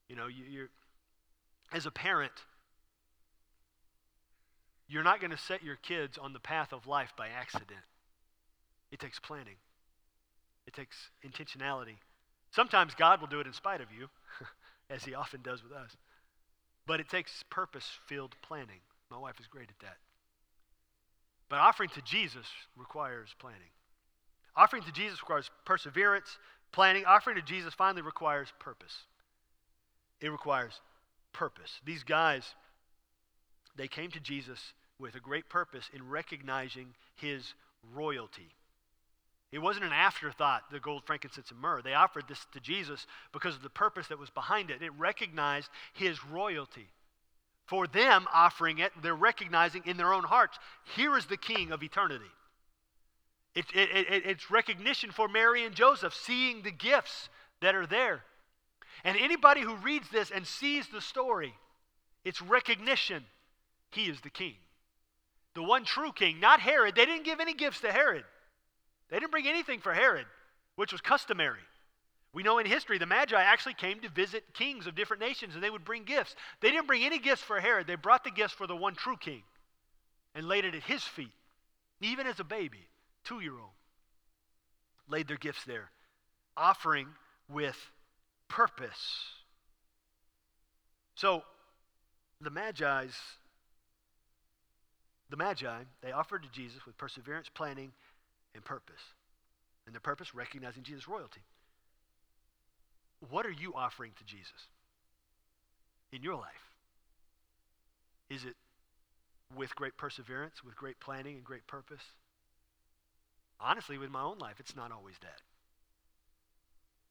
You 0.08 0.16
know, 0.16 0.28
you, 0.28 0.64
are 0.64 0.70
as 1.74 1.86
a 1.86 1.92
parent, 1.92 2.32
you're 4.88 5.04
not 5.04 5.20
going 5.20 5.32
to 5.32 5.38
set 5.38 5.64
your 5.64 5.76
kids 5.76 6.18
on 6.18 6.34
the 6.34 6.40
path 6.40 6.72
of 6.74 6.88
life 6.88 7.14
by 7.18 7.28
accident. 7.28 7.82
It 8.92 9.00
takes 9.00 9.20
planning, 9.20 9.56
it 10.66 10.74
takes 10.74 10.96
intentionality. 11.26 11.96
Sometimes 12.52 12.96
God 12.96 13.20
will 13.20 13.28
do 13.28 13.40
it 13.42 13.48
in 13.48 13.54
spite 13.54 13.82
of 13.82 13.88
you, 13.92 14.08
as 14.90 15.04
He 15.04 15.14
often 15.14 15.42
does 15.42 15.64
with 15.64 15.74
us. 15.74 15.96
But 16.86 17.02
it 17.02 17.10
takes 17.10 17.44
purpose 17.50 18.00
filled 18.08 18.36
planning. 18.42 18.80
My 19.12 19.18
wife 19.18 19.40
is 19.40 19.48
great 19.48 19.70
at 19.70 19.80
that. 19.82 19.98
But 21.50 21.60
offering 21.60 21.90
to 21.90 22.02
Jesus 22.02 22.46
requires 22.78 23.36
planning. 23.40 23.72
Offering 24.56 24.84
to 24.84 24.92
Jesus 24.92 25.22
requires 25.22 25.50
perseverance, 25.66 26.38
planning. 26.72 27.06
Offering 27.06 27.38
to 27.38 27.42
Jesus 27.42 27.74
finally 27.74 28.02
requires 28.02 28.52
purpose. 28.60 29.04
It 30.20 30.30
requires 30.30 30.82
purpose. 31.32 31.80
These 31.86 32.04
guys, 32.04 32.44
they 33.78 33.88
came 33.88 34.12
to 34.12 34.20
Jesus 34.20 34.74
with 35.00 35.16
a 35.16 35.20
great 35.20 35.50
purpose 35.50 35.90
in 35.94 36.10
recognizing 36.10 36.94
his 37.16 37.54
royalty. 37.94 38.50
It 39.52 39.60
wasn't 39.60 39.86
an 39.86 39.94
afterthought, 39.94 40.64
the 40.72 40.80
gold, 40.80 41.04
frankincense, 41.06 41.52
and 41.52 41.60
myrrh. 41.60 41.82
They 41.82 41.94
offered 41.94 42.26
this 42.28 42.46
to 42.52 42.60
Jesus 42.60 43.08
because 43.32 43.56
of 43.56 43.62
the 43.62 43.70
purpose 43.70 44.08
that 44.08 44.20
was 44.20 44.30
behind 44.30 44.70
it. 44.70 44.82
It 44.82 44.92
recognized 44.98 45.70
his 45.94 46.24
royalty. 46.26 46.88
For 47.66 47.88
them 47.88 48.28
offering 48.34 48.80
it, 48.80 48.92
they're 49.02 49.16
recognizing 49.16 49.84
in 49.86 49.98
their 49.98 50.14
own 50.14 50.24
hearts, 50.24 50.58
here 50.96 51.18
is 51.18 51.26
the 51.26 51.38
king 51.38 51.72
of 51.72 51.84
eternity. 51.84 52.32
It, 53.56 53.66
it, 53.74 53.90
it, 53.90 54.26
it's 54.26 54.52
recognition 54.52 55.12
for 55.12 55.28
Mary 55.28 55.66
and 55.66 55.74
Joseph, 55.74 56.14
seeing 56.14 56.62
the 56.62 56.72
gifts 56.72 57.30
that 57.62 57.76
are 57.76 57.88
there. 57.88 58.24
And 59.04 59.18
anybody 59.18 59.62
who 59.62 59.76
reads 59.76 60.10
this 60.10 60.32
and 60.32 60.46
sees 60.46 60.88
the 60.88 61.02
story, 61.02 61.54
it's 62.24 62.42
recognition. 62.42 63.24
He 63.98 64.12
is 64.12 64.22
the 64.22 64.30
king. 64.30 64.54
The 65.56 65.64
one 65.64 65.84
true 65.84 66.12
king, 66.12 66.40
not 66.40 66.60
Herod. 66.60 66.94
They 66.94 67.08
didn't 67.08 67.26
give 67.26 67.40
any 67.40 67.56
gifts 67.56 67.82
to 67.82 67.92
Herod. 67.92 68.24
They 69.10 69.20
didn't 69.20 69.32
bring 69.32 69.48
anything 69.48 69.80
for 69.80 69.92
Herod, 69.92 70.28
which 70.76 70.92
was 70.92 71.02
customary. 71.02 71.66
We 72.32 72.44
know 72.44 72.60
in 72.60 72.68
history 72.68 73.00
the 73.00 73.08
Magi 73.08 73.42
actually 73.42 73.74
came 73.74 74.00
to 74.02 74.10
visit 74.10 74.54
kings 74.54 74.86
of 74.86 74.94
different 74.94 75.24
nations 75.24 75.56
and 75.56 75.64
they 75.64 75.72
would 75.72 75.84
bring 75.84 76.04
gifts. 76.04 76.36
They 76.62 76.70
didn't 76.70 76.86
bring 76.86 77.06
any 77.06 77.18
gifts 77.18 77.42
for 77.42 77.60
Herod, 77.60 77.88
they 77.88 77.96
brought 77.96 78.24
the 78.24 78.30
gifts 78.30 78.54
for 78.54 78.68
the 78.68 78.76
one 78.76 78.94
true 78.94 79.18
king 79.18 79.42
and 80.36 80.48
laid 80.48 80.64
it 80.64 80.76
at 80.76 80.84
his 80.84 81.02
feet, 81.02 81.34
even 82.00 82.28
as 82.28 82.40
a 82.40 82.44
baby, 82.44 82.88
two 83.24 83.40
year 83.40 83.54
old. 83.54 83.72
Laid 85.10 85.28
their 85.28 85.38
gifts 85.38 85.64
there, 85.66 85.90
offering 86.56 87.08
with 87.50 87.78
purpose. 88.48 89.32
So 91.16 91.42
the 92.40 92.52
Magi's 92.52 93.16
the 95.30 95.38
Magi, 95.38 95.84
they 96.02 96.12
offered 96.12 96.44
to 96.44 96.50
Jesus 96.52 96.86
with 96.86 96.98
perseverance, 96.98 97.50
planning, 97.54 97.92
and 98.56 98.64
purpose. 98.64 99.02
And 99.86 99.94
their 99.94 100.02
purpose, 100.02 100.34
recognizing 100.34 100.84
Jesus' 100.84 101.08
royalty. 101.08 101.42
What 103.30 103.46
are 103.46 103.52
you 103.52 103.74
offering 103.74 104.12
to 104.18 104.24
Jesus 104.24 104.68
in 106.12 106.22
your 106.24 106.36
life? 106.36 106.72
Is 108.30 108.44
it 108.44 108.56
with 109.56 109.76
great 109.76 109.98
perseverance, 109.98 110.64
with 110.64 110.76
great 110.76 111.00
planning, 111.00 111.36
and 111.36 111.44
great 111.44 111.66
purpose? 111.68 112.04
Honestly, 113.60 113.98
with 113.98 114.12
my 114.12 114.22
own 114.22 114.38
life, 114.38 114.60
it's 114.60 114.76
not 114.76 114.92
always 114.92 115.16
that. 115.22 115.42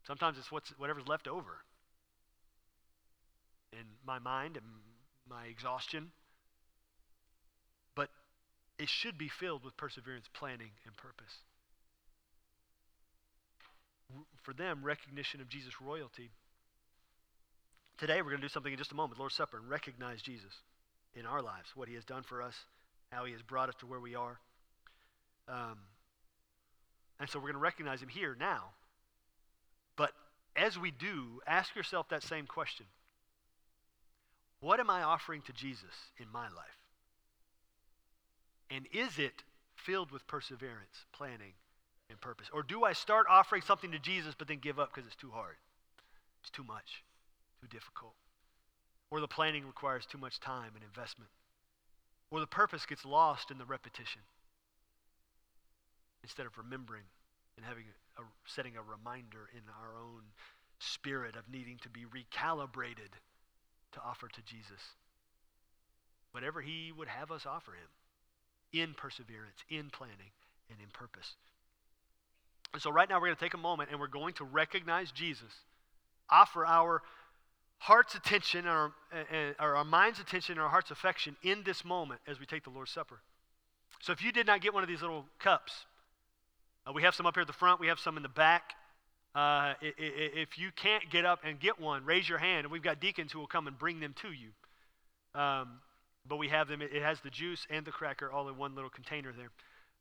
Sometimes 0.07 0.39
it's 0.39 0.53
what's, 0.53 0.71
whatever's 0.79 1.09
left 1.09 1.27
over 1.27 1.59
in 3.73 3.85
my 4.07 4.19
mind 4.19 4.57
and 4.57 4.67
my 5.29 5.47
exhaustion. 5.47 6.13
It 8.79 8.89
should 8.89 9.17
be 9.17 9.29
filled 9.29 9.65
with 9.65 9.77
perseverance, 9.77 10.27
planning, 10.33 10.71
and 10.85 10.97
purpose. 10.97 11.33
For 14.43 14.53
them, 14.53 14.85
recognition 14.85 15.41
of 15.41 15.49
Jesus' 15.49 15.81
royalty. 15.81 16.31
Today, 17.99 18.21
we're 18.21 18.31
going 18.31 18.43
to 18.43 18.47
do 18.47 18.53
something 18.53 18.73
in 18.73 18.79
just 18.79 18.93
a 18.93 18.95
moment, 18.95 19.19
Lord's 19.19 19.35
Supper, 19.35 19.57
and 19.57 19.69
recognize 19.69 20.21
Jesus 20.21 20.53
in 21.15 21.25
our 21.25 21.41
lives, 21.41 21.71
what 21.75 21.89
he 21.89 21.95
has 21.95 22.05
done 22.05 22.23
for 22.23 22.43
us, 22.43 22.55
how 23.11 23.25
he 23.25 23.33
has 23.33 23.43
brought 23.43 23.69
us 23.71 23.75
to 23.81 23.87
where 23.87 24.01
we 24.01 24.15
are. 24.15 24.39
Um, 25.49 25.79
and 27.19 27.29
so 27.31 27.39
we're 27.39 27.45
going 27.45 27.55
to 27.55 27.59
recognize 27.59 28.03
him 28.03 28.09
here 28.09 28.37
now. 28.39 28.71
But 29.97 30.13
as 30.55 30.79
we 30.79 30.91
do, 30.91 31.41
ask 31.47 31.75
yourself 31.75 32.09
that 32.11 32.23
same 32.23 32.47
question 32.47 32.87
What 34.61 34.81
am 34.81 34.91
I 34.91 35.03
offering 35.03 35.43
to 35.43 35.53
Jesus 35.53 35.95
in 36.19 36.31
my 36.31 36.49
life? 36.49 36.86
And 38.71 38.87
is 38.93 39.19
it 39.19 39.45
filled 39.77 40.11
with 40.11 40.27
perseverance, 40.27 41.07
planning, 41.13 41.53
and 42.11 42.21
purpose? 42.21 42.49
Or 42.53 42.63
do 42.63 42.85
I 42.85 42.93
start 42.93 43.27
offering 43.31 43.63
something 43.63 43.93
to 43.93 43.99
Jesus 43.99 44.35
but 44.37 44.49
then 44.49 44.59
give 44.59 44.79
up 44.79 44.93
because 44.93 45.07
it's 45.07 45.17
too 45.17 45.31
hard? 45.31 45.57
It's 46.41 46.51
too 46.51 46.65
much, 46.65 47.05
too 47.61 47.69
difficult. 47.69 48.15
Or 49.11 49.21
the 49.21 49.29
planning 49.29 49.67
requires 49.67 50.07
too 50.07 50.19
much 50.19 50.41
time 50.41 50.73
and 50.75 50.85
investment. 50.85 51.31
Or 52.31 52.41
the 52.41 52.47
purpose 52.47 52.87
gets 52.87 53.05
lost 53.05 53.51
in 53.51 53.59
the 53.59 53.65
repetition 53.65 54.23
instead 56.23 56.47
of 56.47 56.59
remembering 56.59 57.05
and 57.57 57.65
having 57.65 57.85
a, 58.19 58.23
setting 58.47 58.77
a 58.77 58.83
reminder 58.83 59.49
in 59.53 59.63
our 59.81 59.95
own 59.95 60.23
spirit 60.79 61.37
of 61.37 61.49
needing 61.49 61.79
to 61.83 61.89
be 61.89 62.05
recalibrated 62.05 63.15
to 63.93 64.01
offer 64.05 64.29
to 64.29 64.43
Jesus 64.43 64.83
whatever 66.33 66.61
he 66.61 66.93
would 66.95 67.09
have 67.09 67.31
us 67.31 67.47
offer 67.47 67.73
him 67.73 67.89
in 68.73 68.95
perseverance, 68.95 69.59
in 69.69 69.91
planning, 69.91 70.33
and 70.71 70.79
in 70.81 70.89
purpose. 70.93 71.37
And 72.73 72.83
so, 72.83 72.91
right 72.91 73.09
now, 73.09 73.17
we're 73.17 73.27
going 73.27 73.37
to 73.37 73.45
take 73.45 73.55
a 73.55 73.59
moment 73.59 73.91
and 73.91 74.01
we're 74.01 74.09
going 74.09 74.35
to 74.35 74.45
recognize 74.45 75.13
Jesus, 75.13 75.53
offer 76.29 76.67
our 76.67 77.03
heart's 77.79 78.15
attention, 78.15 78.67
our, 78.67 78.93
our 79.59 79.85
mind's 79.85 80.21
attention, 80.21 80.55
and 80.55 80.61
our 80.61 80.69
heart's 80.69 80.91
affection 80.91 81.37
in 81.43 81.63
this 81.65 81.85
moment 81.85 82.21
as 82.27 82.41
we 82.41 82.47
take 82.47 82.65
the 82.65 82.71
Lord's 82.71 82.91
Supper. 82.91 83.21
So, 84.01 84.13
if 84.13 84.23
you 84.23 84.33
did 84.33 84.47
not 84.47 84.61
get 84.61 84.75
one 84.75 84.83
of 84.83 84.89
these 84.89 85.01
little 85.01 85.25
cups, 85.39 85.87
uh, 86.87 86.93
we 86.93 87.03
have 87.03 87.15
some 87.15 87.27
up 87.27 87.35
here 87.35 87.43
at 87.43 87.47
the 87.47 87.53
front, 87.53 87.81
we 87.81 87.87
have 87.89 87.99
some 87.99 88.17
in 88.17 88.23
the 88.23 88.29
back. 88.29 88.75
Uh, 89.35 89.75
if 89.83 90.59
you 90.59 90.71
can't 90.75 91.11
get 91.11 91.27
up 91.27 91.41
and 91.45 91.61
get 91.61 91.79
one, 91.79 92.05
raise 92.07 92.27
your 92.27 92.39
hand, 92.39 92.65
and 92.65 92.73
we've 92.73 92.83
got 92.83 93.01
deacons 93.01 93.33
who 93.33 93.39
will 93.39 93.47
come 93.47 93.67
and 93.67 93.79
bring 93.79 94.01
them 94.01 94.15
to 94.23 94.29
you. 94.33 94.49
Um, 95.39 95.81
but 96.29 96.37
we 96.37 96.49
have 96.49 96.69
them, 96.69 96.83
it 96.83 97.03
has 97.03 97.21
the 97.21 97.31
juice 97.31 97.67
and 97.71 97.85
the 97.85 97.91
cracker 97.91 98.31
all 98.31 98.49
in 98.49 98.57
one 98.57 98.75
little 98.75 98.91
container 98.91 99.33
there. 99.33 99.51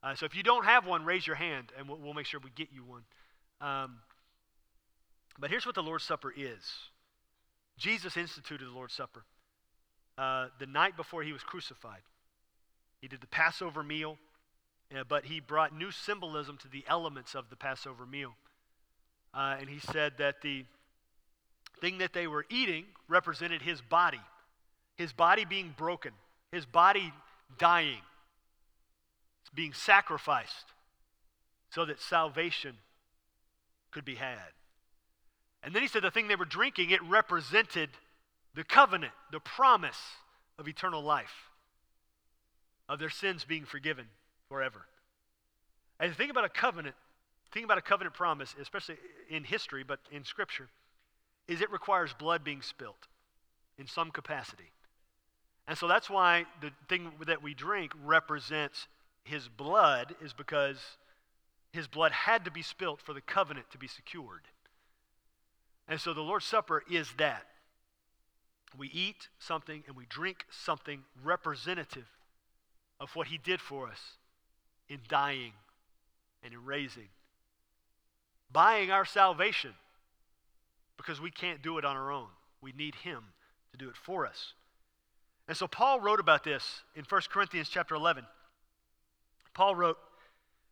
Uh, 0.04 0.16
so 0.16 0.26
if 0.26 0.36
you 0.36 0.44
don't 0.44 0.66
have 0.66 0.86
one, 0.86 1.06
raise 1.06 1.26
your 1.26 1.36
hand, 1.36 1.72
and 1.78 1.88
we'll, 1.90 1.98
we'll 1.98 2.14
make 2.14 2.26
sure 2.26 2.40
we 2.44 2.52
get 2.52 2.70
you 2.72 2.84
one. 2.84 3.04
Um, 3.62 3.98
but 5.40 5.50
here's 5.50 5.66
what 5.66 5.76
the 5.76 5.84
Lord's 5.84 6.04
Supper 6.04 6.34
is 6.36 6.64
Jesus 7.78 8.16
instituted 8.18 8.66
the 8.66 8.72
Lord's 8.72 8.94
Supper 8.94 9.24
uh, 10.18 10.48
the 10.60 10.66
night 10.66 10.96
before 10.96 11.24
he 11.24 11.34
was 11.34 11.44
crucified. 11.44 12.02
He 13.02 13.08
did 13.08 13.22
the 13.22 13.28
Passover 13.28 13.84
meal, 13.84 14.18
uh, 14.96 15.04
but 15.08 15.26
he 15.26 15.40
brought 15.40 15.76
new 15.76 15.92
symbolism 15.92 16.58
to 16.58 16.68
the 16.68 16.84
elements 16.88 17.36
of 17.36 17.50
the 17.50 17.56
Passover 17.56 18.06
meal. 18.06 18.34
Uh, 19.34 19.58
and 19.60 19.70
he 19.70 19.80
said 19.80 20.14
that 20.18 20.42
the 20.42 20.66
thing 21.82 21.98
that 21.98 22.14
they 22.14 22.28
were 22.28 22.46
eating 22.50 22.86
represented 23.10 23.62
his 23.62 23.82
body, 23.82 24.22
his 24.96 25.14
body 25.14 25.46
being 25.46 25.74
broken, 25.78 26.12
his 26.52 26.66
body 26.66 27.12
dying, 27.58 28.02
being 29.54 29.74
sacrificed 29.74 30.74
so 31.70 31.86
that 31.86 32.02
salvation 32.02 32.76
could 33.92 34.06
be 34.06 34.16
had. 34.16 34.54
And 35.64 35.74
then 35.74 35.82
he 35.82 35.88
said 35.88 36.04
the 36.04 36.12
thing 36.12 36.28
they 36.28 36.36
were 36.36 36.46
drinking, 36.46 36.92
it 36.92 37.02
represented 37.04 37.90
the 38.54 38.64
covenant, 38.64 39.14
the 39.32 39.40
promise 39.40 40.00
of 40.58 40.68
eternal 40.68 41.02
life, 41.02 41.50
of 42.88 43.00
their 43.00 43.10
sins 43.10 43.44
being 43.44 43.66
forgiven 43.66 44.06
forever. 44.48 44.86
And 46.00 46.16
think 46.16 46.30
about 46.30 46.46
a 46.46 46.50
covenant, 46.50 46.96
think 47.52 47.66
about 47.66 47.78
a 47.78 47.82
covenant 47.82 48.16
promise, 48.16 48.56
especially 48.62 48.98
in 49.30 49.44
history, 49.44 49.84
but 49.84 50.00
in 50.12 50.24
Scripture, 50.24 50.70
is 51.48 51.62
it 51.62 51.72
requires 51.72 52.14
blood 52.14 52.44
being 52.44 52.62
spilt 52.62 53.08
in 53.78 53.88
some 53.88 54.12
capacity. 54.12 54.72
And 55.68 55.78
so 55.78 55.88
that's 55.88 56.10
why 56.10 56.46
the 56.62 56.72
thing 56.88 57.12
that 57.26 57.42
we 57.42 57.54
drink 57.54 57.92
represents 58.04 58.88
his 59.24 59.48
blood, 59.48 60.16
is 60.22 60.34
because 60.34 60.78
his 61.72 61.88
blood 61.88 62.12
had 62.12 62.46
to 62.46 62.52
be 62.52 62.62
spilt 62.62 63.02
for 63.02 63.14
the 63.14 63.22
covenant 63.22 63.72
to 63.72 63.78
be 63.78 63.88
secured. 63.88 64.44
And 65.88 66.00
so 66.00 66.14
the 66.14 66.22
Lord's 66.22 66.46
Supper 66.46 66.84
is 66.90 67.10
that. 67.18 67.46
We 68.78 68.90
eat 68.90 69.30
something 69.40 69.84
and 69.88 69.96
we 69.96 70.06
drink 70.08 70.46
something 70.50 71.04
representative 71.24 72.08
of 73.00 73.16
what 73.16 73.28
He 73.28 73.38
did 73.38 73.62
for 73.62 73.88
us 73.88 74.00
in 74.90 75.00
dying 75.08 75.54
and 76.44 76.54
in 76.54 76.66
raising, 76.66 77.10
buying 78.52 78.92
our 78.92 79.06
salvation 79.06 79.74
because 80.98 81.22
we 81.22 81.32
can't 81.32 81.62
do 81.62 81.78
it 81.78 81.86
on 81.86 81.96
our 81.96 82.12
own. 82.12 82.28
We 82.62 82.74
need 82.74 82.96
Him 82.96 83.24
to 83.72 83.78
do 83.78 83.90
it 83.90 83.98
for 83.98 84.26
us. 84.26 84.54
And 85.48 85.56
so 85.56 85.68
Paul 85.68 86.00
wrote 86.00 86.20
about 86.20 86.44
this 86.44 86.82
in 86.96 87.06
1 87.08 87.22
Corinthians 87.30 87.70
chapter 87.70 87.96
11. 87.96 88.26
Paul 89.54 89.76
wrote, 89.76 89.98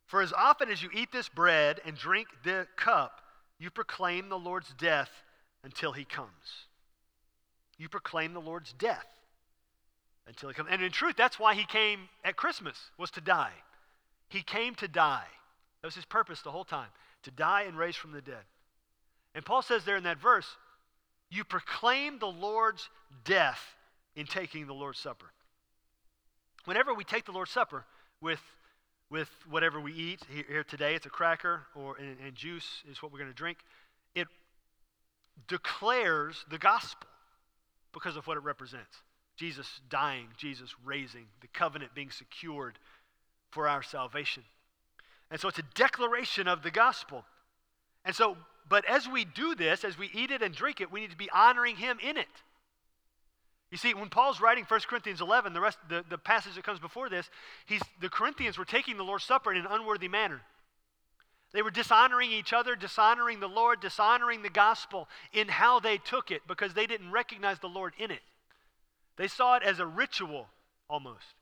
For 0.07 0.21
as 0.21 0.33
often 0.33 0.69
as 0.69 0.81
you 0.81 0.89
eat 0.93 1.11
this 1.11 1.29
bread 1.29 1.79
and 1.85 1.95
drink 1.95 2.27
the 2.43 2.67
cup, 2.75 3.21
you 3.59 3.69
proclaim 3.69 4.29
the 4.29 4.39
Lord's 4.39 4.73
death 4.77 5.11
until 5.63 5.91
he 5.91 6.05
comes. 6.05 6.67
You 7.77 7.87
proclaim 7.87 8.33
the 8.33 8.41
Lord's 8.41 8.73
death 8.73 9.05
until 10.27 10.49
he 10.49 10.55
comes. 10.55 10.69
And 10.71 10.81
in 10.81 10.91
truth, 10.91 11.15
that's 11.17 11.39
why 11.39 11.53
he 11.53 11.65
came 11.65 12.09
at 12.23 12.35
Christmas, 12.35 12.77
was 12.97 13.11
to 13.11 13.21
die. 13.21 13.53
He 14.29 14.41
came 14.41 14.75
to 14.75 14.87
die. 14.87 15.27
That 15.81 15.87
was 15.87 15.95
his 15.95 16.05
purpose 16.05 16.41
the 16.41 16.51
whole 16.51 16.65
time, 16.65 16.89
to 17.23 17.31
die 17.31 17.63
and 17.63 17.77
raise 17.77 17.95
from 17.95 18.11
the 18.11 18.21
dead. 18.21 18.43
And 19.35 19.45
Paul 19.45 19.61
says 19.61 19.85
there 19.85 19.97
in 19.97 20.03
that 20.03 20.19
verse, 20.19 20.47
you 21.29 21.43
proclaim 21.43 22.19
the 22.19 22.27
Lord's 22.27 22.89
death 23.25 23.61
in 24.15 24.25
taking 24.25 24.67
the 24.67 24.73
Lord's 24.73 24.99
Supper. 24.99 25.31
Whenever 26.65 26.93
we 26.93 27.03
take 27.03 27.25
the 27.25 27.31
Lord's 27.31 27.51
Supper 27.51 27.85
with 28.21 28.39
with 29.13 29.29
whatever 29.47 29.79
we 29.79 29.93
eat. 29.93 30.21
Here 30.47 30.63
today, 30.63 30.95
it's 30.95 31.05
a 31.05 31.09
cracker 31.09 31.61
or 31.75 31.97
and, 31.97 32.17
and 32.25 32.35
juice 32.35 32.81
is 32.89 33.01
what 33.01 33.11
we're 33.11 33.19
going 33.19 33.29
to 33.29 33.35
drink. 33.35 33.59
It 34.15 34.27
declares 35.47 36.43
the 36.49 36.57
gospel 36.57 37.07
because 37.93 38.17
of 38.17 38.25
what 38.25 38.37
it 38.37 38.43
represents. 38.43 39.03
Jesus 39.37 39.81
dying, 39.87 40.29
Jesus 40.37 40.73
raising, 40.83 41.27
the 41.41 41.47
covenant 41.47 41.93
being 41.93 42.09
secured 42.09 42.79
for 43.51 43.67
our 43.67 43.83
salvation. 43.83 44.43
And 45.29 45.39
so 45.39 45.47
it's 45.47 45.59
a 45.59 45.65
declaration 45.75 46.47
of 46.47 46.63
the 46.63 46.71
gospel. 46.71 47.23
And 48.05 48.15
so, 48.15 48.35
but 48.67 48.83
as 48.89 49.07
we 49.07 49.25
do 49.25 49.53
this, 49.53 49.83
as 49.83 49.95
we 49.95 50.09
eat 50.13 50.31
it 50.31 50.41
and 50.41 50.55
drink 50.55 50.81
it, 50.81 50.91
we 50.91 51.01
need 51.01 51.11
to 51.11 51.17
be 51.17 51.29
honoring 51.29 51.75
him 51.75 51.99
in 52.01 52.17
it. 52.17 52.27
You 53.73 53.77
see, 53.77 53.95
when 53.95 54.09
Paul's 54.09 54.39
writing 54.39 54.65
1 54.65 54.81
Corinthians 54.81 55.19
11, 55.19 55.53
the, 55.53 55.59
rest, 55.59 55.79
the, 55.89 56.05
the 56.07 56.19
passage 56.19 56.53
that 56.53 56.63
comes 56.63 56.79
before 56.79 57.09
this, 57.09 57.27
he's, 57.65 57.81
the 57.99 58.07
Corinthians 58.07 58.55
were 58.55 58.65
taking 58.65 58.97
the 58.97 59.03
Lord's 59.03 59.23
Supper 59.23 59.51
in 59.51 59.57
an 59.57 59.65
unworthy 59.67 60.07
manner. 60.07 60.41
They 61.53 61.63
were 61.63 61.71
dishonoring 61.71 62.31
each 62.31 62.53
other, 62.53 62.75
dishonoring 62.75 63.39
the 63.39 63.47
Lord, 63.47 63.79
dishonoring 63.79 64.43
the 64.43 64.51
gospel 64.51 65.07
in 65.33 65.47
how 65.47 65.79
they 65.79 65.97
took 65.97 66.29
it 66.29 66.43
because 66.47 66.75
they 66.75 66.85
didn't 66.85 67.09
recognize 67.09 67.57
the 67.57 67.67
Lord 67.67 67.93
in 67.97 68.11
it. 68.11 68.21
They 69.17 69.27
saw 69.27 69.55
it 69.55 69.63
as 69.63 69.79
a 69.79 69.87
ritual 69.87 70.49
almost, 70.87 71.33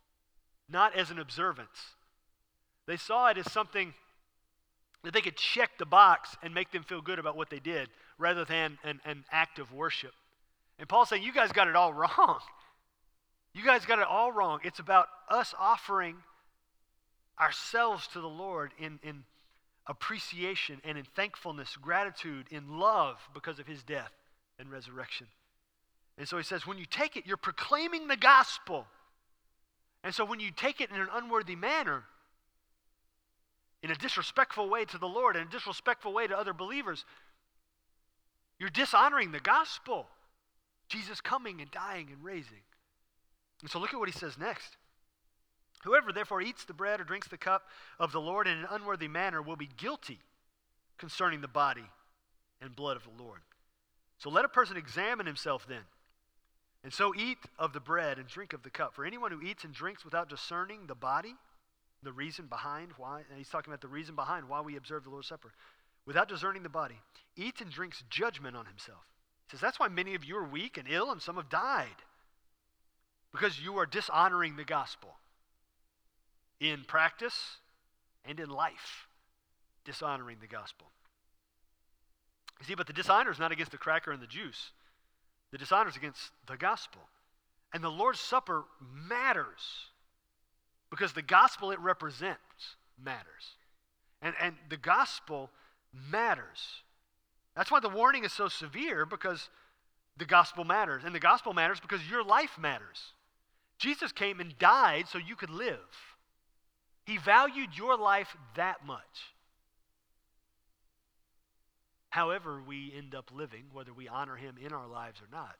not 0.70 0.96
as 0.96 1.12
an 1.12 1.20
observance. 1.20 1.96
They 2.88 2.96
saw 2.96 3.28
it 3.28 3.40
as 3.40 3.52
something 3.52 3.94
that 5.04 5.14
they 5.14 5.20
could 5.20 5.36
check 5.36 5.72
the 5.78 5.86
box 5.86 6.38
and 6.42 6.54
make 6.54 6.72
them 6.72 6.84
feel 6.84 7.02
good 7.02 7.20
about 7.20 7.36
what 7.36 7.50
they 7.50 7.60
did 7.60 7.90
rather 8.18 8.46
than 8.46 8.78
an, 8.86 9.02
an 9.04 9.26
act 9.34 9.60
of 9.60 9.74
worship. 9.74 10.14
And 10.82 10.90
Paul's 10.90 11.10
saying, 11.10 11.22
You 11.22 11.32
guys 11.32 11.52
got 11.54 11.68
it 11.70 11.76
all 11.78 11.94
wrong. 11.94 12.40
You 13.54 13.64
guys 13.64 13.86
got 13.86 14.00
it 14.00 14.08
all 14.08 14.32
wrong. 14.32 14.60
It's 14.64 14.80
about 14.80 15.08
us 15.30 15.54
offering 15.60 16.16
ourselves 17.40 18.08
to 18.14 18.22
the 18.22 18.28
Lord 18.28 18.72
in, 18.80 18.98
in 19.04 19.24
appreciation 19.88 20.82
and 20.84 20.98
in 20.98 21.04
thankfulness, 21.04 21.78
gratitude, 21.82 22.48
in 22.50 22.80
love 22.80 23.18
because 23.34 23.60
of 23.60 23.68
his 23.68 23.84
death 23.84 24.12
and 24.58 24.72
resurrection. 24.72 25.28
And 26.18 26.28
so 26.28 26.38
he 26.38 26.44
says, 26.44 26.66
when 26.66 26.78
you 26.78 26.86
take 26.86 27.18
it, 27.18 27.26
you're 27.28 27.38
proclaiming 27.38 28.08
the 28.08 28.18
gospel. 28.18 28.88
And 30.04 30.16
so 30.16 30.24
when 30.24 30.40
you 30.40 30.50
take 30.50 30.80
it 30.80 30.90
in 30.90 31.00
an 31.00 31.10
unworthy 31.14 31.56
manner, 31.56 32.06
in 33.84 33.92
a 33.92 33.96
disrespectful 33.96 34.70
way 34.70 34.86
to 34.86 34.98
the 34.98 35.08
Lord, 35.08 35.36
in 35.36 35.44
a 35.44 35.52
disrespectful 35.52 36.14
way 36.14 36.26
to 36.26 36.38
other 36.38 36.54
believers, 36.54 37.04
you're 38.60 38.70
dishonoring 38.70 39.32
the 39.32 39.40
gospel. 39.40 40.08
Jesus 40.92 41.22
coming 41.22 41.62
and 41.62 41.72
dying 41.72 42.10
and 42.12 42.24
raising. 42.24 42.62
And 43.62 43.70
so 43.70 43.80
look 43.80 43.94
at 43.94 44.00
what 44.00 44.10
he 44.10 44.18
says 44.18 44.38
next. 44.38 44.76
Whoever 45.84 46.12
therefore 46.12 46.42
eats 46.42 46.66
the 46.66 46.74
bread 46.74 47.00
or 47.00 47.04
drinks 47.04 47.28
the 47.28 47.38
cup 47.38 47.64
of 48.00 48.12
the 48.12 48.22
Lord 48.22 48.48
in 48.48 48.58
an 48.58 48.68
unworthy 48.70 49.08
manner 49.08 49.42
will 49.42 49.56
be 49.56 49.70
guilty 49.78 50.20
concerning 50.98 51.42
the 51.42 51.48
body 51.48 51.86
and 52.62 52.76
blood 52.76 52.98
of 52.98 53.04
the 53.04 53.24
Lord. 53.24 53.40
So 54.18 54.30
let 54.30 54.46
a 54.46 54.50
person 54.50 54.78
examine 54.78 55.26
himself 55.26 55.66
then. 55.68 55.82
And 56.84 56.94
so 56.94 57.14
eat 57.16 57.38
of 57.58 57.74
the 57.74 57.80
bread 57.80 58.18
and 58.20 58.28
drink 58.28 58.54
of 58.54 58.64
the 58.64 58.70
cup. 58.70 58.94
For 58.94 59.06
anyone 59.06 59.32
who 59.32 59.42
eats 59.42 59.64
and 59.64 59.74
drinks 59.74 60.04
without 60.04 60.30
discerning 60.30 60.88
the 60.88 60.96
body, 60.96 61.36
the 62.04 62.12
reason 62.12 62.48
behind 62.48 62.92
why, 62.98 63.22
he's 63.38 63.50
talking 63.50 63.72
about 63.72 63.82
the 63.82 63.88
reason 63.88 64.16
behind 64.16 64.50
why 64.50 64.62
we 64.62 64.76
observe 64.76 65.04
the 65.04 65.10
Lord's 65.10 65.28
Supper, 65.28 65.54
without 66.06 66.28
discerning 66.28 66.64
the 66.64 66.70
body, 66.70 67.00
eats 67.36 67.62
and 67.62 67.72
drinks 67.72 68.04
judgment 68.10 68.56
on 68.56 68.66
himself. 68.66 69.06
Says, 69.52 69.60
That's 69.60 69.80
why 69.80 69.90
many 69.90 70.16
of 70.16 70.24
you 70.24 70.38
are 70.38 70.48
weak 70.48 70.78
and 70.78 70.88
ill, 70.90 71.12
and 71.12 71.22
some 71.22 71.36
have 71.36 71.50
died, 71.50 71.88
because 73.34 73.60
you 73.60 73.78
are 73.78 73.86
dishonoring 73.86 74.56
the 74.56 74.64
gospel 74.64 75.18
in 76.62 76.86
practice 76.88 77.58
and 78.24 78.40
in 78.40 78.50
life, 78.50 79.08
dishonoring 79.84 80.38
the 80.40 80.48
gospel. 80.48 80.88
You 82.62 82.66
see, 82.68 82.76
but 82.76 82.88
the 82.88 82.94
dishonor 82.94 83.32
is 83.32 83.40
not 83.40 83.52
against 83.52 83.72
the 83.72 83.78
cracker 83.78 84.12
and 84.12 84.22
the 84.22 84.28
juice, 84.28 84.72
the 85.52 85.58
dishonor 85.58 85.90
is 85.90 85.98
against 85.98 86.32
the 86.48 86.56
gospel. 86.56 87.02
And 87.74 87.84
the 87.84 87.90
Lord's 87.90 88.20
Supper 88.20 88.66
matters 89.10 89.88
because 90.90 91.14
the 91.14 91.22
gospel 91.22 91.72
it 91.72 91.80
represents 91.80 92.76
matters. 93.02 93.56
And, 94.22 94.36
and 94.42 94.56
the 94.70 94.78
gospel 94.78 95.50
matters. 95.94 96.84
That's 97.56 97.72
why 97.72 97.80
the 97.80 97.90
warning 97.90 98.24
is 98.24 98.32
so 98.32 98.48
severe 98.48 99.06
because 99.06 99.50
the 100.18 100.26
gospel 100.26 100.64
matters. 100.64 101.04
And 101.06 101.14
the 101.14 101.20
gospel 101.20 101.54
matters 101.54 101.80
because 101.80 102.10
your 102.10 102.24
life 102.24 102.58
matters. 102.60 103.14
Jesus 103.78 104.12
came 104.12 104.40
and 104.40 104.58
died 104.58 105.08
so 105.08 105.18
you 105.18 105.36
could 105.36 105.50
live. 105.50 105.80
He 107.06 107.18
valued 107.18 107.70
your 107.76 107.98
life 107.98 108.36
that 108.56 108.86
much. 108.86 109.34
However, 112.10 112.62
we 112.66 112.94
end 112.96 113.16
up 113.16 113.32
living, 113.34 113.64
whether 113.74 113.94
we 113.94 114.08
honor 114.08 114.36
him 114.36 114.56
in 114.64 114.74
our 114.74 114.88
lives 114.88 115.20
or 115.22 115.28
not, 115.32 115.56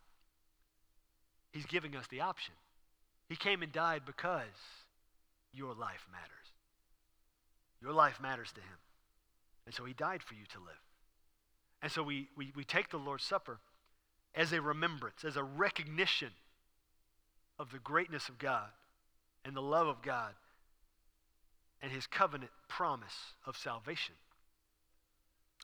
he's 1.52 1.66
giving 1.66 1.96
us 1.96 2.06
the 2.08 2.22
option. 2.22 2.54
He 3.30 3.36
came 3.38 3.64
and 3.64 3.72
died 3.72 4.04
because 4.06 4.44
your 5.54 5.74
life 5.74 6.06
matters. 6.12 6.52
Your 7.82 7.94
life 7.94 8.20
matters 8.22 8.52
to 8.52 8.62
him. 8.62 8.78
And 9.66 9.74
so 9.74 9.86
he 9.86 9.94
died 9.94 10.22
for 10.22 10.34
you 10.34 10.46
to 10.52 10.60
live. 10.60 10.91
And 11.82 11.92
so 11.92 12.04
we, 12.04 12.30
we, 12.38 12.52
we 12.56 12.64
take 12.64 12.90
the 12.90 12.98
Lord's 12.98 13.24
Supper 13.24 13.60
as 14.36 14.54
a 14.54 14.62
remembrance, 14.62 15.24
as 15.26 15.36
a 15.36 15.44
recognition 15.44 16.30
of 17.60 17.72
the 17.72 17.80
greatness 17.80 18.30
of 18.30 18.38
God 18.38 18.70
and 19.44 19.56
the 19.56 19.62
love 19.62 19.88
of 19.88 20.02
God 20.02 20.34
and 21.82 21.92
his 21.92 22.08
covenant 22.08 22.52
promise 22.68 23.36
of 23.46 23.58
salvation. 23.58 24.16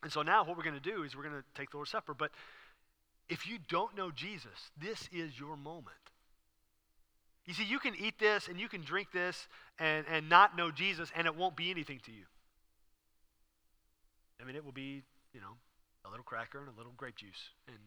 And 0.03 0.11
so 0.11 0.21
now 0.21 0.43
what 0.43 0.57
we're 0.57 0.63
going 0.63 0.79
to 0.79 0.79
do 0.79 1.03
is 1.03 1.15
we're 1.15 1.23
going 1.23 1.35
to 1.35 1.43
take 1.55 1.71
the 1.71 1.77
Lord's 1.77 1.91
Supper. 1.91 2.13
But 2.13 2.31
if 3.29 3.47
you 3.47 3.57
don't 3.67 3.95
know 3.95 4.11
Jesus, 4.11 4.71
this 4.79 5.09
is 5.11 5.39
your 5.39 5.55
moment. 5.55 5.95
You 7.45 7.53
see, 7.53 7.63
you 7.63 7.79
can 7.79 7.95
eat 7.95 8.19
this 8.19 8.47
and 8.47 8.59
you 8.59 8.67
can 8.67 8.81
drink 8.81 9.11
this 9.11 9.47
and, 9.79 10.05
and 10.11 10.29
not 10.29 10.57
know 10.57 10.69
Jesus, 10.69 11.09
and 11.15 11.25
it 11.25 11.35
won't 11.35 11.55
be 11.55 11.71
anything 11.71 11.99
to 12.05 12.11
you. 12.11 12.25
I 14.41 14.45
mean, 14.45 14.55
it 14.55 14.65
will 14.65 14.73
be, 14.73 15.01
you 15.33 15.39
know, 15.39 15.55
a 16.07 16.09
little 16.09 16.23
cracker 16.23 16.59
and 16.59 16.67
a 16.67 16.77
little 16.77 16.93
grape 16.95 17.17
juice, 17.17 17.51
and 17.67 17.77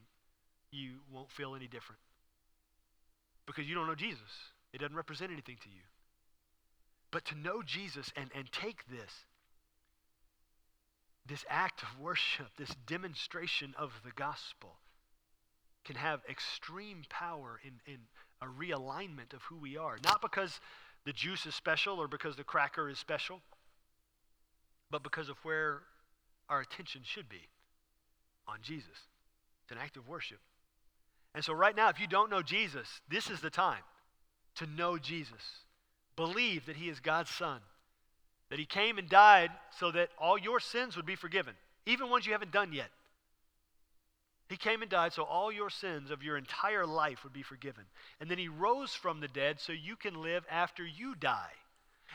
you 0.70 1.00
won't 1.12 1.30
feel 1.30 1.54
any 1.54 1.66
different 1.66 2.00
because 3.46 3.68
you 3.68 3.74
don't 3.74 3.86
know 3.86 3.94
Jesus. 3.94 4.30
It 4.72 4.78
doesn't 4.78 4.96
represent 4.96 5.32
anything 5.32 5.56
to 5.62 5.68
you. 5.68 5.82
But 7.10 7.24
to 7.26 7.34
know 7.36 7.62
Jesus 7.62 8.12
and, 8.14 8.30
and 8.34 8.50
take 8.52 8.88
this, 8.88 9.12
this 11.26 11.44
act 11.48 11.82
of 11.82 11.88
worship, 11.98 12.46
this 12.56 12.74
demonstration 12.86 13.74
of 13.76 13.90
the 14.04 14.12
gospel, 14.12 14.76
can 15.84 15.96
have 15.96 16.20
extreme 16.30 17.02
power 17.08 17.58
in, 17.64 17.92
in 17.92 17.98
a 18.40 18.46
realignment 18.46 19.32
of 19.34 19.42
who 19.42 19.56
we 19.56 19.76
are. 19.76 19.96
Not 20.04 20.22
because 20.22 20.60
the 21.04 21.12
juice 21.12 21.46
is 21.46 21.54
special 21.54 21.98
or 21.98 22.06
because 22.06 22.36
the 22.36 22.44
cracker 22.44 22.88
is 22.88 22.98
special, 22.98 23.40
but 24.90 25.02
because 25.02 25.28
of 25.28 25.36
where 25.42 25.80
our 26.48 26.60
attention 26.60 27.00
should 27.04 27.28
be 27.28 27.48
on 28.50 28.58
Jesus. 28.62 28.88
It's 29.62 29.72
an 29.72 29.78
act 29.78 29.96
of 29.96 30.08
worship. 30.08 30.38
And 31.34 31.44
so, 31.44 31.52
right 31.52 31.76
now, 31.76 31.88
if 31.88 32.00
you 32.00 32.06
don't 32.06 32.30
know 32.30 32.42
Jesus, 32.42 33.00
this 33.08 33.30
is 33.30 33.40
the 33.40 33.50
time 33.50 33.82
to 34.56 34.66
know 34.66 34.98
Jesus 34.98 35.42
believe 36.16 36.66
that 36.66 36.76
he 36.76 36.88
is 36.88 37.00
God's 37.00 37.30
son, 37.30 37.60
that 38.50 38.58
he 38.58 38.66
came 38.66 38.98
and 38.98 39.08
died 39.08 39.50
so 39.78 39.90
that 39.92 40.10
all 40.18 40.36
your 40.36 40.60
sins 40.60 40.96
would 40.96 41.06
be 41.06 41.14
forgiven, 41.14 41.54
even 41.86 42.10
ones 42.10 42.26
you 42.26 42.32
haven't 42.32 42.52
done 42.52 42.72
yet. 42.72 42.90
He 44.50 44.56
came 44.56 44.82
and 44.82 44.90
died 44.90 45.12
so 45.12 45.22
all 45.22 45.52
your 45.52 45.70
sins 45.70 46.10
of 46.10 46.24
your 46.24 46.36
entire 46.36 46.84
life 46.84 47.22
would 47.22 47.32
be 47.32 47.42
forgiven. 47.42 47.84
And 48.20 48.28
then 48.28 48.36
he 48.36 48.48
rose 48.48 48.92
from 48.92 49.20
the 49.20 49.28
dead 49.28 49.60
so 49.60 49.72
you 49.72 49.94
can 49.94 50.20
live 50.20 50.44
after 50.50 50.84
you 50.84 51.14
die. 51.14 51.52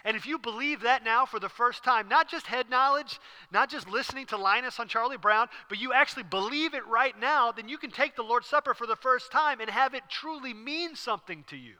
And 0.04 0.16
if 0.16 0.26
you 0.26 0.38
believe 0.38 0.82
that 0.82 1.04
now 1.04 1.26
for 1.26 1.40
the 1.40 1.50
first 1.50 1.84
time, 1.84 2.08
not 2.08 2.30
just 2.30 2.46
head 2.46 2.70
knowledge, 2.70 3.20
not 3.52 3.70
just 3.70 3.90
listening 3.90 4.26
to 4.28 4.38
Linus 4.38 4.80
on 4.80 4.88
Charlie 4.88 5.18
Brown, 5.18 5.48
but 5.70 5.80
you 5.80 5.94
actually 5.94 6.24
believe 6.24 6.74
it 6.74 6.86
right 6.86 7.18
now, 7.20 7.52
then 7.52 7.70
you 7.70 7.78
can 7.78 7.92
take 7.92 8.16
the 8.16 8.24
Lord's 8.24 8.48
Supper 8.48 8.74
for 8.74 8.86
the 8.86 8.96
first 8.96 9.32
time 9.32 9.62
and 9.62 9.70
have 9.70 9.94
it 9.94 10.04
truly 10.10 10.54
mean 10.54 10.96
something 10.96 11.44
to 11.48 11.58
you. 11.58 11.76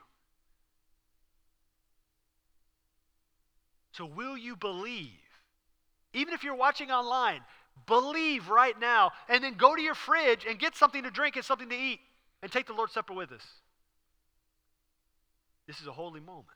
So, 3.92 4.04
will 4.04 4.36
you 4.36 4.56
believe? 4.56 5.10
Even 6.12 6.34
if 6.34 6.44
you're 6.44 6.54
watching 6.54 6.90
online, 6.90 7.40
believe 7.86 8.48
right 8.48 8.78
now 8.78 9.12
and 9.28 9.44
then 9.44 9.54
go 9.54 9.76
to 9.76 9.82
your 9.82 9.94
fridge 9.94 10.46
and 10.48 10.58
get 10.58 10.74
something 10.76 11.02
to 11.02 11.10
drink 11.10 11.36
and 11.36 11.44
something 11.44 11.68
to 11.68 11.76
eat 11.76 12.00
and 12.42 12.50
take 12.50 12.66
the 12.66 12.72
Lord's 12.72 12.92
Supper 12.92 13.12
with 13.12 13.32
us. 13.32 13.44
This 15.66 15.80
is 15.80 15.86
a 15.86 15.92
holy 15.92 16.20
moment. 16.20 16.46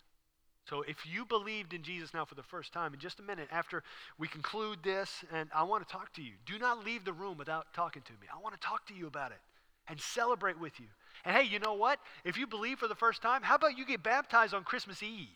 So, 0.70 0.82
if 0.86 1.04
you 1.04 1.24
believed 1.24 1.74
in 1.74 1.82
Jesus 1.82 2.14
now 2.14 2.24
for 2.24 2.36
the 2.36 2.44
first 2.44 2.72
time, 2.72 2.94
in 2.94 3.00
just 3.00 3.18
a 3.18 3.24
minute 3.24 3.48
after 3.50 3.82
we 4.18 4.28
conclude 4.28 4.78
this, 4.84 5.24
and 5.32 5.50
I 5.52 5.64
want 5.64 5.84
to 5.86 5.92
talk 5.92 6.12
to 6.12 6.22
you, 6.22 6.34
do 6.46 6.60
not 6.60 6.84
leave 6.84 7.04
the 7.04 7.12
room 7.12 7.36
without 7.36 7.74
talking 7.74 8.02
to 8.02 8.12
me. 8.12 8.28
I 8.32 8.40
want 8.40 8.54
to 8.54 8.60
talk 8.64 8.86
to 8.86 8.94
you 8.94 9.08
about 9.08 9.32
it 9.32 9.40
and 9.88 10.00
celebrate 10.00 10.60
with 10.60 10.78
you. 10.78 10.86
And 11.24 11.36
hey, 11.36 11.42
you 11.42 11.58
know 11.58 11.74
what? 11.74 11.98
If 12.24 12.38
you 12.38 12.46
believe 12.46 12.78
for 12.78 12.86
the 12.86 12.94
first 12.94 13.20
time, 13.20 13.42
how 13.42 13.56
about 13.56 13.76
you 13.76 13.84
get 13.84 14.04
baptized 14.04 14.54
on 14.54 14.62
Christmas 14.62 15.02
Eve? 15.02 15.26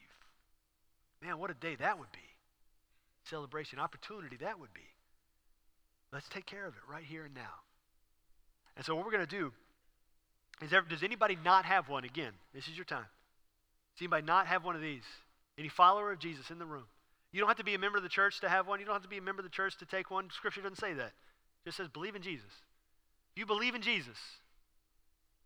Man, 1.21 1.41
what 1.41 1.51
a 1.51 1.55
day 1.55 1.75
that 1.75 1.99
would 1.99 2.13
be. 2.13 2.21
Celebration, 3.29 3.81
opportunity 3.81 4.37
that 4.37 4.61
would 4.61 4.73
be. 4.73 4.87
Let's 6.13 6.29
take 6.29 6.47
care 6.47 6.65
of 6.65 6.75
it 6.75 6.83
right 6.89 7.05
here 7.05 7.25
and 7.25 7.35
now. 7.35 7.65
And 8.77 8.87
so, 8.87 8.95
what 8.95 9.05
we're 9.05 9.11
going 9.11 9.27
to 9.27 9.37
do 9.37 9.53
is 10.63 10.71
there, 10.71 10.83
does 10.83 11.03
anybody 11.03 11.37
not 11.45 11.65
have 11.65 11.89
one? 11.89 12.05
Again, 12.05 12.35
this 12.55 12.69
is 12.69 12.77
your 12.77 12.85
time. 12.85 13.07
Does 13.97 14.03
anybody 14.03 14.25
not 14.25 14.47
have 14.47 14.65
one 14.65 14.77
of 14.77 14.81
these? 14.81 15.03
Any 15.59 15.69
follower 15.69 16.13
of 16.13 16.19
Jesus 16.19 16.51
in 16.51 16.59
the 16.59 16.67
room? 16.67 16.85
You 17.33 17.41
don't 17.41 17.49
have 17.49 17.59
to 17.59 17.65
be 17.65 17.75
a 17.75 17.79
member 17.79 17.97
of 17.97 18.03
the 18.03 18.09
church 18.09 18.41
to 18.41 18.49
have 18.49 18.67
one. 18.67 18.81
You 18.81 18.87
don't 18.87 18.95
have 18.95 19.03
to 19.03 19.09
be 19.09 19.19
a 19.19 19.23
member 19.23 19.41
of 19.41 19.45
the 19.45 19.51
church 19.51 19.77
to 19.79 19.87
take 19.87 20.11
one. 20.11 20.29
Scripture 20.31 20.61
doesn't 20.61 20.79
say 20.79 20.95
that. 20.95 21.13
It 21.65 21.67
just 21.67 21.77
says 21.77 21.89
believe 21.89 22.15
in 22.15 22.23
Jesus. 22.23 22.51
If 23.33 23.41
you 23.41 23.47
believe 23.47 23.75
in 23.75 23.83
Jesus, 23.83 24.19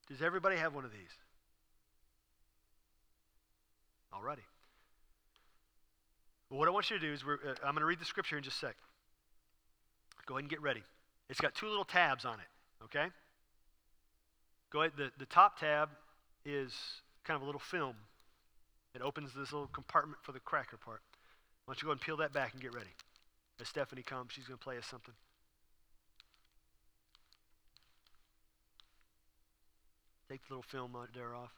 does 0.08 0.20
everybody 0.22 0.56
have 0.56 0.74
one 0.74 0.84
of 0.84 0.90
these? 0.90 1.10
Alrighty. 4.12 4.44
Well, 6.50 6.58
what 6.58 6.68
I 6.68 6.70
want 6.70 6.90
you 6.90 6.98
to 6.98 7.06
do 7.06 7.12
is, 7.12 7.22
uh, 7.22 7.50
I'm 7.62 7.72
going 7.72 7.80
to 7.80 7.86
read 7.86 8.00
the 8.00 8.06
scripture 8.06 8.36
in 8.36 8.42
just 8.42 8.56
a 8.62 8.66
sec. 8.66 8.76
Go 10.26 10.34
ahead 10.34 10.44
and 10.44 10.50
get 10.50 10.62
ready. 10.62 10.82
It's 11.28 11.40
got 11.40 11.54
two 11.54 11.68
little 11.68 11.84
tabs 11.84 12.24
on 12.24 12.40
it, 12.40 12.84
okay? 12.84 13.06
Go 14.70 14.80
ahead. 14.80 14.92
The, 14.96 15.10
the 15.18 15.26
top 15.26 15.58
tab 15.58 15.90
is 16.44 16.74
kind 17.24 17.36
of 17.36 17.42
a 17.42 17.46
little 17.46 17.60
film. 17.60 17.94
It 18.94 19.02
opens 19.02 19.30
this 19.34 19.52
little 19.52 19.68
compartment 19.68 20.18
for 20.22 20.32
the 20.32 20.40
cracker 20.40 20.76
part. 20.76 21.02
Why 21.64 21.72
don't 21.72 21.82
you 21.82 21.86
go 21.86 21.92
and 21.92 22.00
peel 22.00 22.16
that 22.18 22.32
back 22.32 22.52
and 22.52 22.62
get 22.62 22.74
ready? 22.74 22.94
As 23.60 23.68
Stephanie 23.68 24.02
comes, 24.02 24.32
she's 24.32 24.46
going 24.46 24.58
to 24.58 24.64
play 24.64 24.78
us 24.78 24.86
something. 24.86 25.14
Take 30.28 30.46
the 30.46 30.54
little 30.54 30.62
film 30.62 30.96
there 31.14 31.34
off. 31.34 31.52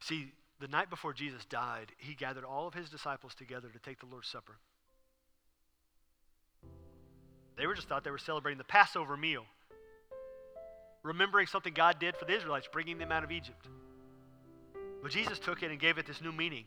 See, 0.00 0.32
the 0.60 0.68
night 0.68 0.90
before 0.90 1.12
Jesus 1.12 1.44
died, 1.44 1.92
he 1.98 2.14
gathered 2.14 2.44
all 2.44 2.68
of 2.68 2.74
his 2.74 2.88
disciples 2.88 3.34
together 3.34 3.68
to 3.68 3.78
take 3.78 4.00
the 4.00 4.06
Lord's 4.06 4.28
Supper. 4.28 4.58
They 7.56 7.66
were 7.66 7.74
just 7.74 7.88
thought 7.88 8.04
they 8.04 8.10
were 8.10 8.18
celebrating 8.18 8.58
the 8.58 8.64
Passover 8.64 9.16
meal, 9.16 9.44
remembering 11.02 11.46
something 11.46 11.74
God 11.74 11.98
did 11.98 12.16
for 12.16 12.24
the 12.24 12.34
Israelites, 12.34 12.68
bringing 12.72 12.98
them 12.98 13.12
out 13.12 13.24
of 13.24 13.30
Egypt. 13.30 13.66
But 15.02 15.10
Jesus 15.10 15.38
took 15.40 15.62
it 15.62 15.70
and 15.70 15.80
gave 15.80 15.98
it 15.98 16.06
this 16.06 16.22
new 16.22 16.32
meaning 16.32 16.64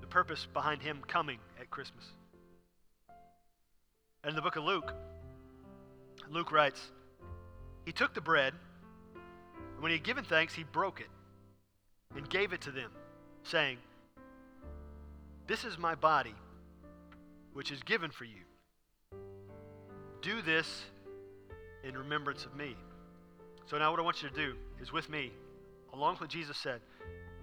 the 0.00 0.06
purpose 0.06 0.46
behind 0.52 0.80
him 0.80 1.02
coming 1.06 1.38
at 1.60 1.70
Christmas. 1.70 2.04
And 4.22 4.30
in 4.30 4.36
the 4.36 4.42
book 4.42 4.56
of 4.56 4.64
Luke, 4.64 4.92
Luke 6.30 6.52
writes, 6.52 6.80
He 7.84 7.92
took 7.92 8.14
the 8.14 8.20
bread, 8.20 8.54
and 9.74 9.82
when 9.82 9.90
he 9.90 9.96
had 9.96 10.04
given 10.04 10.24
thanks, 10.24 10.54
he 10.54 10.62
broke 10.62 11.00
it 11.00 11.08
and 12.16 12.28
gave 12.30 12.52
it 12.52 12.60
to 12.62 12.70
them, 12.70 12.90
saying, 13.42 13.78
This 15.46 15.64
is 15.64 15.78
my 15.78 15.94
body, 15.94 16.34
which 17.52 17.72
is 17.72 17.82
given 17.82 18.10
for 18.10 18.24
you. 18.24 18.44
Do 20.22 20.42
this 20.42 20.84
in 21.82 21.96
remembrance 21.96 22.44
of 22.46 22.54
me. 22.54 22.76
So 23.66 23.78
now, 23.78 23.90
what 23.90 24.00
I 24.00 24.02
want 24.02 24.22
you 24.22 24.28
to 24.28 24.34
do 24.34 24.54
is 24.80 24.92
with 24.92 25.08
me, 25.10 25.32
along 25.94 26.14
with 26.14 26.22
what 26.22 26.30
Jesus 26.30 26.56
said, 26.56 26.80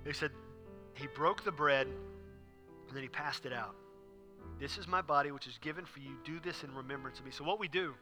he 0.06 0.14
said, 0.14 0.32
He 0.94 1.08
broke 1.08 1.44
the 1.44 1.52
bread 1.52 1.88
and 1.88 2.96
then 2.96 3.02
he 3.02 3.10
passed 3.10 3.46
it 3.46 3.54
out. 3.54 3.76
This 4.60 4.78
is 4.78 4.88
my 4.88 5.02
body, 5.02 5.32
which 5.32 5.48
is 5.48 5.58
given 5.60 5.86
for 5.86 6.00
you. 6.00 6.12
Do 6.24 6.40
this 6.40 6.64
in 6.64 6.74
remembrance 6.76 7.20
of 7.20 7.26
me. 7.26 7.32
So, 7.32 7.44
what 7.44 7.60
we 7.60 7.68
do 7.68 7.94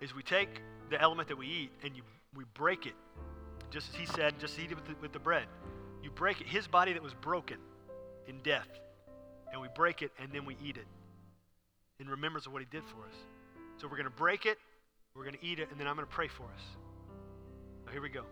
is 0.00 0.14
we 0.14 0.22
take 0.22 0.62
the 0.90 1.00
element 1.00 1.28
that 1.28 1.36
we 1.36 1.46
eat 1.46 1.70
and 1.82 1.96
you, 1.96 2.02
we 2.34 2.44
break 2.54 2.86
it 2.86 2.94
just 3.70 3.88
as 3.90 3.96
he 3.96 4.06
said, 4.06 4.38
just 4.38 4.56
eat 4.58 4.70
it 4.70 4.76
with 4.76 4.86
the, 4.86 4.94
with 5.00 5.12
the 5.12 5.18
bread. 5.18 5.46
You 6.02 6.10
break 6.10 6.40
it, 6.40 6.46
his 6.46 6.68
body 6.68 6.92
that 6.92 7.02
was 7.02 7.14
broken 7.14 7.56
in 8.28 8.38
death, 8.44 8.68
and 9.52 9.60
we 9.60 9.68
break 9.74 10.00
it 10.00 10.12
and 10.20 10.30
then 10.32 10.44
we 10.44 10.56
eat 10.64 10.76
it 10.76 10.86
in 11.98 12.08
remembrance 12.08 12.46
of 12.46 12.52
what 12.52 12.62
he 12.62 12.68
did 12.70 12.84
for 12.84 13.04
us. 13.04 13.16
So 13.78 13.88
we're 13.88 13.96
going 13.96 14.04
to 14.04 14.10
break 14.10 14.46
it, 14.46 14.58
we're 15.16 15.24
going 15.24 15.36
to 15.36 15.44
eat 15.44 15.58
it, 15.58 15.70
and 15.72 15.80
then 15.80 15.88
I'm 15.88 15.96
going 15.96 16.06
to 16.06 16.14
pray 16.14 16.28
for 16.28 16.44
us. 16.44 16.62
Here 17.90 18.00
we 18.00 18.08
go. 18.08 18.22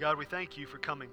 God, 0.00 0.16
we 0.16 0.24
thank 0.24 0.56
you 0.56 0.66
for 0.66 0.78
coming. 0.78 1.10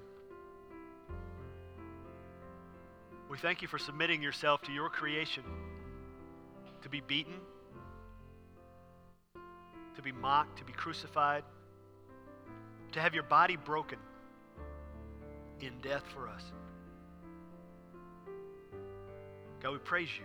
We 3.30 3.38
thank 3.38 3.62
you 3.62 3.68
for 3.68 3.78
submitting 3.78 4.22
yourself 4.22 4.62
to 4.62 4.72
your 4.72 4.90
creation 4.90 5.44
to 6.82 6.88
be 6.88 7.02
beaten, 7.02 7.34
to 9.98 10.02
be 10.02 10.14
mocked, 10.14 10.60
to 10.60 10.64
be 10.64 10.72
crucified, 10.72 11.44
to 12.94 13.02
have 13.02 13.14
your 13.14 13.24
body 13.24 13.58
broken 13.58 14.00
in 15.60 15.74
death 15.82 16.04
for 16.14 16.30
us. 16.30 16.44
God, 19.62 19.74
we 19.74 19.80
praise 19.80 20.10
you 20.18 20.24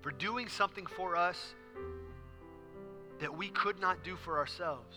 for 0.00 0.12
doing 0.12 0.46
something 0.46 0.86
for 0.86 1.16
us 1.16 1.54
that 3.18 3.36
we 3.36 3.48
could 3.48 3.80
not 3.80 4.04
do 4.04 4.14
for 4.14 4.38
ourselves. 4.38 4.96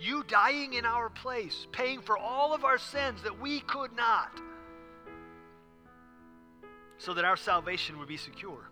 You 0.00 0.22
dying 0.22 0.74
in 0.74 0.84
our 0.84 1.10
place, 1.10 1.66
paying 1.72 2.00
for 2.00 2.16
all 2.16 2.54
of 2.54 2.64
our 2.64 2.78
sins 2.78 3.22
that 3.22 3.40
we 3.40 3.60
could 3.60 3.92
not, 3.96 4.40
so 6.98 7.14
that 7.14 7.24
our 7.24 7.36
salvation 7.36 7.98
would 7.98 8.08
be 8.08 8.16
secure. 8.16 8.70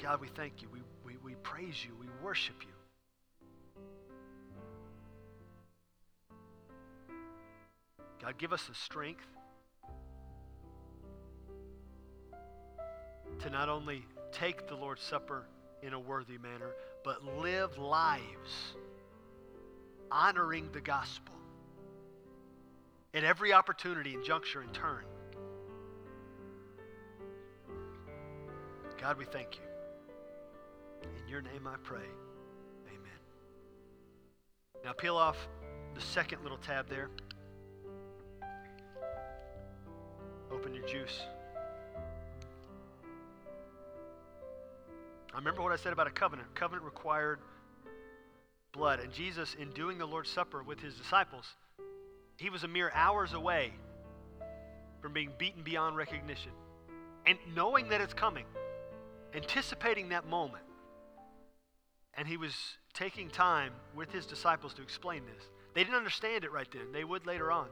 God, 0.00 0.20
we 0.20 0.28
thank 0.28 0.62
you. 0.62 0.68
We, 0.72 0.80
we, 1.04 1.16
we 1.24 1.34
praise 1.42 1.84
you. 1.84 1.90
We 1.98 2.06
worship 2.22 2.56
you. 2.62 2.68
God, 8.22 8.38
give 8.38 8.52
us 8.52 8.64
the 8.66 8.74
strength 8.74 9.26
to 13.40 13.50
not 13.50 13.68
only 13.68 14.04
take 14.32 14.68
the 14.68 14.74
Lord's 14.74 15.02
Supper 15.02 15.46
in 15.82 15.92
a 15.92 16.00
worthy 16.00 16.38
manner, 16.38 16.72
but 17.08 17.24
live 17.40 17.78
lives 17.78 18.74
honoring 20.10 20.68
the 20.72 20.80
gospel 20.82 21.34
at 23.14 23.24
every 23.24 23.50
opportunity 23.50 24.12
and 24.12 24.22
juncture 24.22 24.60
and 24.60 24.74
turn. 24.74 25.04
God, 29.00 29.16
we 29.16 29.24
thank 29.24 29.54
you. 29.54 31.08
In 31.22 31.28
your 31.30 31.40
name 31.40 31.66
I 31.66 31.76
pray. 31.82 32.04
Amen. 32.88 33.20
Now 34.84 34.92
peel 34.92 35.16
off 35.16 35.48
the 35.94 36.02
second 36.02 36.42
little 36.42 36.58
tab 36.58 36.90
there. 36.90 37.08
Open 40.52 40.74
your 40.74 40.86
juice. 40.86 41.22
Remember 45.38 45.62
what 45.62 45.72
I 45.72 45.76
said 45.76 45.92
about 45.92 46.06
a 46.06 46.10
covenant. 46.10 46.54
Covenant 46.54 46.84
required 46.84 47.38
blood. 48.72 49.00
And 49.00 49.12
Jesus, 49.12 49.54
in 49.58 49.70
doing 49.70 49.98
the 49.98 50.06
Lord's 50.06 50.30
Supper 50.30 50.62
with 50.62 50.80
his 50.80 50.94
disciples, 50.94 51.54
he 52.36 52.50
was 52.50 52.64
a 52.64 52.68
mere 52.68 52.90
hours 52.94 53.32
away 53.32 53.72
from 55.00 55.12
being 55.12 55.30
beaten 55.38 55.62
beyond 55.62 55.96
recognition. 55.96 56.52
And 57.26 57.38
knowing 57.54 57.88
that 57.90 58.00
it's 58.00 58.14
coming, 58.14 58.46
anticipating 59.34 60.08
that 60.10 60.26
moment. 60.26 60.64
And 62.14 62.26
he 62.26 62.36
was 62.36 62.54
taking 62.94 63.28
time 63.28 63.72
with 63.94 64.10
his 64.10 64.26
disciples 64.26 64.74
to 64.74 64.82
explain 64.82 65.22
this. 65.24 65.44
They 65.74 65.84
didn't 65.84 65.96
understand 65.96 66.44
it 66.44 66.52
right 66.52 66.68
then, 66.72 66.92
they 66.92 67.04
would 67.04 67.26
later 67.26 67.52
on. 67.52 67.68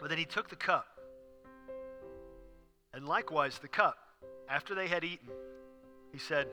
But 0.00 0.10
then 0.10 0.18
he 0.18 0.24
took 0.24 0.48
the 0.48 0.56
cup. 0.56 0.86
And 2.94 3.06
likewise, 3.06 3.58
the 3.58 3.68
cup, 3.68 3.96
after 4.48 4.74
they 4.74 4.86
had 4.86 5.02
eaten, 5.02 5.28
he 6.12 6.18
said, 6.18 6.48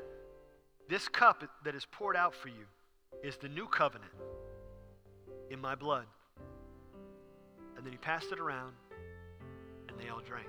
This 0.89 1.07
cup 1.07 1.43
that 1.63 1.75
is 1.75 1.85
poured 1.91 2.15
out 2.15 2.33
for 2.33 2.49
you 2.49 2.65
is 3.23 3.37
the 3.37 3.49
new 3.49 3.67
covenant 3.67 4.11
in 5.49 5.59
my 5.59 5.75
blood. 5.75 6.05
And 7.77 7.85
then 7.85 7.91
he 7.91 7.97
passed 7.97 8.31
it 8.31 8.39
around, 8.39 8.73
and 9.89 9.99
they 9.99 10.09
all 10.09 10.21
drank. 10.21 10.47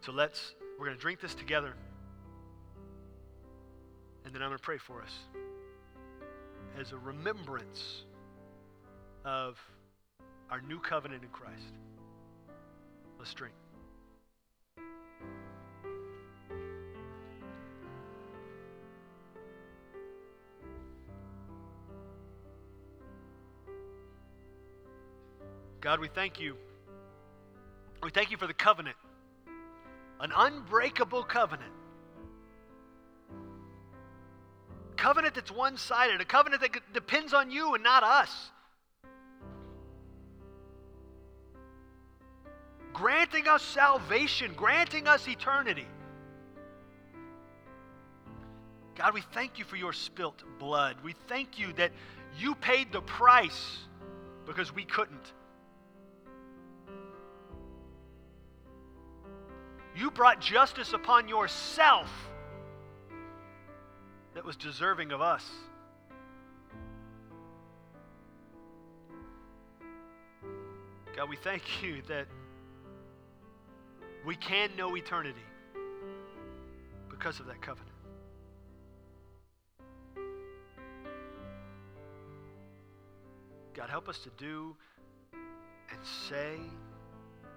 So 0.00 0.12
let's, 0.12 0.54
we're 0.78 0.86
going 0.86 0.96
to 0.96 1.02
drink 1.02 1.20
this 1.20 1.34
together. 1.34 1.74
And 4.24 4.34
then 4.34 4.42
I'm 4.42 4.48
going 4.48 4.58
to 4.58 4.62
pray 4.64 4.78
for 4.78 5.02
us 5.02 5.12
as 6.78 6.92
a 6.92 6.96
remembrance 6.96 8.04
of 9.24 9.58
our 10.50 10.60
new 10.60 10.78
covenant 10.78 11.22
in 11.22 11.28
Christ. 11.30 11.72
Let's 13.18 13.32
drink. 13.32 13.54
God, 25.84 26.00
we 26.00 26.08
thank 26.08 26.40
you. 26.40 26.56
We 28.02 28.08
thank 28.08 28.30
you 28.30 28.38
for 28.38 28.46
the 28.46 28.54
covenant, 28.54 28.96
an 30.18 30.32
unbreakable 30.34 31.24
covenant. 31.24 31.72
Covenant 34.96 35.34
that's 35.34 35.52
one 35.52 35.76
sided, 35.76 36.22
a 36.22 36.24
covenant 36.24 36.62
that 36.62 36.94
depends 36.94 37.34
on 37.34 37.50
you 37.50 37.74
and 37.74 37.84
not 37.84 38.02
us. 38.02 38.50
Granting 42.94 43.46
us 43.46 43.62
salvation, 43.62 44.54
granting 44.56 45.06
us 45.06 45.28
eternity. 45.28 45.86
God, 48.96 49.12
we 49.12 49.20
thank 49.34 49.58
you 49.58 49.66
for 49.66 49.76
your 49.76 49.92
spilt 49.92 50.44
blood. 50.58 50.96
We 51.04 51.14
thank 51.28 51.58
you 51.58 51.74
that 51.74 51.92
you 52.38 52.54
paid 52.54 52.90
the 52.90 53.02
price 53.02 53.80
because 54.46 54.74
we 54.74 54.86
couldn't. 54.86 55.34
You 59.96 60.10
brought 60.10 60.40
justice 60.40 60.92
upon 60.92 61.28
yourself 61.28 62.10
that 64.34 64.44
was 64.44 64.56
deserving 64.56 65.12
of 65.12 65.20
us. 65.20 65.48
God, 71.16 71.28
we 71.28 71.36
thank 71.36 71.82
you 71.82 72.02
that 72.08 72.26
we 74.26 74.34
can 74.34 74.70
know 74.76 74.96
eternity 74.96 75.38
because 77.08 77.38
of 77.38 77.46
that 77.46 77.62
covenant. 77.62 77.90
God, 83.74 83.88
help 83.88 84.08
us 84.08 84.18
to 84.20 84.30
do 84.36 84.74
and 85.32 85.98
say 86.04 86.58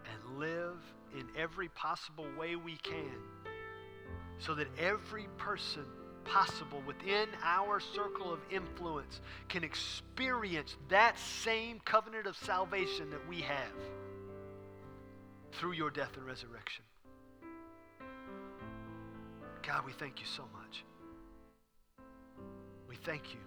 and 0.05 0.39
live 0.39 0.77
in 1.13 1.25
every 1.37 1.69
possible 1.69 2.25
way 2.37 2.55
we 2.55 2.75
can 2.77 3.11
so 4.39 4.53
that 4.55 4.67
every 4.79 5.27
person 5.37 5.85
possible 6.25 6.81
within 6.85 7.27
our 7.43 7.79
circle 7.79 8.31
of 8.33 8.39
influence 8.51 9.21
can 9.47 9.63
experience 9.63 10.75
that 10.89 11.17
same 11.17 11.79
covenant 11.85 12.27
of 12.27 12.35
salvation 12.37 13.09
that 13.09 13.27
we 13.27 13.41
have 13.41 13.73
through 15.53 15.71
your 15.71 15.89
death 15.89 16.11
and 16.17 16.25
resurrection. 16.25 16.83
God, 19.65 19.85
we 19.85 19.93
thank 19.93 20.19
you 20.19 20.25
so 20.25 20.43
much. 20.53 20.83
We 22.87 22.95
thank 22.95 23.33
you 23.33 23.39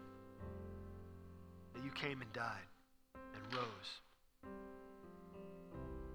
that 1.74 1.84
you 1.84 1.90
came 1.90 2.20
and 2.20 2.32
died 2.32 2.66
and 3.14 3.54
rose. 3.54 4.00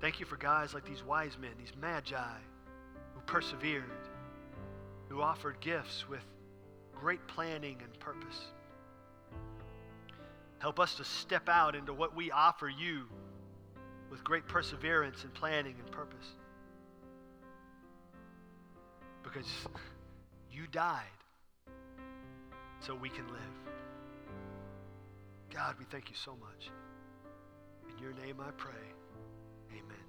Thank 0.02 0.20
you 0.20 0.26
for 0.26 0.38
guys 0.38 0.74
like 0.74 0.86
these 0.86 1.04
wise 1.04 1.38
men, 1.40 1.52
these 1.58 1.74
magi 1.82 2.38
who 3.14 3.22
persevered, 3.22 3.84
who 5.10 5.22
offered 5.22 5.60
gifts 5.62 6.08
with 6.08 6.24
great 6.94 7.26
planning 7.28 7.78
and 7.82 8.00
purpose. 8.00 8.40
Help 10.60 10.80
us 10.80 10.96
to 10.96 11.04
step 11.04 11.50
out 11.50 11.76
into 11.76 11.94
what 11.94 12.16
we 12.16 12.32
offer 12.32 12.70
you 12.70 13.04
with 14.10 14.24
great 14.24 14.48
perseverance 14.48 15.24
and 15.24 15.34
planning 15.34 15.76
and 15.80 15.92
purpose. 15.92 16.26
Because 19.24 19.48
you 20.52 20.68
died 20.72 21.04
so 22.80 22.96
we 22.96 23.10
can 23.10 23.28
live. 23.28 23.42
God, 25.54 25.76
we 25.80 25.86
thank 25.86 26.10
you 26.10 26.16
so 26.16 26.32
much. 26.40 26.70
In 27.90 27.98
your 28.04 28.14
name 28.14 28.38
I 28.40 28.52
pray. 28.52 28.74
Amen. 29.76 30.05